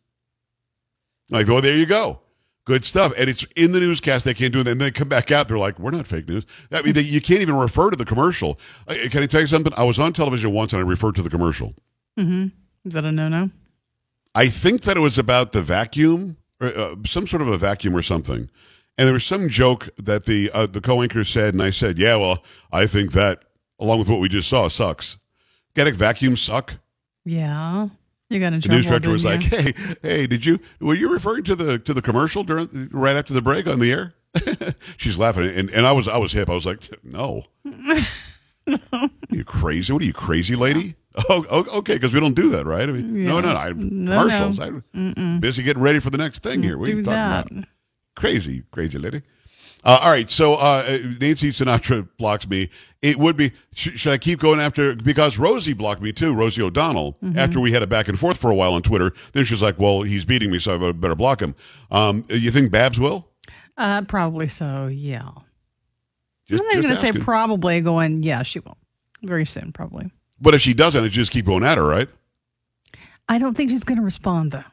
Like, 1.29 1.49
oh, 1.49 1.61
there 1.61 1.75
you 1.75 1.85
go. 1.85 2.21
Good 2.69 2.85
stuff. 2.85 3.13
And 3.17 3.27
it's 3.27 3.47
in 3.55 3.71
the 3.71 3.79
newscast. 3.79 4.25
They 4.25 4.35
can't 4.35 4.53
do 4.53 4.59
it. 4.59 4.67
And 4.67 4.79
then 4.79 4.85
they 4.85 4.91
come 4.91 5.09
back 5.09 5.31
out. 5.31 5.47
They're 5.47 5.57
like, 5.57 5.79
we're 5.79 5.89
not 5.89 6.05
fake 6.05 6.27
news. 6.27 6.45
I 6.71 6.83
mean, 6.83 6.93
they, 6.93 7.01
you 7.01 7.19
can't 7.19 7.41
even 7.41 7.55
refer 7.55 7.89
to 7.89 7.95
the 7.95 8.05
commercial. 8.05 8.59
Uh, 8.87 8.93
Can 9.09 9.23
I 9.23 9.25
tell 9.25 9.41
you 9.41 9.47
something? 9.47 9.73
I 9.75 9.83
was 9.85 9.97
on 9.97 10.13
television 10.13 10.53
once 10.53 10.71
and 10.71 10.79
I 10.79 10.85
referred 10.87 11.15
to 11.15 11.23
the 11.23 11.31
commercial. 11.31 11.73
Is 12.85 12.93
that 12.93 13.05
a 13.05 13.11
no-no? 13.11 13.49
I 14.35 14.49
think 14.49 14.83
that 14.83 14.97
it 14.97 14.99
was 14.99 15.17
about 15.17 15.51
the 15.51 15.63
vacuum, 15.63 16.37
or, 16.61 16.67
uh, 16.67 16.95
some 17.07 17.25
sort 17.25 17.41
of 17.41 17.47
a 17.47 17.57
vacuum 17.57 17.95
or 17.95 18.03
something. 18.03 18.51
And 18.99 19.07
there 19.07 19.13
was 19.13 19.25
some 19.25 19.49
joke 19.49 19.89
that 19.97 20.25
the 20.25 20.51
uh, 20.53 20.67
the 20.67 20.79
co-anchor 20.79 21.23
said, 21.23 21.55
and 21.55 21.63
I 21.63 21.71
said, 21.71 21.97
"Yeah, 21.97 22.17
well, 22.17 22.43
I 22.71 22.85
think 22.85 23.13
that, 23.13 23.45
along 23.79 23.97
with 23.97 24.09
what 24.09 24.19
we 24.19 24.29
just 24.29 24.47
saw, 24.47 24.67
sucks. 24.67 25.17
Get 25.73 25.87
a 25.87 25.91
vacuum 25.91 26.37
suck." 26.37 26.75
Yeah. 27.25 27.89
You 28.29 28.39
got 28.39 28.53
in 28.53 28.59
The 28.59 28.67
trouble. 28.67 28.77
news 28.77 28.85
director 28.85 29.09
was 29.09 29.25
like, 29.25 29.41
"Hey, 29.41 29.73
hey, 30.03 30.27
did 30.27 30.45
you 30.45 30.59
were 30.79 30.93
you 30.95 31.11
referring 31.11 31.43
to 31.45 31.55
the 31.55 31.79
to 31.79 31.93
the 31.93 32.01
commercial 32.01 32.43
during 32.43 32.89
right 32.91 33.15
after 33.15 33.33
the 33.33 33.41
break 33.41 33.65
on 33.67 33.79
the 33.79 33.91
air?" 33.91 34.13
She's 34.97 35.17
laughing, 35.17 35.49
and, 35.49 35.69
and 35.71 35.85
I 35.87 35.91
was 35.91 36.07
I 36.07 36.17
was 36.17 36.31
hip. 36.33 36.49
I 36.49 36.53
was 36.53 36.65
like, 36.65 36.87
"No, 37.03 37.45
Are 38.67 39.09
you 39.31 39.43
crazy? 39.43 39.91
What 39.91 40.01
are 40.01 40.05
you 40.05 40.13
crazy, 40.13 40.55
lady?" 40.55 40.95
Oh, 41.27 41.43
oh, 41.49 41.79
okay, 41.79 41.95
because 41.95 42.13
we 42.13 42.19
don't 42.19 42.35
do 42.35 42.49
that, 42.51 42.65
right? 42.67 42.87
I 42.87 42.91
mean, 42.91 43.25
no, 43.25 43.39
no, 43.41 43.51
no, 43.51 43.57
I, 43.59 43.71
No, 43.73 44.21
commercials. 44.21 44.59
no. 44.59 44.81
I'm 44.93 45.39
busy 45.39 45.63
getting 45.63 45.81
ready 45.81 45.99
for 45.99 46.11
the 46.11 46.19
next 46.19 46.43
thing 46.43 46.61
here. 46.61 46.77
What 46.77 46.87
are 46.87 46.91
you 46.91 47.03
talking 47.03 47.13
that. 47.13 47.51
about? 47.51 47.65
Crazy, 48.15 48.63
crazy 48.71 48.99
lady. 48.99 49.23
Uh, 49.83 49.99
all 50.03 50.11
right, 50.11 50.29
so 50.29 50.55
uh, 50.55 50.83
Nancy 51.21 51.51
Sinatra 51.51 52.07
blocks 52.17 52.47
me. 52.49 52.69
It 53.01 53.15
would 53.17 53.37
be. 53.37 53.51
Sh- 53.73 53.91
should 53.95 54.11
I 54.11 54.17
keep 54.17 54.39
going 54.39 54.59
after? 54.59 54.93
Because 54.95 55.37
Rosie 55.37 55.73
blocked 55.73 56.01
me 56.01 56.11
too. 56.11 56.35
Rosie 56.35 56.61
O'Donnell. 56.61 57.13
Mm-hmm. 57.23 57.39
After 57.39 57.61
we 57.61 57.71
had 57.71 57.81
a 57.81 57.87
back 57.87 58.09
and 58.09 58.19
forth 58.19 58.37
for 58.37 58.51
a 58.51 58.55
while 58.55 58.73
on 58.73 58.81
Twitter, 58.81 59.13
then 59.31 59.45
she's 59.45 59.61
like, 59.61 59.79
"Well, 59.79 60.01
he's 60.01 60.25
beating 60.25 60.51
me, 60.51 60.59
so 60.59 60.75
I 60.75 60.91
better 60.91 61.15
block 61.15 61.41
him." 61.41 61.55
Um, 61.91 62.25
you 62.27 62.51
think 62.51 62.71
Babs 62.71 62.99
will? 62.99 63.29
Uh, 63.79 64.01
probably 64.01 64.49
so, 64.49 64.87
yeah. 64.87 65.29
Just, 66.47 66.61
I'm 66.61 66.67
not 66.67 66.83
going 66.83 66.95
to 66.95 66.95
say 66.97 67.13
probably 67.13 67.79
going, 67.79 68.23
yeah, 68.23 68.43
she 68.43 68.59
will. 68.59 68.77
Very 69.23 69.45
soon, 69.45 69.71
probably. 69.71 70.11
But 70.41 70.53
if 70.53 70.59
she 70.61 70.73
doesn't, 70.73 71.05
it's 71.05 71.15
just 71.15 71.31
keep 71.31 71.45
going 71.45 71.63
at 71.63 71.77
her, 71.77 71.85
right? 71.85 72.09
I 73.29 73.37
don't 73.37 73.55
think 73.55 73.69
she's 73.69 73.85
going 73.85 73.97
to 73.97 74.03
respond, 74.03 74.51
though. 74.51 74.63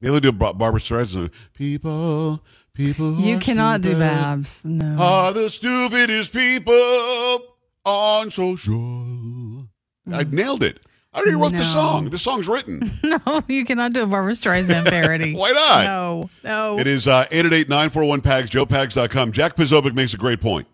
Maybe 0.00 0.10
we'll 0.12 0.20
do 0.20 0.32
Bar- 0.32 0.54
Barbra 0.54 0.80
Streisand. 0.80 1.32
People, 1.52 2.42
people. 2.78 3.20
You 3.20 3.38
cannot 3.38 3.82
do 3.82 3.98
Babs. 3.98 4.64
No. 4.64 4.96
Are 4.98 5.32
the 5.34 5.50
stupidest 5.50 6.32
people 6.32 7.56
on 7.84 8.30
social. 8.30 9.68
I 10.10 10.24
nailed 10.30 10.62
it. 10.62 10.80
I 11.12 11.20
already 11.20 11.36
wrote 11.36 11.54
the 11.54 11.64
song. 11.64 12.10
The 12.10 12.18
song's 12.18 12.48
written. 12.48 12.98
no, 13.02 13.42
you 13.48 13.64
cannot 13.64 13.92
do 13.92 14.04
a 14.04 14.06
Barbra 14.06 14.32
Streisand 14.32 14.88
parody. 14.88 15.34
Why 15.36 15.50
not? 15.50 15.84
No, 15.84 16.30
no. 16.44 16.78
It 16.78 16.86
is 16.86 17.08
uh, 17.08 17.24
888-941-PAGS, 17.30 18.50
joepags.com. 18.50 19.32
Jack 19.32 19.56
Posobiec 19.56 19.94
makes 19.94 20.14
a 20.14 20.16
great 20.16 20.40
point. 20.40 20.66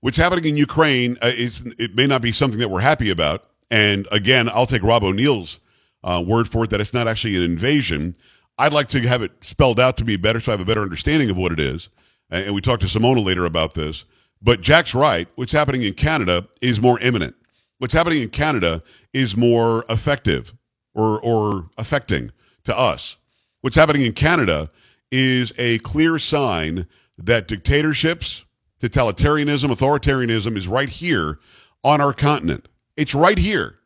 What's 0.00 0.16
happening 0.16 0.46
in 0.46 0.56
Ukraine, 0.56 1.16
uh, 1.22 1.30
is, 1.34 1.62
it 1.78 1.94
may 1.94 2.06
not 2.06 2.22
be 2.22 2.32
something 2.32 2.58
that 2.60 2.70
we're 2.70 2.80
happy 2.80 3.10
about. 3.10 3.44
And 3.70 4.06
again, 4.10 4.48
I'll 4.48 4.66
take 4.66 4.82
Rob 4.82 5.04
O'Neill's 5.04 5.60
uh, 6.02 6.24
word 6.26 6.48
for 6.48 6.64
it 6.64 6.70
that 6.70 6.80
it's 6.80 6.94
not 6.94 7.06
actually 7.06 7.36
an 7.36 7.42
invasion. 7.42 8.16
I'd 8.62 8.72
like 8.72 8.86
to 8.90 9.00
have 9.08 9.22
it 9.22 9.32
spelled 9.40 9.80
out 9.80 9.96
to 9.96 10.04
me 10.04 10.16
better 10.16 10.38
so 10.38 10.52
I 10.52 10.54
have 10.54 10.60
a 10.60 10.64
better 10.64 10.82
understanding 10.82 11.28
of 11.30 11.36
what 11.36 11.50
it 11.50 11.58
is. 11.58 11.88
And 12.30 12.54
we 12.54 12.60
talked 12.60 12.82
to 12.82 12.86
Simona 12.86 13.22
later 13.24 13.44
about 13.44 13.74
this. 13.74 14.04
But 14.40 14.60
Jack's 14.60 14.94
right. 14.94 15.26
What's 15.34 15.50
happening 15.50 15.82
in 15.82 15.94
Canada 15.94 16.46
is 16.60 16.80
more 16.80 17.00
imminent. 17.00 17.34
What's 17.78 17.92
happening 17.92 18.22
in 18.22 18.28
Canada 18.28 18.80
is 19.12 19.36
more 19.36 19.84
effective 19.88 20.54
or, 20.94 21.20
or 21.22 21.70
affecting 21.76 22.30
to 22.62 22.78
us. 22.78 23.16
What's 23.62 23.74
happening 23.74 24.02
in 24.02 24.12
Canada 24.12 24.70
is 25.10 25.52
a 25.58 25.78
clear 25.78 26.20
sign 26.20 26.86
that 27.18 27.48
dictatorships, 27.48 28.44
totalitarianism, 28.80 29.70
authoritarianism 29.70 30.56
is 30.56 30.68
right 30.68 30.88
here 30.88 31.40
on 31.82 32.00
our 32.00 32.12
continent. 32.12 32.68
It's 32.96 33.12
right 33.12 33.38
here. 33.38 33.80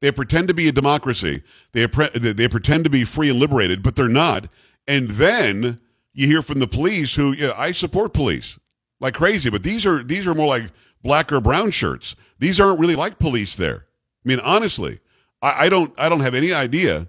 They 0.00 0.12
pretend 0.12 0.48
to 0.48 0.54
be 0.54 0.68
a 0.68 0.72
democracy. 0.72 1.42
They, 1.72 1.86
pre- 1.86 2.08
they 2.08 2.48
pretend 2.48 2.84
to 2.84 2.90
be 2.90 3.04
free 3.04 3.30
and 3.30 3.38
liberated, 3.38 3.82
but 3.82 3.96
they're 3.96 4.08
not. 4.08 4.48
And 4.86 5.08
then 5.10 5.80
you 6.12 6.26
hear 6.26 6.42
from 6.42 6.60
the 6.60 6.66
police 6.66 7.14
who, 7.14 7.32
yeah, 7.32 7.52
I 7.56 7.72
support 7.72 8.12
police 8.12 8.58
like 9.00 9.14
crazy, 9.14 9.50
but 9.50 9.62
these 9.62 9.84
are 9.84 10.02
these 10.02 10.26
are 10.26 10.34
more 10.34 10.46
like 10.46 10.70
black 11.02 11.32
or 11.32 11.40
brown 11.40 11.70
shirts. 11.70 12.16
These 12.38 12.60
aren't 12.60 12.80
really 12.80 12.96
like 12.96 13.18
police 13.18 13.56
there. 13.56 13.86
I 14.24 14.28
mean, 14.28 14.40
honestly, 14.40 15.00
I, 15.42 15.66
I 15.66 15.68
don't 15.68 15.92
I 15.98 16.08
don't 16.08 16.20
have 16.20 16.34
any 16.34 16.52
idea 16.52 17.08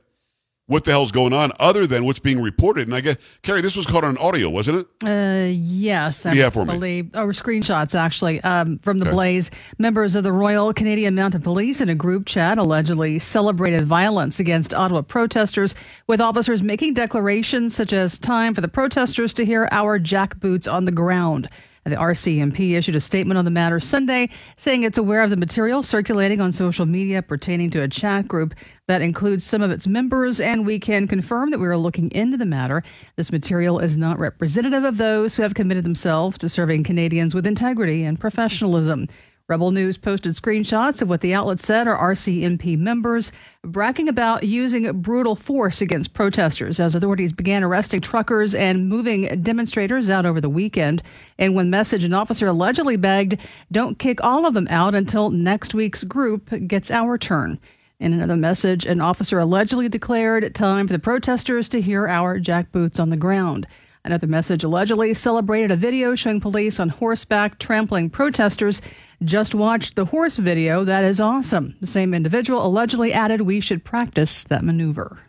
what 0.67 0.83
the 0.83 0.91
hell's 0.91 1.11
going 1.11 1.31
on 1.31 1.51
other 1.59 1.85
than 1.85 2.05
what's 2.05 2.17
being 2.19 2.41
reported. 2.41 2.87
And 2.87 2.95
I 2.95 3.01
guess 3.01 3.17
Carrie, 3.43 3.61
this 3.61 3.75
was 3.75 3.85
caught 3.85 4.03
on 4.03 4.17
audio, 4.17 4.49
wasn't 4.49 4.79
it? 4.79 4.87
Uh, 5.07 5.47
yes, 5.51 6.25
I 6.25 6.35
have 6.37 6.53
for 6.53 6.65
me? 6.65 7.01
or 7.13 7.27
screenshots 7.33 7.93
actually 7.93 8.41
um, 8.41 8.79
from 8.79 8.97
the 8.99 9.05
Okay. 9.05 9.13
blaze. 9.13 9.51
Members 9.77 10.15
of 10.15 10.23
the 10.23 10.33
Royal 10.33 10.73
Canadian 10.73 11.13
Mounted 11.13 11.43
Police 11.43 11.81
in 11.81 11.89
a 11.89 11.95
group 11.95 12.25
chat 12.25 12.57
allegedly 12.57 13.19
celebrated 13.19 13.85
violence 13.85 14.39
against 14.39 14.73
Ottawa 14.73 15.03
protesters, 15.03 15.75
with 16.07 16.19
officers 16.19 16.63
making 16.63 16.95
declarations 16.95 17.75
such 17.75 17.93
as 17.93 18.17
"Time 18.17 18.53
for 18.55 18.61
the 18.61 18.67
protesters 18.67 19.33
to 19.35 19.45
hear 19.45 19.69
our 19.71 19.99
jackboots 19.99 20.71
on 20.71 20.85
the 20.85 20.91
ground." 20.91 21.47
The 21.85 21.95
RCMP 21.95 22.75
issued 22.75 22.95
a 22.95 22.99
statement 22.99 23.37
on 23.37 23.45
the 23.45 23.51
matter 23.51 23.79
Sunday, 23.79 24.29
saying 24.57 24.81
it's 24.81 24.97
aware 24.97 25.21
of 25.21 25.29
the 25.29 25.37
material 25.37 25.83
circulating 25.83 26.41
on 26.41 26.51
social 26.51 26.87
media 26.87 27.21
pertaining 27.21 27.69
to 27.69 27.83
a 27.83 27.87
chat 27.87 28.27
group 28.27 28.55
that 28.87 29.03
includes 29.03 29.43
some 29.43 29.61
of 29.61 29.69
its 29.69 29.85
members, 29.85 30.39
and 30.39 30.65
we 30.65 30.79
can 30.79 31.07
confirm 31.07 31.51
that 31.51 31.59
we 31.59 31.67
are 31.67 31.77
looking 31.77 32.09
into 32.09 32.37
the 32.37 32.45
matter. 32.45 32.81
This 33.17 33.31
material 33.31 33.77
is 33.77 33.97
not 33.97 34.17
representative 34.17 34.83
of 34.83 34.97
those 34.97 35.35
who 35.35 35.43
have 35.43 35.53
committed 35.53 35.83
themselves 35.83 36.39
to 36.39 36.49
serving 36.49 36.85
Canadians 36.85 37.35
with 37.35 37.45
integrity 37.45 38.03
and 38.03 38.19
professionalism. 38.19 39.07
Rebel 39.47 39.69
News 39.69 39.97
posted 39.97 40.31
screenshots 40.31 41.03
of 41.03 41.09
what 41.09 41.21
the 41.21 41.35
outlet 41.35 41.59
said 41.59 41.87
are 41.87 42.13
RCMP 42.13 42.79
members 42.79 43.31
bragging 43.63 44.09
about 44.09 44.43
using 44.43 44.91
brutal 45.03 45.35
force 45.35 45.81
against 45.81 46.15
protesters 46.15 46.79
as 46.79 46.95
authorities 46.95 47.31
began 47.31 47.63
arresting 47.63 48.01
truckers 48.01 48.55
and 48.55 48.89
moving 48.89 49.43
demonstrators 49.43 50.09
out 50.09 50.25
over 50.25 50.41
the 50.41 50.49
weekend. 50.49 51.03
In 51.37 51.53
one 51.53 51.69
message, 51.69 52.03
an 52.03 52.11
officer 52.11 52.47
allegedly 52.47 52.97
begged, 52.97 53.37
Don't 53.71 53.99
kick 53.99 54.17
all 54.23 54.47
of 54.47 54.55
them 54.55 54.67
out 54.71 54.95
until 54.95 55.29
next 55.29 55.75
week's 55.75 56.03
group 56.03 56.49
gets 56.67 56.89
our 56.89 57.15
turn. 57.15 57.59
In 57.99 58.13
another 58.13 58.37
message, 58.37 58.87
an 58.87 58.99
officer 58.99 59.37
allegedly 59.37 59.87
declared, 59.87 60.55
Time 60.55 60.87
for 60.87 60.93
the 60.93 60.97
protesters 60.97 61.69
to 61.69 61.81
hear 61.81 62.07
our 62.07 62.39
jackboots 62.39 62.99
on 62.99 63.11
the 63.11 63.15
ground. 63.15 63.67
Another 64.05 64.27
message 64.27 64.63
allegedly 64.63 65.15
celebrated 65.15 65.71
a 65.71 65.75
video 65.75 66.13
showing 66.13 66.39
police 66.39 66.79
on 66.79 66.89
horseback 66.89 67.57
trampling 67.57 68.11
protesters. 68.11 68.79
Just 69.23 69.55
watched 69.55 69.95
the 69.95 70.05
horse 70.05 70.37
video. 70.37 70.83
That 70.83 71.03
is 71.03 71.19
awesome. 71.19 71.75
The 71.81 71.87
same 71.87 72.13
individual 72.13 72.63
allegedly 72.63 73.11
added, 73.11 73.41
We 73.41 73.59
should 73.59 73.83
practice 73.83 74.43
that 74.43 74.63
maneuver. 74.63 75.21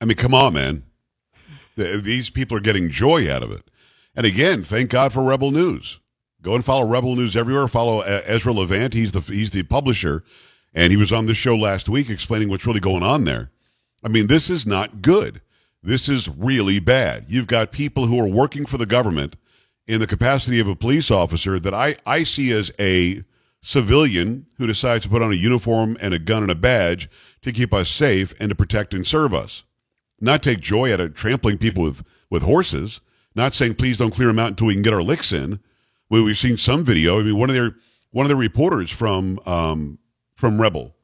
I 0.00 0.04
mean, 0.04 0.16
come 0.16 0.34
on, 0.34 0.54
man. 0.54 0.82
These 1.76 2.30
people 2.30 2.56
are 2.56 2.60
getting 2.60 2.90
joy 2.90 3.32
out 3.32 3.44
of 3.44 3.52
it. 3.52 3.70
And 4.16 4.26
again, 4.26 4.64
thank 4.64 4.90
God 4.90 5.12
for 5.12 5.22
Rebel 5.22 5.52
News. 5.52 6.00
Go 6.42 6.56
and 6.56 6.64
follow 6.64 6.88
Rebel 6.88 7.14
News 7.14 7.36
everywhere. 7.36 7.68
Follow 7.68 8.00
uh, 8.00 8.20
Ezra 8.26 8.52
Levant. 8.52 8.94
He's 8.94 9.12
the 9.12 9.20
he's 9.20 9.52
the 9.52 9.62
publisher, 9.62 10.24
and 10.74 10.90
he 10.90 10.96
was 10.96 11.12
on 11.12 11.26
this 11.26 11.36
show 11.36 11.54
last 11.54 11.88
week 11.88 12.10
explaining 12.10 12.48
what's 12.48 12.66
really 12.66 12.80
going 12.80 13.04
on 13.04 13.22
there. 13.22 13.52
I 14.02 14.08
mean, 14.08 14.26
this 14.26 14.50
is 14.50 14.66
not 14.66 15.02
good. 15.02 15.40
This 15.86 16.08
is 16.08 16.28
really 16.28 16.80
bad. 16.80 17.26
You've 17.28 17.46
got 17.46 17.70
people 17.70 18.08
who 18.08 18.18
are 18.18 18.26
working 18.26 18.66
for 18.66 18.76
the 18.76 18.86
government 18.86 19.36
in 19.86 20.00
the 20.00 20.06
capacity 20.08 20.58
of 20.58 20.66
a 20.66 20.74
police 20.74 21.12
officer 21.12 21.60
that 21.60 21.72
I, 21.72 21.94
I 22.04 22.24
see 22.24 22.52
as 22.52 22.72
a 22.80 23.22
civilian 23.62 24.46
who 24.58 24.66
decides 24.66 25.04
to 25.04 25.08
put 25.08 25.22
on 25.22 25.30
a 25.30 25.36
uniform 25.36 25.96
and 26.02 26.12
a 26.12 26.18
gun 26.18 26.42
and 26.42 26.50
a 26.50 26.56
badge 26.56 27.08
to 27.42 27.52
keep 27.52 27.72
us 27.72 27.88
safe 27.88 28.34
and 28.40 28.48
to 28.48 28.56
protect 28.56 28.94
and 28.94 29.06
serve 29.06 29.32
us. 29.32 29.62
Not 30.20 30.42
take 30.42 30.58
joy 30.58 30.92
out 30.92 30.98
of 30.98 31.14
trampling 31.14 31.56
people 31.56 31.84
with, 31.84 32.02
with 32.30 32.42
horses. 32.42 33.00
Not 33.36 33.54
saying 33.54 33.76
please 33.76 33.98
don't 33.98 34.12
clear 34.12 34.26
them 34.26 34.40
out 34.40 34.48
until 34.48 34.66
we 34.66 34.74
can 34.74 34.82
get 34.82 34.92
our 34.92 35.04
licks 35.04 35.30
in. 35.30 35.60
We, 36.10 36.20
we've 36.20 36.36
seen 36.36 36.56
some 36.56 36.82
video. 36.82 37.20
I 37.20 37.22
mean, 37.22 37.38
one 37.38 37.48
of 37.48 37.54
their 37.54 37.76
one 38.10 38.26
of 38.26 38.30
the 38.30 38.34
reporters 38.34 38.90
from 38.90 39.38
um, 39.46 40.00
from 40.34 40.60
Rebel 40.60 40.95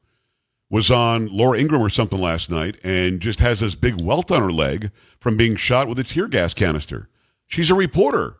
was 0.73 0.89
on 0.89 1.27
Laura 1.27 1.59
Ingraham 1.59 1.85
or 1.85 1.89
something 1.91 2.19
last 2.19 2.49
night 2.49 2.79
and 2.83 3.19
just 3.19 3.39
has 3.41 3.59
this 3.59 3.75
big 3.75 4.01
welt 4.01 4.31
on 4.31 4.41
her 4.41 4.51
leg 4.51 4.89
from 5.19 5.37
being 5.37 5.55
shot 5.55 5.87
with 5.87 5.99
a 5.99 6.03
tear 6.03 6.27
gas 6.27 6.55
canister. 6.55 7.09
She's 7.45 7.69
a 7.69 7.75
reporter. 7.75 8.37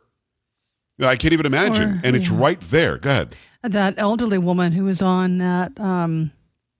I 1.00 1.14
can't 1.14 1.32
even 1.32 1.46
imagine. 1.46 1.90
Or- 1.92 2.00
and 2.02 2.16
it's 2.16 2.28
yeah. 2.28 2.40
right 2.40 2.60
there. 2.60 2.98
Go 2.98 3.08
ahead. 3.08 3.36
That 3.62 3.94
elderly 3.98 4.38
woman 4.38 4.72
who 4.72 4.82
was 4.82 5.00
on 5.00 5.38
that 5.38 5.78
um, 5.78 6.32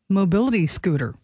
mobility 0.08 0.66
scooter. 0.66 1.14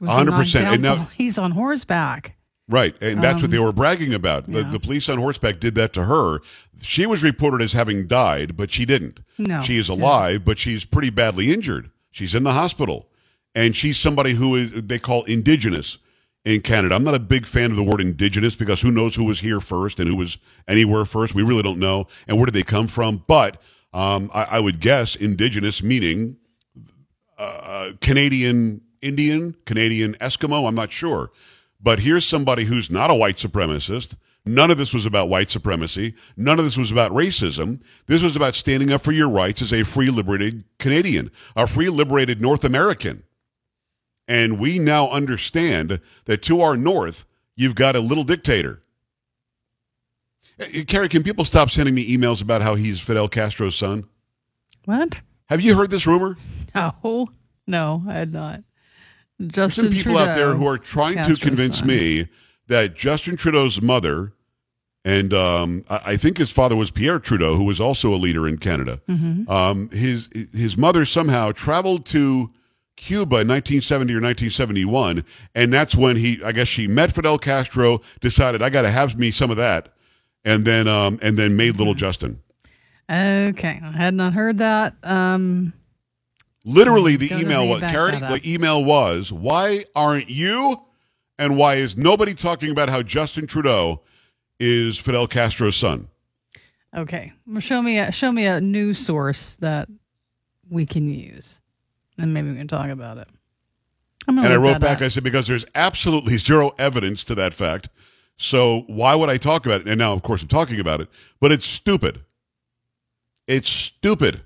was 0.00 0.10
100%. 0.10 0.26
knocked 0.26 0.54
And 0.56 0.82
now- 0.82 1.08
he's 1.16 1.38
on 1.38 1.52
horseback. 1.52 2.36
Right. 2.68 3.00
And 3.00 3.22
that's 3.22 3.40
what 3.40 3.52
they 3.52 3.60
were 3.60 3.72
bragging 3.72 4.14
about. 4.14 4.48
The, 4.48 4.58
Um, 4.60 4.64
yeah. 4.64 4.72
the 4.72 4.80
police 4.80 5.08
on 5.08 5.18
horseback 5.18 5.60
did 5.60 5.76
that 5.76 5.92
to 5.92 6.04
her. 6.06 6.40
She 6.82 7.06
was 7.06 7.22
reported 7.22 7.62
as 7.62 7.72
having 7.72 8.08
died, 8.08 8.56
but 8.56 8.72
she 8.72 8.84
didn't. 8.84 9.20
No. 9.38 9.60
She 9.62 9.76
is 9.76 9.88
alive, 9.88 10.44
but 10.44 10.58
she's 10.58 10.84
pretty 10.84 11.10
badly 11.10 11.52
injured. 11.52 11.92
She's 12.10 12.34
in 12.34 12.42
the 12.42 12.52
hospital. 12.52 13.06
And 13.54 13.76
she's 13.76 13.98
somebody 13.98 14.32
who 14.32 14.56
is, 14.56 14.72
they 14.82 14.98
call 14.98 15.24
indigenous 15.24 15.98
in 16.44 16.60
Canada. 16.60 16.94
I'm 16.94 17.04
not 17.04 17.14
a 17.14 17.20
big 17.20 17.46
fan 17.46 17.70
of 17.70 17.76
the 17.76 17.82
word 17.82 18.00
indigenous 18.00 18.54
because 18.54 18.80
who 18.80 18.90
knows 18.90 19.14
who 19.14 19.24
was 19.24 19.40
here 19.40 19.60
first 19.60 20.00
and 20.00 20.08
who 20.08 20.16
was 20.16 20.38
anywhere 20.68 21.04
first. 21.04 21.34
We 21.34 21.42
really 21.42 21.62
don't 21.62 21.78
know. 21.78 22.06
And 22.28 22.36
where 22.36 22.46
did 22.46 22.54
they 22.54 22.62
come 22.62 22.88
from? 22.88 23.24
But 23.26 23.60
um, 23.92 24.30
I, 24.34 24.46
I, 24.52 24.60
would 24.60 24.80
guess 24.80 25.14
indigenous 25.14 25.82
meaning 25.82 26.36
uh, 27.38 27.92
Canadian 28.00 28.80
Indian, 29.02 29.54
Canadian 29.66 30.14
Eskimo. 30.14 30.66
I'm 30.66 30.74
not 30.74 30.90
sure. 30.90 31.30
But 31.80 32.00
here's 32.00 32.26
somebody 32.26 32.64
who's 32.64 32.90
not 32.90 33.10
a 33.10 33.14
white 33.14 33.36
supremacist. 33.36 34.16
None 34.46 34.70
of 34.70 34.78
this 34.78 34.92
was 34.92 35.06
about 35.06 35.28
white 35.28 35.50
supremacy. 35.50 36.14
None 36.36 36.58
of 36.58 36.64
this 36.64 36.76
was 36.76 36.90
about 36.90 37.12
racism. 37.12 37.82
This 38.06 38.22
was 38.22 38.36
about 38.36 38.54
standing 38.54 38.92
up 38.92 39.00
for 39.00 39.12
your 39.12 39.30
rights 39.30 39.62
as 39.62 39.72
a 39.72 39.84
free, 39.84 40.10
liberated 40.10 40.64
Canadian, 40.78 41.30
a 41.56 41.66
free, 41.66 41.88
liberated 41.88 42.40
North 42.42 42.64
American. 42.64 43.22
And 44.26 44.58
we 44.58 44.78
now 44.78 45.08
understand 45.10 46.00
that 46.24 46.42
to 46.42 46.60
our 46.60 46.76
north, 46.76 47.26
you've 47.56 47.74
got 47.74 47.94
a 47.94 48.00
little 48.00 48.24
dictator. 48.24 48.82
Carrie, 50.86 51.08
can 51.08 51.22
people 51.22 51.44
stop 51.44 51.70
sending 51.70 51.94
me 51.94 52.16
emails 52.16 52.40
about 52.40 52.62
how 52.62 52.74
he's 52.74 53.00
Fidel 53.00 53.28
Castro's 53.28 53.76
son? 53.76 54.04
What? 54.84 55.20
Have 55.46 55.60
you 55.60 55.76
heard 55.76 55.90
this 55.90 56.06
rumor? 56.06 56.36
No, 56.76 57.28
no, 57.68 58.02
I 58.08 58.14
had 58.14 58.32
not. 58.32 58.64
Justin 59.40 59.52
There's 59.52 59.74
some 59.76 59.88
people 59.90 60.18
Trudeau, 60.18 60.30
out 60.30 60.36
there 60.36 60.54
who 60.56 60.66
are 60.66 60.76
trying 60.76 61.14
Castro's 61.14 61.38
to 61.38 61.46
convince 61.46 61.78
son. 61.78 61.86
me 61.86 62.28
that 62.66 62.96
Justin 62.96 63.36
Trudeau's 63.36 63.80
mother, 63.80 64.32
and 65.04 65.32
um, 65.32 65.84
I 65.88 66.00
I 66.06 66.16
think 66.16 66.36
his 66.38 66.50
father 66.50 66.74
was 66.74 66.90
Pierre 66.90 67.20
Trudeau, 67.20 67.54
who 67.54 67.62
was 67.62 67.80
also 67.80 68.12
a 68.12 68.16
leader 68.16 68.48
in 68.48 68.58
Canada. 68.58 69.00
Mm-hmm. 69.08 69.48
Um, 69.48 69.88
his 69.90 70.28
his 70.52 70.76
mother 70.76 71.04
somehow 71.04 71.52
traveled 71.52 72.06
to 72.06 72.50
Cuba 72.96 73.40
in 73.40 73.48
1970 73.48 74.12
or 74.12 74.22
1971, 74.22 75.24
and 75.54 75.72
that's 75.72 75.94
when 75.96 76.16
he, 76.16 76.40
I 76.44 76.52
guess, 76.52 76.68
she 76.68 76.86
met 76.86 77.12
Fidel 77.12 77.38
Castro, 77.38 78.00
decided 78.20 78.62
I 78.62 78.70
got 78.70 78.82
to 78.82 78.90
have 78.90 79.18
me 79.18 79.30
some 79.30 79.50
of 79.50 79.56
that, 79.56 79.94
and 80.44 80.64
then 80.64 80.86
um, 80.88 81.18
and 81.22 81.36
then 81.36 81.56
made 81.56 81.76
little 81.76 81.94
Justin. 81.94 82.40
Okay, 83.10 83.80
I 83.82 83.90
had 83.90 84.14
not 84.14 84.32
heard 84.32 84.58
that. 84.58 84.94
Um, 85.02 85.72
Literally, 86.64 87.16
the 87.16 87.30
email 87.38 87.68
was 87.68 87.80
Carrie, 87.82 88.16
the 88.16 88.40
email 88.46 88.82
was, 88.84 89.30
"Why 89.30 89.84
aren't 89.94 90.30
you?" 90.30 90.80
And 91.38 91.56
why 91.56 91.74
is 91.74 91.96
nobody 91.96 92.32
talking 92.32 92.70
about 92.70 92.88
how 92.88 93.02
Justin 93.02 93.46
Trudeau 93.46 94.02
is 94.60 94.98
Fidel 94.98 95.26
Castro's 95.26 95.76
son? 95.76 96.08
okay, 96.96 97.32
well, 97.46 97.60
show 97.60 97.82
me 97.82 97.98
a 97.98 98.12
show 98.12 98.30
me 98.32 98.46
a 98.46 98.60
new 98.60 98.94
source 98.94 99.56
that 99.56 99.88
we 100.70 100.86
can 100.86 101.10
use, 101.10 101.60
and 102.18 102.34
maybe 102.34 102.50
we 102.50 102.56
can 102.56 102.68
talk 102.68 102.88
about 102.88 103.18
it. 103.18 103.28
I'm 104.26 104.38
And 104.38 104.46
I 104.48 104.56
wrote 104.56 104.80
back, 104.80 104.98
up. 104.98 105.02
I 105.02 105.08
said, 105.08 105.24
because 105.24 105.46
there's 105.46 105.66
absolutely 105.74 106.38
zero 106.38 106.72
evidence 106.78 107.24
to 107.24 107.34
that 107.34 107.52
fact. 107.52 107.88
So 108.36 108.84
why 108.86 109.14
would 109.14 109.28
I 109.28 109.36
talk 109.36 109.66
about 109.66 109.82
it? 109.82 109.88
And 109.88 109.98
now, 109.98 110.12
of 110.12 110.22
course, 110.22 110.42
I'm 110.42 110.48
talking 110.48 110.80
about 110.80 111.00
it, 111.00 111.08
but 111.40 111.52
it's 111.52 111.66
stupid. 111.66 112.20
It's 113.46 113.68
stupid. 113.68 114.40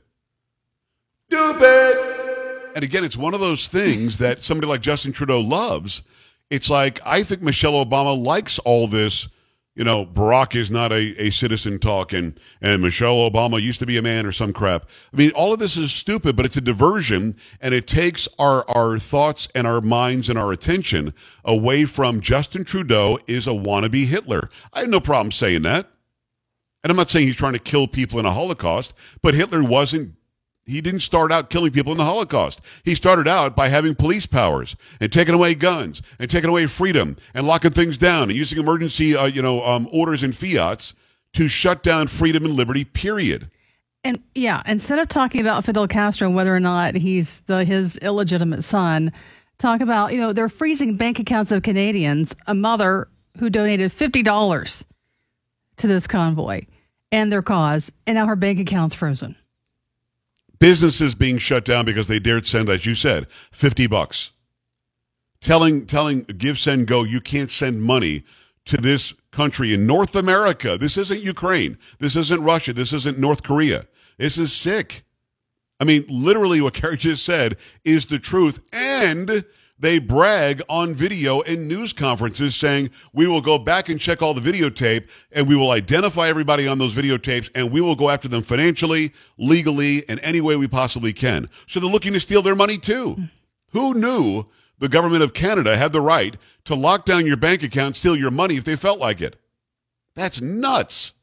Stupid. 1.31 2.73
And 2.75 2.85
again, 2.85 3.05
it's 3.05 3.17
one 3.17 3.35
of 3.35 3.41
those 3.41 3.69
things 3.69 4.19
that 4.19 4.41
somebody 4.41 4.67
like 4.67 4.81
Justin 4.81 5.13
Trudeau 5.13 5.41
loves. 5.41 6.03
It's 6.51 6.71
like, 6.71 7.01
I 7.07 7.23
think 7.23 7.43
Michelle 7.43 7.85
Obama 7.85 8.17
likes 8.21 8.59
all 8.61 8.89
this. 8.89 9.29
You 9.79 9.85
know, 9.85 10.05
Barack 10.05 10.57
is 10.57 10.73
not 10.73 10.91
a, 10.91 11.15
a 11.23 11.31
citizen 11.31 11.79
talk, 11.79 12.13
and, 12.13 12.39
and 12.61 12.83
Michelle 12.83 13.31
Obama 13.31 13.63
used 13.63 13.79
to 13.79 13.87
be 13.87 13.97
a 13.97 14.03
man 14.03 14.27
or 14.27 14.33
some 14.33 14.53
crap. 14.53 14.89
I 15.13 15.17
mean, 15.17 15.31
all 15.37 15.53
of 15.53 15.61
this 15.61 15.77
is 15.77 15.93
stupid, 15.93 16.35
but 16.35 16.45
it's 16.45 16.57
a 16.57 16.61
diversion, 16.61 17.37
and 17.61 17.73
it 17.73 17.87
takes 17.87 18.27
our, 18.41 18.69
our 18.69 18.99
thoughts 18.99 19.47
and 19.55 19.69
our 19.69 19.81
minds 19.81 20.29
and 20.29 20.37
our 20.37 20.51
attention 20.51 21.15
away 21.45 21.85
from 21.85 22.21
Justin 22.21 22.65
Trudeau 22.65 23.21
is 23.29 23.47
a 23.47 23.51
wannabe 23.51 24.05
Hitler. 24.05 24.51
I 24.73 24.81
have 24.81 24.89
no 24.89 24.99
problem 24.99 25.31
saying 25.31 25.63
that. 25.63 25.89
And 26.83 26.91
I'm 26.91 26.97
not 26.97 27.09
saying 27.09 27.29
he's 27.29 27.37
trying 27.37 27.53
to 27.53 27.61
kill 27.61 27.87
people 27.87 28.19
in 28.19 28.27
a 28.27 28.33
Holocaust, 28.33 28.95
but 29.23 29.35
Hitler 29.35 29.63
wasn't 29.63 30.18
he 30.69 30.81
didn't 30.81 31.01
start 31.01 31.33
out 31.33 31.49
killing 31.49 31.73
people 31.73 31.93
in 31.93 31.99
the 31.99 32.05
Holocaust. 32.05 32.61
He 32.85 32.95
started 32.95 33.27
out 33.27 33.57
by 33.57 33.69
having 33.69 33.95
police 33.95 34.27
powers 34.27 34.77
and 35.01 35.11
taking 35.11 35.35
away 35.35 35.55
guns 35.55 36.03
and 36.19 36.31
taking 36.31 36.51
away 36.51 36.67
freedom 36.67 37.17
and 37.35 37.47
locking 37.47 37.71
things 37.71 37.97
down 37.97 38.25
and 38.25 38.35
using 38.35 38.59
emergency, 38.59 39.17
uh, 39.17 39.27
you 39.27 39.41
know, 39.41 39.65
um, 39.65 39.89
orders 39.93 40.23
and 40.23 40.37
fiats 40.37 40.95
to 41.33 41.49
shut 41.49 41.83
down 41.83 42.07
freedom 42.07 42.45
and 42.45 42.55
liberty. 42.55 42.85
Period. 42.85 43.51
And 44.05 44.23
yeah, 44.35 44.63
instead 44.67 44.99
of 44.99 45.09
talking 45.09 45.41
about 45.41 45.65
Fidel 45.65 45.89
Castro 45.89 46.29
and 46.29 46.37
whether 46.37 46.55
or 46.55 46.61
not 46.61 46.95
he's 46.95 47.41
the 47.41 47.65
his 47.65 47.97
illegitimate 47.99 48.63
son, 48.63 49.13
talk 49.59 49.81
about 49.81 50.13
you 50.13 50.21
know 50.21 50.33
they're 50.33 50.49
freezing 50.49 50.97
bank 50.97 51.19
accounts 51.19 51.51
of 51.51 51.63
Canadians. 51.63 52.35
A 52.47 52.55
mother 52.55 53.09
who 53.39 53.51
donated 53.51 53.91
fifty 53.93 54.23
dollars 54.23 54.85
to 55.77 55.87
this 55.87 56.07
convoy 56.07 56.63
and 57.11 57.33
their 57.33 57.43
cause, 57.43 57.91
and 58.07 58.17
now 58.17 58.27
her 58.27 58.37
bank 58.37 58.61
account's 58.61 58.95
frozen. 58.95 59.35
Businesses 60.59 61.15
being 61.15 61.39
shut 61.39 61.65
down 61.65 61.85
because 61.85 62.09
they 62.09 62.19
dared 62.19 62.47
send, 62.47 62.69
as 62.69 62.85
you 62.85 62.95
said, 62.95 63.31
fifty 63.31 63.87
bucks. 63.87 64.33
Telling, 65.41 65.87
telling, 65.87 66.23
give, 66.25 66.59
send, 66.59 66.89
go. 66.89 67.05
You 67.05 67.21
can't 67.21 67.51
send 67.51 67.83
money 67.83 68.25
to 68.65 68.77
this 68.77 69.15
country 69.31 69.73
in 69.73 69.87
North 69.87 70.17
America. 70.17 70.77
This 70.77 70.97
isn't 70.97 71.21
Ukraine. 71.21 71.79
This 72.01 72.17
isn't 72.17 72.43
Russia. 72.43 72.73
This 72.73 72.93
isn't 72.93 73.19
North 73.19 73.43
Korea. 73.45 73.87
This 74.19 74.37
is 74.37 74.53
sick. 74.53 75.05
I 75.79 75.85
mean, 75.85 76.05
literally, 76.09 76.61
what 76.61 76.75
Carrie 76.75 76.97
just 76.97 77.25
said 77.25 77.57
is 77.85 78.07
the 78.07 78.19
truth. 78.19 78.61
And 78.73 79.45
they 79.79 79.99
brag 79.99 80.63
on 80.69 80.95
video 80.95 81.41
in 81.43 81.69
news 81.69 81.93
conferences 81.93 82.57
saying, 82.57 82.91
we 83.13 83.27
will 83.27 83.41
go 83.41 83.59
back 83.59 83.89
and 83.89 84.01
check 84.01 84.23
all 84.23 84.35
the 84.35 84.41
videotape 84.41 85.11
and 85.33 85.47
we 85.47 85.55
will 85.57 85.71
identify 85.71 86.29
everybody 86.29 86.67
on 86.67 86.79
those 86.79 86.95
videotapes 86.95 87.51
and 87.55 87.71
we 87.71 87.81
will 87.81 87.95
go 87.95 88.11
after 88.11 88.29
them 88.29 88.43
financially, 88.43 89.13
legally, 89.37 89.99
in 90.09 90.19
any 90.21 90.41
way 90.41 90.57
we 90.57 90.67
possibly 90.67 91.13
can. 91.13 91.49
So 91.67 91.81
they're 91.81 91.91
looking 91.91 92.13
to 92.15 92.21
steal 92.21 92.43
their 92.43 92.57
money 92.57 92.79
too. 92.79 93.17
Who 93.73 93.95
knew 93.95 94.45
the 94.79 94.89
government 94.89 95.23
of 95.23 95.35
Canada 95.35 95.77
had 95.77 95.93
the 95.93 96.01
right 96.01 96.37
to 96.65 96.75
lock 96.75 97.05
down 97.05 97.27
your 97.27 97.37
bank 97.37 97.63
account, 97.63 97.97
steal 97.97 98.17
your 98.17 98.31
money 98.31 98.57
if 98.57 98.65
they 98.65 98.77
felt 98.77 98.99
like 98.99 99.21
it? 99.21 99.37
That's 100.15 100.41
nuts 100.41 101.15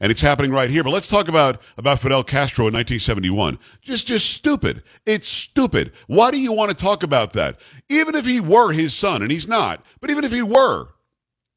and 0.00 0.10
it's 0.10 0.20
happening 0.20 0.52
right 0.52 0.70
here. 0.70 0.84
But 0.84 0.90
let's 0.90 1.08
talk 1.08 1.28
about 1.28 1.60
about 1.76 1.98
Fidel 1.98 2.22
Castro 2.22 2.66
in 2.68 2.74
1971. 2.74 3.58
Just 3.82 4.06
just 4.06 4.30
stupid. 4.30 4.82
It's 5.06 5.28
stupid. 5.28 5.92
Why 6.06 6.30
do 6.30 6.38
you 6.38 6.52
want 6.52 6.70
to 6.70 6.76
talk 6.76 7.02
about 7.02 7.32
that? 7.32 7.60
Even 7.88 8.14
if 8.14 8.24
he 8.26 8.40
were 8.40 8.72
his 8.72 8.94
son, 8.94 9.22
and 9.22 9.30
he's 9.30 9.48
not, 9.48 9.84
but 10.00 10.10
even 10.10 10.24
if 10.24 10.32
he 10.32 10.42
were, 10.42 10.88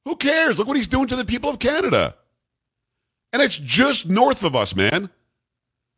who 0.05 0.15
cares? 0.15 0.57
Look 0.57 0.67
what 0.67 0.77
he's 0.77 0.87
doing 0.87 1.07
to 1.07 1.15
the 1.15 1.25
people 1.25 1.49
of 1.49 1.59
Canada. 1.59 2.15
And 3.33 3.41
it's 3.41 3.57
just 3.57 4.09
north 4.09 4.43
of 4.43 4.55
us, 4.55 4.75
man. 4.75 5.09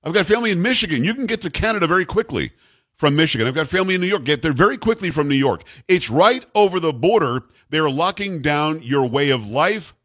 I've 0.04 0.14
got 0.14 0.26
family 0.26 0.52
in 0.52 0.62
Michigan. 0.62 1.04
You 1.04 1.14
can 1.14 1.26
get 1.26 1.42
to 1.42 1.50
Canada 1.50 1.88
very 1.88 2.06
quickly 2.06 2.52
from 2.98 3.16
Michigan. 3.16 3.48
I've 3.48 3.56
got 3.56 3.68
family 3.68 3.96
in 3.96 4.02
New 4.02 4.08
York. 4.08 4.26
Get 4.26 4.42
there 4.42 4.54
very 4.54 4.78
quickly 4.78 5.10
from 5.10 5.30
New 5.30 5.36
York. 5.36 5.64
It's 5.88 6.10
right 6.10 6.46
over 6.54 6.80
the 6.80 6.94
border. 6.94 7.44
They're 7.70 7.90
locking 7.90 8.42
down 8.42 8.84
your 8.84 9.08
way 9.08 9.30
of 9.30 9.48
life 9.48 9.96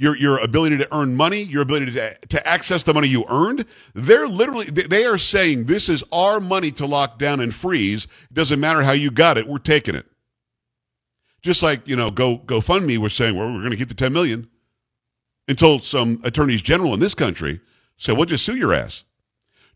your 0.00 0.16
your 0.16 0.38
ability 0.38 0.78
to 0.78 0.88
earn 0.96 1.14
money, 1.14 1.42
your 1.42 1.60
ability 1.60 1.92
to, 1.92 2.14
to 2.28 2.48
access 2.48 2.82
the 2.84 2.94
money 2.94 3.06
you 3.06 3.26
earned. 3.28 3.66
They're 3.94 4.26
literally 4.26 4.64
they 4.64 5.04
are 5.04 5.18
saying 5.18 5.64
this 5.64 5.90
is 5.90 6.02
our 6.10 6.40
money 6.40 6.70
to 6.72 6.86
lock 6.86 7.18
down 7.18 7.40
and 7.40 7.54
freeze. 7.54 8.04
It 8.04 8.34
doesn't 8.34 8.58
matter 8.58 8.82
how 8.82 8.92
you 8.92 9.10
got 9.10 9.36
it, 9.36 9.46
we're 9.46 9.58
taking 9.58 9.94
it. 9.94 10.06
Just 11.42 11.62
like 11.62 11.86
you 11.86 11.96
know, 11.96 12.10
go 12.10 12.38
GoFundMe 12.38 12.96
was 12.96 13.12
saying, 13.12 13.36
well, 13.36 13.52
we're 13.52 13.58
going 13.58 13.72
to 13.72 13.76
keep 13.76 13.88
the 13.88 13.94
ten 13.94 14.14
million 14.14 14.48
until 15.48 15.78
some 15.78 16.18
attorneys 16.24 16.62
general 16.62 16.94
in 16.94 17.00
this 17.00 17.14
country 17.14 17.60
said, 17.98 18.16
we'll 18.16 18.24
just 18.24 18.46
sue 18.46 18.56
your 18.56 18.72
ass. 18.72 19.04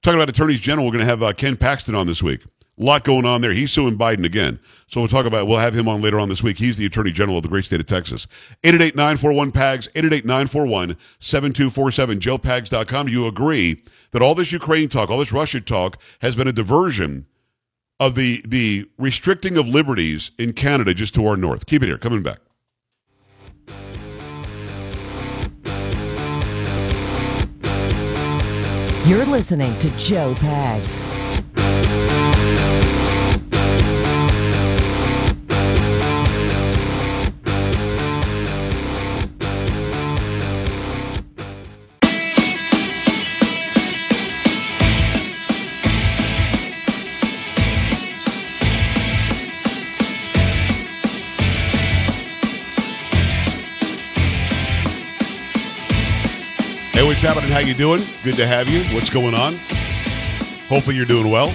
Talking 0.03 0.19
about 0.19 0.31
attorneys 0.31 0.61
general, 0.61 0.87
we're 0.87 0.93
going 0.93 1.05
to 1.05 1.11
have 1.11 1.23
uh, 1.23 1.33
Ken 1.35 1.57
Paxton 1.57 1.95
on 1.95 2.07
this 2.07 2.23
week. 2.23 2.43
Lot 2.77 3.05
going 3.05 3.25
on 3.25 3.41
there. 3.41 3.53
He's 3.53 3.71
suing 3.71 3.97
Biden 3.97 4.25
again. 4.25 4.59
So 4.89 5.01
we'll 5.01 5.09
talk 5.09 5.27
about, 5.27 5.47
we'll 5.47 5.59
have 5.59 5.75
him 5.75 5.87
on 5.89 6.01
later 6.01 6.19
on 6.19 6.29
this 6.29 6.43
week. 6.43 6.59
He's 6.59 6.77
the 6.77 6.87
Attorney 6.87 7.13
General 7.13 7.37
of 7.37 7.45
the 7.45 7.49
great 7.49 7.65
state 7.65 7.79
of 7.79 7.87
Texas. 7.87 8.27
888-941-PAGS, 8.65 9.89
888-941-7247, 9.89 10.97
joepags.com. 12.19 13.07
Do 13.07 13.13
you 13.13 13.27
agree 13.27 13.83
that 14.11 14.23
all 14.23 14.35
this 14.35 14.51
Ukraine 14.51 14.89
talk, 14.89 15.09
all 15.09 15.19
this 15.19 15.33
Russia 15.33 15.61
talk 15.61 16.01
has 16.21 16.35
been 16.35 16.49
a 16.49 16.53
diversion 16.53 17.27
of 18.01 18.17
the, 18.17 18.43
the 18.49 18.91
restricting 18.99 19.57
of 19.57 19.69
liberties 19.69 20.33
in 20.39 20.53
Canada 20.53 20.93
just 20.95 21.15
to 21.15 21.25
our 21.27 21.37
north? 21.37 21.67
Keep 21.67 21.85
it 21.85 21.87
here. 21.87 21.99
Coming 21.99 22.25
back. 22.25 22.39
You're 29.07 29.27
listening 29.27 29.79
to 29.81 29.91
Joe 29.99 30.35
Pags. 30.37 31.24
What's 57.15 57.23
happening? 57.23 57.53
How 57.53 57.61
you 57.61 57.75
doing? 57.75 58.03
Good 58.25 58.35
to 58.39 58.45
have 58.45 58.69
you. 58.69 58.83
What's 58.93 59.09
going 59.09 59.37
on? 59.37 59.55
Hopefully 60.69 60.97
you're 60.97 61.07
doing 61.07 61.31
well. 61.31 61.47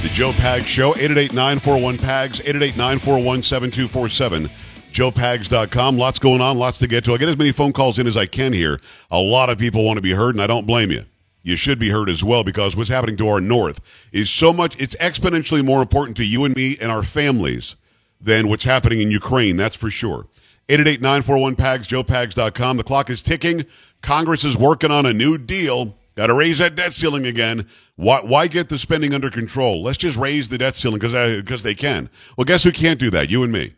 The 0.00 0.08
Joe 0.08 0.30
Pags 0.30 0.64
Show, 0.64 0.94
888-941-PAGS, 0.94 2.40
888-941-7247, 2.40 4.48
joepags.com. 4.92 5.98
Lots 5.98 6.18
going 6.18 6.40
on, 6.40 6.56
lots 6.56 6.78
to 6.78 6.86
get 6.86 7.04
to. 7.04 7.12
I 7.12 7.18
get 7.18 7.28
as 7.28 7.36
many 7.36 7.52
phone 7.52 7.74
calls 7.74 7.98
in 7.98 8.06
as 8.06 8.16
I 8.16 8.24
can 8.24 8.54
here. 8.54 8.80
A 9.10 9.20
lot 9.20 9.50
of 9.50 9.58
people 9.58 9.84
want 9.84 9.98
to 9.98 10.02
be 10.02 10.12
heard, 10.12 10.34
and 10.34 10.40
I 10.40 10.46
don't 10.46 10.66
blame 10.66 10.90
you. 10.90 11.02
You 11.42 11.56
should 11.56 11.78
be 11.78 11.90
heard 11.90 12.08
as 12.08 12.24
well 12.24 12.42
because 12.42 12.74
what's 12.74 12.88
happening 12.88 13.18
to 13.18 13.28
our 13.28 13.42
north 13.42 14.08
is 14.10 14.30
so 14.30 14.54
much, 14.54 14.74
it's 14.80 14.96
exponentially 14.96 15.62
more 15.62 15.82
important 15.82 16.16
to 16.16 16.24
you 16.24 16.46
and 16.46 16.56
me 16.56 16.78
and 16.80 16.90
our 16.90 17.02
families 17.02 17.76
than 18.22 18.48
what's 18.48 18.64
happening 18.64 19.02
in 19.02 19.10
Ukraine, 19.10 19.56
that's 19.56 19.76
for 19.76 19.90
sure. 19.90 20.28
888-941-PAGS, 20.70 21.88
joepags.com. 21.88 22.78
The 22.78 22.84
clock 22.84 23.10
is 23.10 23.22
ticking. 23.22 23.66
Congress 24.06 24.44
is 24.44 24.56
working 24.56 24.92
on 24.92 25.04
a 25.04 25.12
new 25.12 25.36
deal. 25.36 25.96
Got 26.14 26.28
to 26.28 26.34
raise 26.34 26.58
that 26.58 26.76
debt 26.76 26.94
ceiling 26.94 27.26
again. 27.26 27.66
Why, 27.96 28.20
why 28.20 28.46
get 28.46 28.68
the 28.68 28.78
spending 28.78 29.12
under 29.12 29.30
control? 29.30 29.82
Let's 29.82 29.98
just 29.98 30.16
raise 30.16 30.48
the 30.48 30.56
debt 30.56 30.76
ceiling 30.76 31.00
because 31.00 31.40
because 31.40 31.64
they 31.64 31.74
can. 31.74 32.08
Well, 32.38 32.44
guess 32.44 32.62
who 32.62 32.70
can't 32.70 33.00
do 33.00 33.10
that? 33.10 33.30
You 33.30 33.42
and 33.42 33.52
me. 33.52 33.74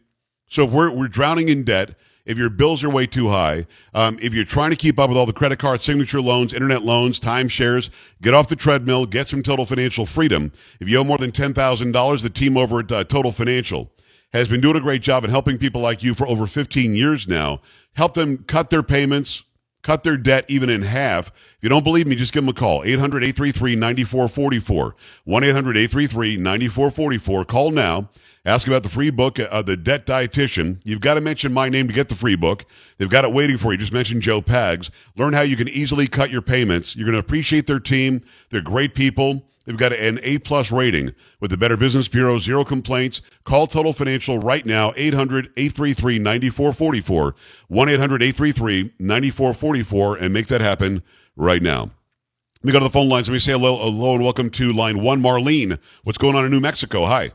So 0.51 0.67
if 0.67 0.71
we're 0.71 0.95
we're 0.95 1.09
drowning 1.09 1.49
in 1.49 1.65
debt, 1.65 1.95
if 2.27 2.37
your 2.37 2.51
bills 2.51 2.85
are 2.85 2.91
way 2.91 3.07
too 3.07 3.29
high, 3.29 3.67
um, 3.95 4.19
if 4.21 4.35
you're 4.35 4.45
trying 4.45 4.69
to 4.69 4.77
keep 4.77 4.99
up 4.99 5.09
with 5.09 5.17
all 5.17 5.25
the 5.25 5.33
credit 5.33 5.59
card, 5.59 5.83
signature 5.83 6.21
loans, 6.21 6.53
internet 6.53 6.83
loans, 6.83 7.19
timeshares, 7.19 7.89
get 8.21 8.35
off 8.35 8.49
the 8.49 8.57
treadmill, 8.57 9.07
get 9.07 9.31
some 9.31 9.43
total 9.43 9.65
financial 9.65 10.05
freedom. 10.05 10.53
If 10.79 10.91
you 10.91 10.99
owe 10.99 11.05
more 11.05 11.17
than 11.17 11.33
ten 11.33 11.55
thousand 11.55 11.93
dollars, 11.93 12.23
the 12.23 12.29
team 12.29 12.59
over 12.59 12.81
at 12.81 12.93
uh, 12.93 13.05
Total 13.05 13.33
Financial 13.33 13.91
has 14.35 14.49
been 14.49 14.61
doing 14.61 14.77
a 14.77 14.81
great 14.81 15.01
job 15.01 15.25
in 15.25 15.31
helping 15.31 15.57
people 15.57 15.81
like 15.81 16.03
you 16.03 16.13
for 16.13 16.29
over 16.29 16.47
15 16.47 16.95
years 16.95 17.27
now. 17.27 17.63
Help 17.95 18.13
them 18.13 18.45
cut 18.47 18.69
their 18.69 18.83
payments, 18.83 19.45
cut 19.89 20.03
their 20.03 20.19
debt 20.19 20.45
even 20.49 20.69
in 20.69 20.83
half. 20.83 21.29
If 21.29 21.57
you 21.63 21.71
don't 21.71 21.83
believe 21.83 22.07
me, 22.07 22.15
just 22.15 22.35
give 22.35 22.43
them 22.43 22.51
a 22.51 22.53
call. 22.53 22.85
800 22.85 23.25
833 23.25 23.75
9444. 23.75 24.95
1 25.25 25.45
800 25.45 25.77
833 25.79 26.37
9444. 26.37 27.45
Call 27.47 27.71
now. 27.71 28.11
Ask 28.45 28.67
about 28.67 28.83
the 28.83 28.91
free 28.91 29.09
book, 29.09 29.39
uh, 29.41 29.63
The 29.63 29.79
Debt 29.79 30.05
Dietitian. 30.05 30.81
You've 30.85 31.01
got 31.01 31.15
to 31.15 31.23
mention 31.23 31.55
my 31.55 31.71
name 31.71 31.89
to 31.89 31.95
get 31.95 32.11
the 32.11 32.15
free 32.15 32.37
book. 32.37 32.67
They've 32.99 33.09
got 33.09 33.25
it 33.25 33.33
waiting 33.33 33.57
for 33.57 33.73
you. 33.73 33.79
Just 33.79 33.93
mention 33.95 34.21
Joe 34.21 34.43
Pags. 34.43 34.91
Learn 35.17 35.33
how 35.33 35.41
you 35.41 35.57
can 35.57 35.69
easily 35.69 36.07
cut 36.07 36.31
your 36.31 36.43
payments. 36.43 36.95
You're 36.95 37.07
going 37.07 37.15
to 37.15 37.19
appreciate 37.19 37.67
their 37.67 37.81
team. 37.81 38.23
They're 38.51 38.61
great 38.61 38.95
people. 38.95 39.49
They've 39.69 39.77
got 39.77 39.93
an 39.93 40.19
A 40.23 40.39
plus 40.39 40.73
rating 40.73 41.15
with 41.41 41.51
the 41.51 41.59
Better 41.59 41.77
Business 41.77 42.09
Bureau, 42.09 42.39
zero 42.39 42.65
complaints. 42.65 43.21
Call 43.45 43.67
Total 43.67 43.93
Financial 43.93 44.39
right 44.39 44.65
now, 44.65 44.95
800 44.97 45.51
833 45.59 46.19
9444, 46.19 47.35
1 47.69 47.89
800 47.91 48.23
833 48.23 48.95
9444, 48.99 50.17
and 50.17 50.33
make 50.33 50.47
that 50.47 50.63
happen 50.63 51.03
right 51.37 51.61
now. 51.61 51.83
Let 51.83 52.65
me 52.65 52.73
go 52.73 52.79
to 52.79 52.87
the 52.87 52.91
phone 52.91 53.11
lines. 53.11 53.29
Let 53.29 53.35
me 53.35 53.41
say 53.41 53.53
hello, 53.53 53.77
hello 53.77 54.15
and 54.15 54.25
welcome 54.25 54.49
to 54.49 54.73
line 54.73 55.03
one, 55.03 55.21
Marlene. 55.21 55.79
What's 56.03 56.17
going 56.17 56.35
on 56.35 56.47
in 56.47 56.51
New 56.51 56.61
Mexico? 56.61 57.05
Hi. 57.05 57.29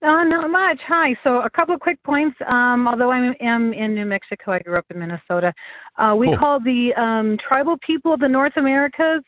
Uh, 0.00 0.24
not 0.24 0.48
much. 0.48 0.80
Hi. 0.88 1.14
So 1.24 1.42
a 1.42 1.50
couple 1.50 1.74
of 1.74 1.82
quick 1.82 2.02
points. 2.04 2.38
Um, 2.54 2.88
although 2.88 3.10
I 3.10 3.34
am 3.38 3.74
in 3.74 3.94
New 3.94 4.06
Mexico, 4.06 4.52
I 4.52 4.60
grew 4.60 4.76
up 4.76 4.86
in 4.88 4.98
Minnesota. 4.98 5.52
Uh, 5.98 6.14
we 6.16 6.28
Cool. 6.28 6.36
call 6.38 6.60
the 6.60 6.94
um, 6.94 7.36
tribal 7.36 7.76
people 7.86 8.14
of 8.14 8.20
the 8.20 8.28
North 8.28 8.56
Americas 8.56 9.22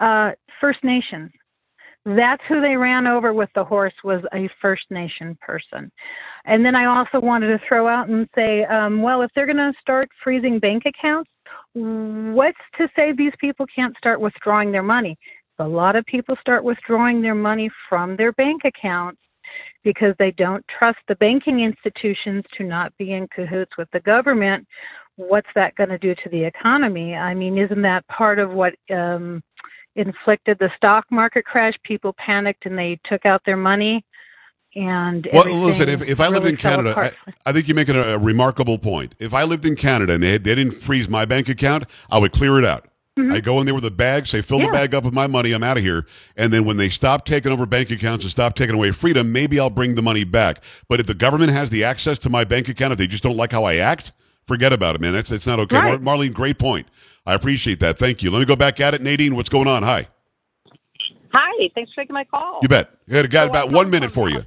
uh, 0.00 0.32
First 0.64 0.82
Nations. 0.82 1.30
That's 2.06 2.42
who 2.48 2.62
they 2.62 2.74
ran 2.74 3.06
over 3.06 3.34
with 3.34 3.50
the 3.54 3.62
horse 3.62 3.92
was 4.02 4.22
a 4.32 4.48
First 4.62 4.84
Nation 4.88 5.36
person. 5.42 5.92
And 6.46 6.64
then 6.64 6.74
I 6.74 6.86
also 6.86 7.20
wanted 7.20 7.48
to 7.48 7.60
throw 7.68 7.86
out 7.86 8.08
and 8.08 8.26
say, 8.34 8.64
um, 8.64 9.02
well, 9.02 9.20
if 9.20 9.30
they're 9.34 9.44
going 9.44 9.58
to 9.58 9.74
start 9.78 10.06
freezing 10.22 10.58
bank 10.58 10.84
accounts, 10.86 11.30
what's 11.74 12.56
to 12.78 12.88
say 12.96 13.12
these 13.12 13.34
people 13.38 13.66
can't 13.76 13.94
start 13.98 14.22
withdrawing 14.22 14.72
their 14.72 14.82
money? 14.82 15.18
A 15.58 15.68
lot 15.68 15.96
of 15.96 16.06
people 16.06 16.34
start 16.40 16.64
withdrawing 16.64 17.20
their 17.20 17.34
money 17.34 17.70
from 17.86 18.16
their 18.16 18.32
bank 18.32 18.62
accounts 18.64 19.20
because 19.82 20.14
they 20.18 20.30
don't 20.30 20.64
trust 20.78 20.98
the 21.08 21.16
banking 21.16 21.60
institutions 21.60 22.42
to 22.56 22.64
not 22.64 22.96
be 22.96 23.12
in 23.12 23.28
cahoots 23.28 23.76
with 23.76 23.90
the 23.92 24.00
government. 24.00 24.66
What's 25.16 25.50
that 25.56 25.74
going 25.74 25.90
to 25.90 25.98
do 25.98 26.14
to 26.14 26.30
the 26.30 26.42
economy? 26.42 27.16
I 27.16 27.34
mean, 27.34 27.58
isn't 27.58 27.82
that 27.82 28.08
part 28.08 28.38
of 28.38 28.50
what 28.52 28.72
um, 28.90 29.42
inflicted 29.96 30.58
the 30.58 30.70
stock 30.76 31.06
market 31.10 31.44
crash? 31.44 31.74
People 31.82 32.14
panicked 32.14 32.66
and 32.66 32.78
they 32.78 32.98
took 33.04 33.24
out 33.26 33.42
their 33.44 33.56
money. 33.56 34.04
And 34.76 35.28
Well, 35.32 35.44
listen, 35.66 35.88
if, 35.88 36.02
if 36.02 36.18
I 36.18 36.26
lived 36.26 36.40
really 36.40 36.50
in 36.50 36.56
Canada, 36.56 36.94
I. 36.96 37.12
I 37.46 37.52
think 37.52 37.68
you're 37.68 37.76
making 37.76 37.94
a, 37.94 38.02
a 38.02 38.18
remarkable 38.18 38.78
point. 38.78 39.14
If 39.20 39.32
I 39.32 39.44
lived 39.44 39.64
in 39.64 39.76
Canada 39.76 40.14
and 40.14 40.22
they, 40.22 40.32
they 40.32 40.54
didn't 40.56 40.72
freeze 40.72 41.08
my 41.08 41.24
bank 41.24 41.48
account, 41.48 41.84
I 42.10 42.18
would 42.18 42.32
clear 42.32 42.58
it 42.58 42.64
out. 42.64 42.88
I 43.16 43.38
go 43.38 43.60
in 43.60 43.66
there 43.66 43.76
with 43.76 43.84
a 43.84 43.92
bag, 43.92 44.26
say, 44.26 44.42
fill 44.42 44.58
the 44.58 44.64
Mm-hmm. 44.64 44.72
Bag 44.72 44.92
up 44.92 45.04
with 45.04 45.14
my 45.14 45.28
money, 45.28 45.52
I'm 45.52 45.62
out 45.62 45.76
of 45.76 45.84
here. 45.84 46.04
And 46.36 46.52
then 46.52 46.64
when 46.64 46.78
they 46.78 46.88
stop 46.88 47.24
taking 47.24 47.52
over 47.52 47.64
bank 47.64 47.92
accounts 47.92 48.24
and 48.24 48.30
stop 48.32 48.56
taking 48.56 48.74
away 48.74 48.90
freedom, 48.90 49.30
maybe 49.30 49.60
I'll 49.60 49.70
bring 49.70 49.94
the 49.94 50.02
money 50.02 50.24
back. 50.24 50.64
But 50.88 50.98
if 50.98 51.06
the 51.06 51.14
government 51.14 51.52
has 51.52 51.70
the 51.70 51.84
access 51.84 52.18
to 52.20 52.28
my 52.28 52.42
bank 52.42 52.68
account, 52.68 52.92
if 52.92 52.98
they 52.98 53.06
just 53.06 53.22
don't 53.22 53.36
like 53.36 53.52
how 53.52 53.62
I 53.62 53.76
act, 53.76 54.10
forget 54.48 54.72
about 54.72 54.96
it, 54.96 55.00
man. 55.00 55.12
That's, 55.12 55.30
that's 55.30 55.46
not 55.46 55.60
okay. 55.60 55.76
Right. 55.76 56.00
Mar- 56.00 56.16
Marlene, 56.16 56.32
great 56.32 56.58
point. 56.58 56.88
I 57.26 57.34
appreciate 57.34 57.80
that. 57.80 57.98
Thank 57.98 58.22
you. 58.22 58.30
Let 58.30 58.40
me 58.40 58.44
go 58.44 58.56
back 58.56 58.80
at 58.80 58.94
it. 58.94 59.02
Nadine, 59.02 59.34
what's 59.34 59.48
going 59.48 59.68
on? 59.68 59.82
Hi. 59.82 60.06
Hi, 61.32 61.70
thanks 61.74 61.92
for 61.92 62.02
taking 62.02 62.14
my 62.14 62.24
call. 62.24 62.60
You 62.62 62.68
bet. 62.68 62.90
You 63.06 63.26
got 63.26 63.44
So 63.44 63.50
about 63.50 63.72
one 63.72 63.90
minute 63.90 64.10
for 64.10 64.28
you. 64.28 64.42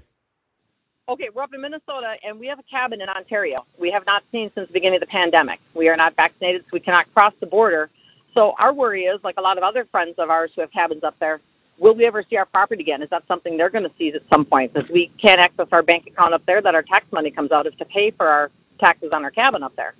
Okay, 1.09 1.29
we're 1.33 1.41
up 1.41 1.53
in 1.53 1.61
Minnesota 1.61 2.15
and 2.23 2.39
we 2.39 2.47
have 2.47 2.59
a 2.59 2.63
cabin 2.63 3.01
in 3.01 3.09
Ontario. 3.09 3.57
We 3.79 3.91
have 3.91 4.05
not 4.05 4.23
seen 4.31 4.51
since 4.53 4.67
the 4.67 4.73
beginning 4.73 4.97
of 4.97 5.01
the 5.01 5.07
pandemic. 5.07 5.59
We 5.73 5.87
are 5.89 5.95
not 5.95 6.15
vaccinated, 6.15 6.63
so 6.63 6.69
we 6.73 6.79
cannot 6.79 7.11
cross 7.13 7.33
the 7.39 7.45
border. 7.45 7.89
So 8.33 8.53
our 8.59 8.73
worry 8.73 9.03
is, 9.03 9.19
like 9.23 9.35
a 9.37 9.41
lot 9.41 9.57
of 9.57 9.63
other 9.63 9.85
friends 9.85 10.15
of 10.17 10.29
ours 10.29 10.51
who 10.53 10.61
have 10.61 10.71
cabins 10.71 11.03
up 11.03 11.15
there, 11.19 11.39
will 11.79 11.95
we 11.95 12.05
ever 12.05 12.23
see 12.29 12.35
our 12.37 12.45
property 12.45 12.83
again? 12.83 13.01
Is 13.01 13.09
that 13.09 13.23
something 13.27 13.57
they're 13.57 13.69
going 13.69 13.85
to 13.85 13.91
seize 13.97 14.15
at 14.15 14.21
some 14.31 14.45
point? 14.45 14.73
Because 14.73 14.89
we 14.89 15.09
can't 15.21 15.39
access 15.39 15.67
our 15.71 15.81
bank 15.81 16.07
account 16.07 16.33
up 16.33 16.45
there 16.45 16.61
that 16.61 16.75
our 16.75 16.83
tax 16.83 17.05
money 17.11 17.31
comes 17.31 17.51
out 17.51 17.65
of 17.67 17.77
to 17.77 17.85
pay 17.85 18.11
for 18.11 18.27
our 18.27 18.51
taxes 18.79 19.11
on 19.13 19.23
our 19.23 19.31
cabin 19.31 19.63
up 19.63 19.75
there. 19.75 19.95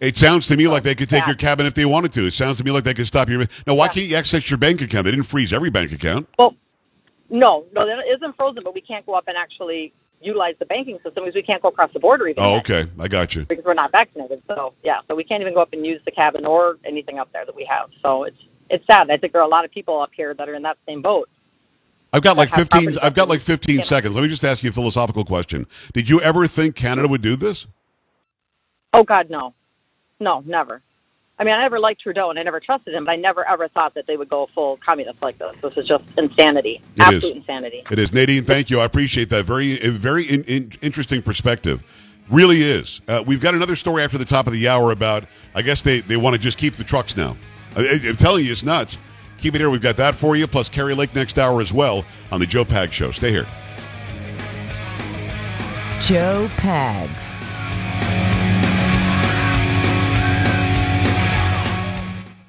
It 0.00 0.16
sounds 0.16 0.46
to 0.48 0.56
me 0.56 0.68
like 0.68 0.84
they 0.84 0.94
could 0.94 1.08
take 1.08 1.22
Yeah. 1.22 1.28
your 1.28 1.36
cabin 1.36 1.66
if 1.66 1.74
they 1.74 1.84
wanted 1.84 2.12
to. 2.12 2.26
It 2.26 2.32
sounds 2.34 2.58
to 2.58 2.64
me 2.64 2.70
like 2.70 2.84
they 2.84 2.94
could 2.94 3.06
stop 3.08 3.28
your. 3.28 3.40
Now, 3.66 3.74
why 3.74 3.86
Yeah. 3.86 3.92
can't 3.92 4.06
you 4.06 4.16
access 4.16 4.48
your 4.50 4.58
bank 4.58 4.80
account? 4.80 5.04
They 5.04 5.10
didn't 5.10 5.26
freeze 5.26 5.52
every 5.52 5.70
bank 5.70 5.92
account. 5.92 6.28
Well, 6.38 6.54
no, 7.30 7.64
no, 7.74 7.84
that 7.86 7.98
isn't 8.06 8.36
frozen, 8.36 8.62
but 8.64 8.74
we 8.74 8.80
can't 8.80 9.04
go 9.04 9.14
up 9.14 9.24
and 9.26 9.36
actually 9.36 9.92
utilize 10.20 10.54
the 10.58 10.66
banking 10.66 10.96
system 11.04 11.24
because 11.24 11.34
we 11.34 11.42
can't 11.42 11.62
go 11.62 11.68
across 11.68 11.92
the 11.92 12.00
border 12.00 12.26
even. 12.28 12.42
Oh, 12.42 12.56
okay. 12.58 12.86
I 12.98 13.08
got 13.08 13.34
you. 13.34 13.44
because 13.44 13.64
we're 13.64 13.74
not 13.74 13.92
vaccinated. 13.92 14.42
So 14.48 14.72
yeah, 14.84 15.00
so 15.08 15.14
we 15.14 15.24
can't 15.24 15.40
even 15.40 15.54
go 15.54 15.60
up 15.60 15.72
and 15.72 15.84
use 15.86 16.00
the 16.04 16.10
cabin 16.10 16.44
or 16.46 16.76
anything 16.84 17.18
up 17.18 17.32
there 17.32 17.44
that 17.44 17.54
we 17.54 17.64
have. 17.64 17.90
So 18.02 18.24
it's 18.24 18.38
it's 18.70 18.84
sad. 18.90 19.10
I 19.10 19.16
think 19.16 19.32
there 19.32 19.40
are 19.42 19.46
a 19.46 19.50
lot 19.50 19.64
of 19.64 19.70
people 19.70 20.00
up 20.00 20.10
here 20.14 20.34
that 20.34 20.48
are 20.48 20.54
in 20.54 20.62
that 20.62 20.76
same 20.86 21.02
boat. 21.02 21.28
I've 22.12 22.22
got 22.22 22.36
like 22.36 22.50
15. 22.50 22.98
I've 23.02 23.14
got 23.14 23.28
like 23.28 23.40
15 23.40 23.82
seconds. 23.82 24.14
Let 24.14 24.22
me 24.22 24.28
just 24.28 24.44
ask 24.44 24.62
you 24.62 24.70
a 24.70 24.72
philosophical 24.72 25.24
question. 25.24 25.66
Did 25.92 26.08
you 26.08 26.20
ever 26.20 26.46
think 26.46 26.74
Canada 26.74 27.06
would 27.08 27.22
do 27.22 27.36
this? 27.36 27.66
Oh 28.94 29.02
God, 29.04 29.28
no, 29.30 29.54
no, 30.20 30.42
never. 30.46 30.82
I 31.40 31.44
mean, 31.44 31.54
I 31.54 31.60
never 31.62 31.78
liked 31.78 32.00
Trudeau 32.00 32.30
and 32.30 32.38
I 32.38 32.42
never 32.42 32.58
trusted 32.58 32.94
him, 32.94 33.04
but 33.04 33.12
I 33.12 33.16
never 33.16 33.46
ever 33.48 33.68
thought 33.68 33.94
that 33.94 34.08
they 34.08 34.16
would 34.16 34.28
go 34.28 34.48
full 34.54 34.76
communist 34.84 35.22
like 35.22 35.38
this. 35.38 35.54
This 35.62 35.72
is 35.76 35.86
just 35.86 36.02
insanity, 36.16 36.82
It 36.96 37.00
is. 37.00 37.14
absolute 37.14 37.36
insanity. 37.36 37.84
It 37.90 37.98
is 38.00 38.12
Nadine. 38.12 38.42
Thank 38.42 38.70
you. 38.70 38.80
I 38.80 38.84
appreciate 38.84 39.30
that. 39.30 39.44
Very, 39.44 39.76
very 39.76 40.24
in, 40.24 40.42
in, 40.44 40.72
interesting 40.82 41.22
perspective. 41.22 41.84
Really 42.28 42.58
is. 42.58 43.00
Uh, 43.06 43.22
we've 43.24 43.40
got 43.40 43.54
another 43.54 43.76
story 43.76 44.02
after 44.02 44.18
the 44.18 44.24
top 44.24 44.48
of 44.48 44.52
the 44.52 44.68
hour 44.68 44.90
about. 44.90 45.24
I 45.54 45.62
guess 45.62 45.80
they 45.80 46.00
they 46.00 46.16
want 46.16 46.34
to 46.34 46.40
just 46.42 46.58
keep 46.58 46.74
the 46.74 46.84
trucks 46.84 47.16
now. 47.16 47.36
I, 47.76 48.00
I'm 48.04 48.16
telling 48.16 48.44
you, 48.44 48.52
it's 48.52 48.64
nuts. 48.64 48.98
Keep 49.38 49.54
it 49.54 49.58
here. 49.60 49.70
We've 49.70 49.80
got 49.80 49.96
that 49.98 50.14
for 50.16 50.34
you. 50.36 50.46
Plus 50.48 50.68
Kari 50.68 50.94
Lake 50.94 51.14
next 51.14 51.38
hour 51.38 51.60
as 51.60 51.72
well 51.72 52.04
on 52.32 52.40
the 52.40 52.46
Joe 52.46 52.64
Pag 52.64 52.92
Show. 52.92 53.12
Stay 53.12 53.30
here. 53.30 53.46
Joe 56.00 56.48
Pags. 56.56 57.40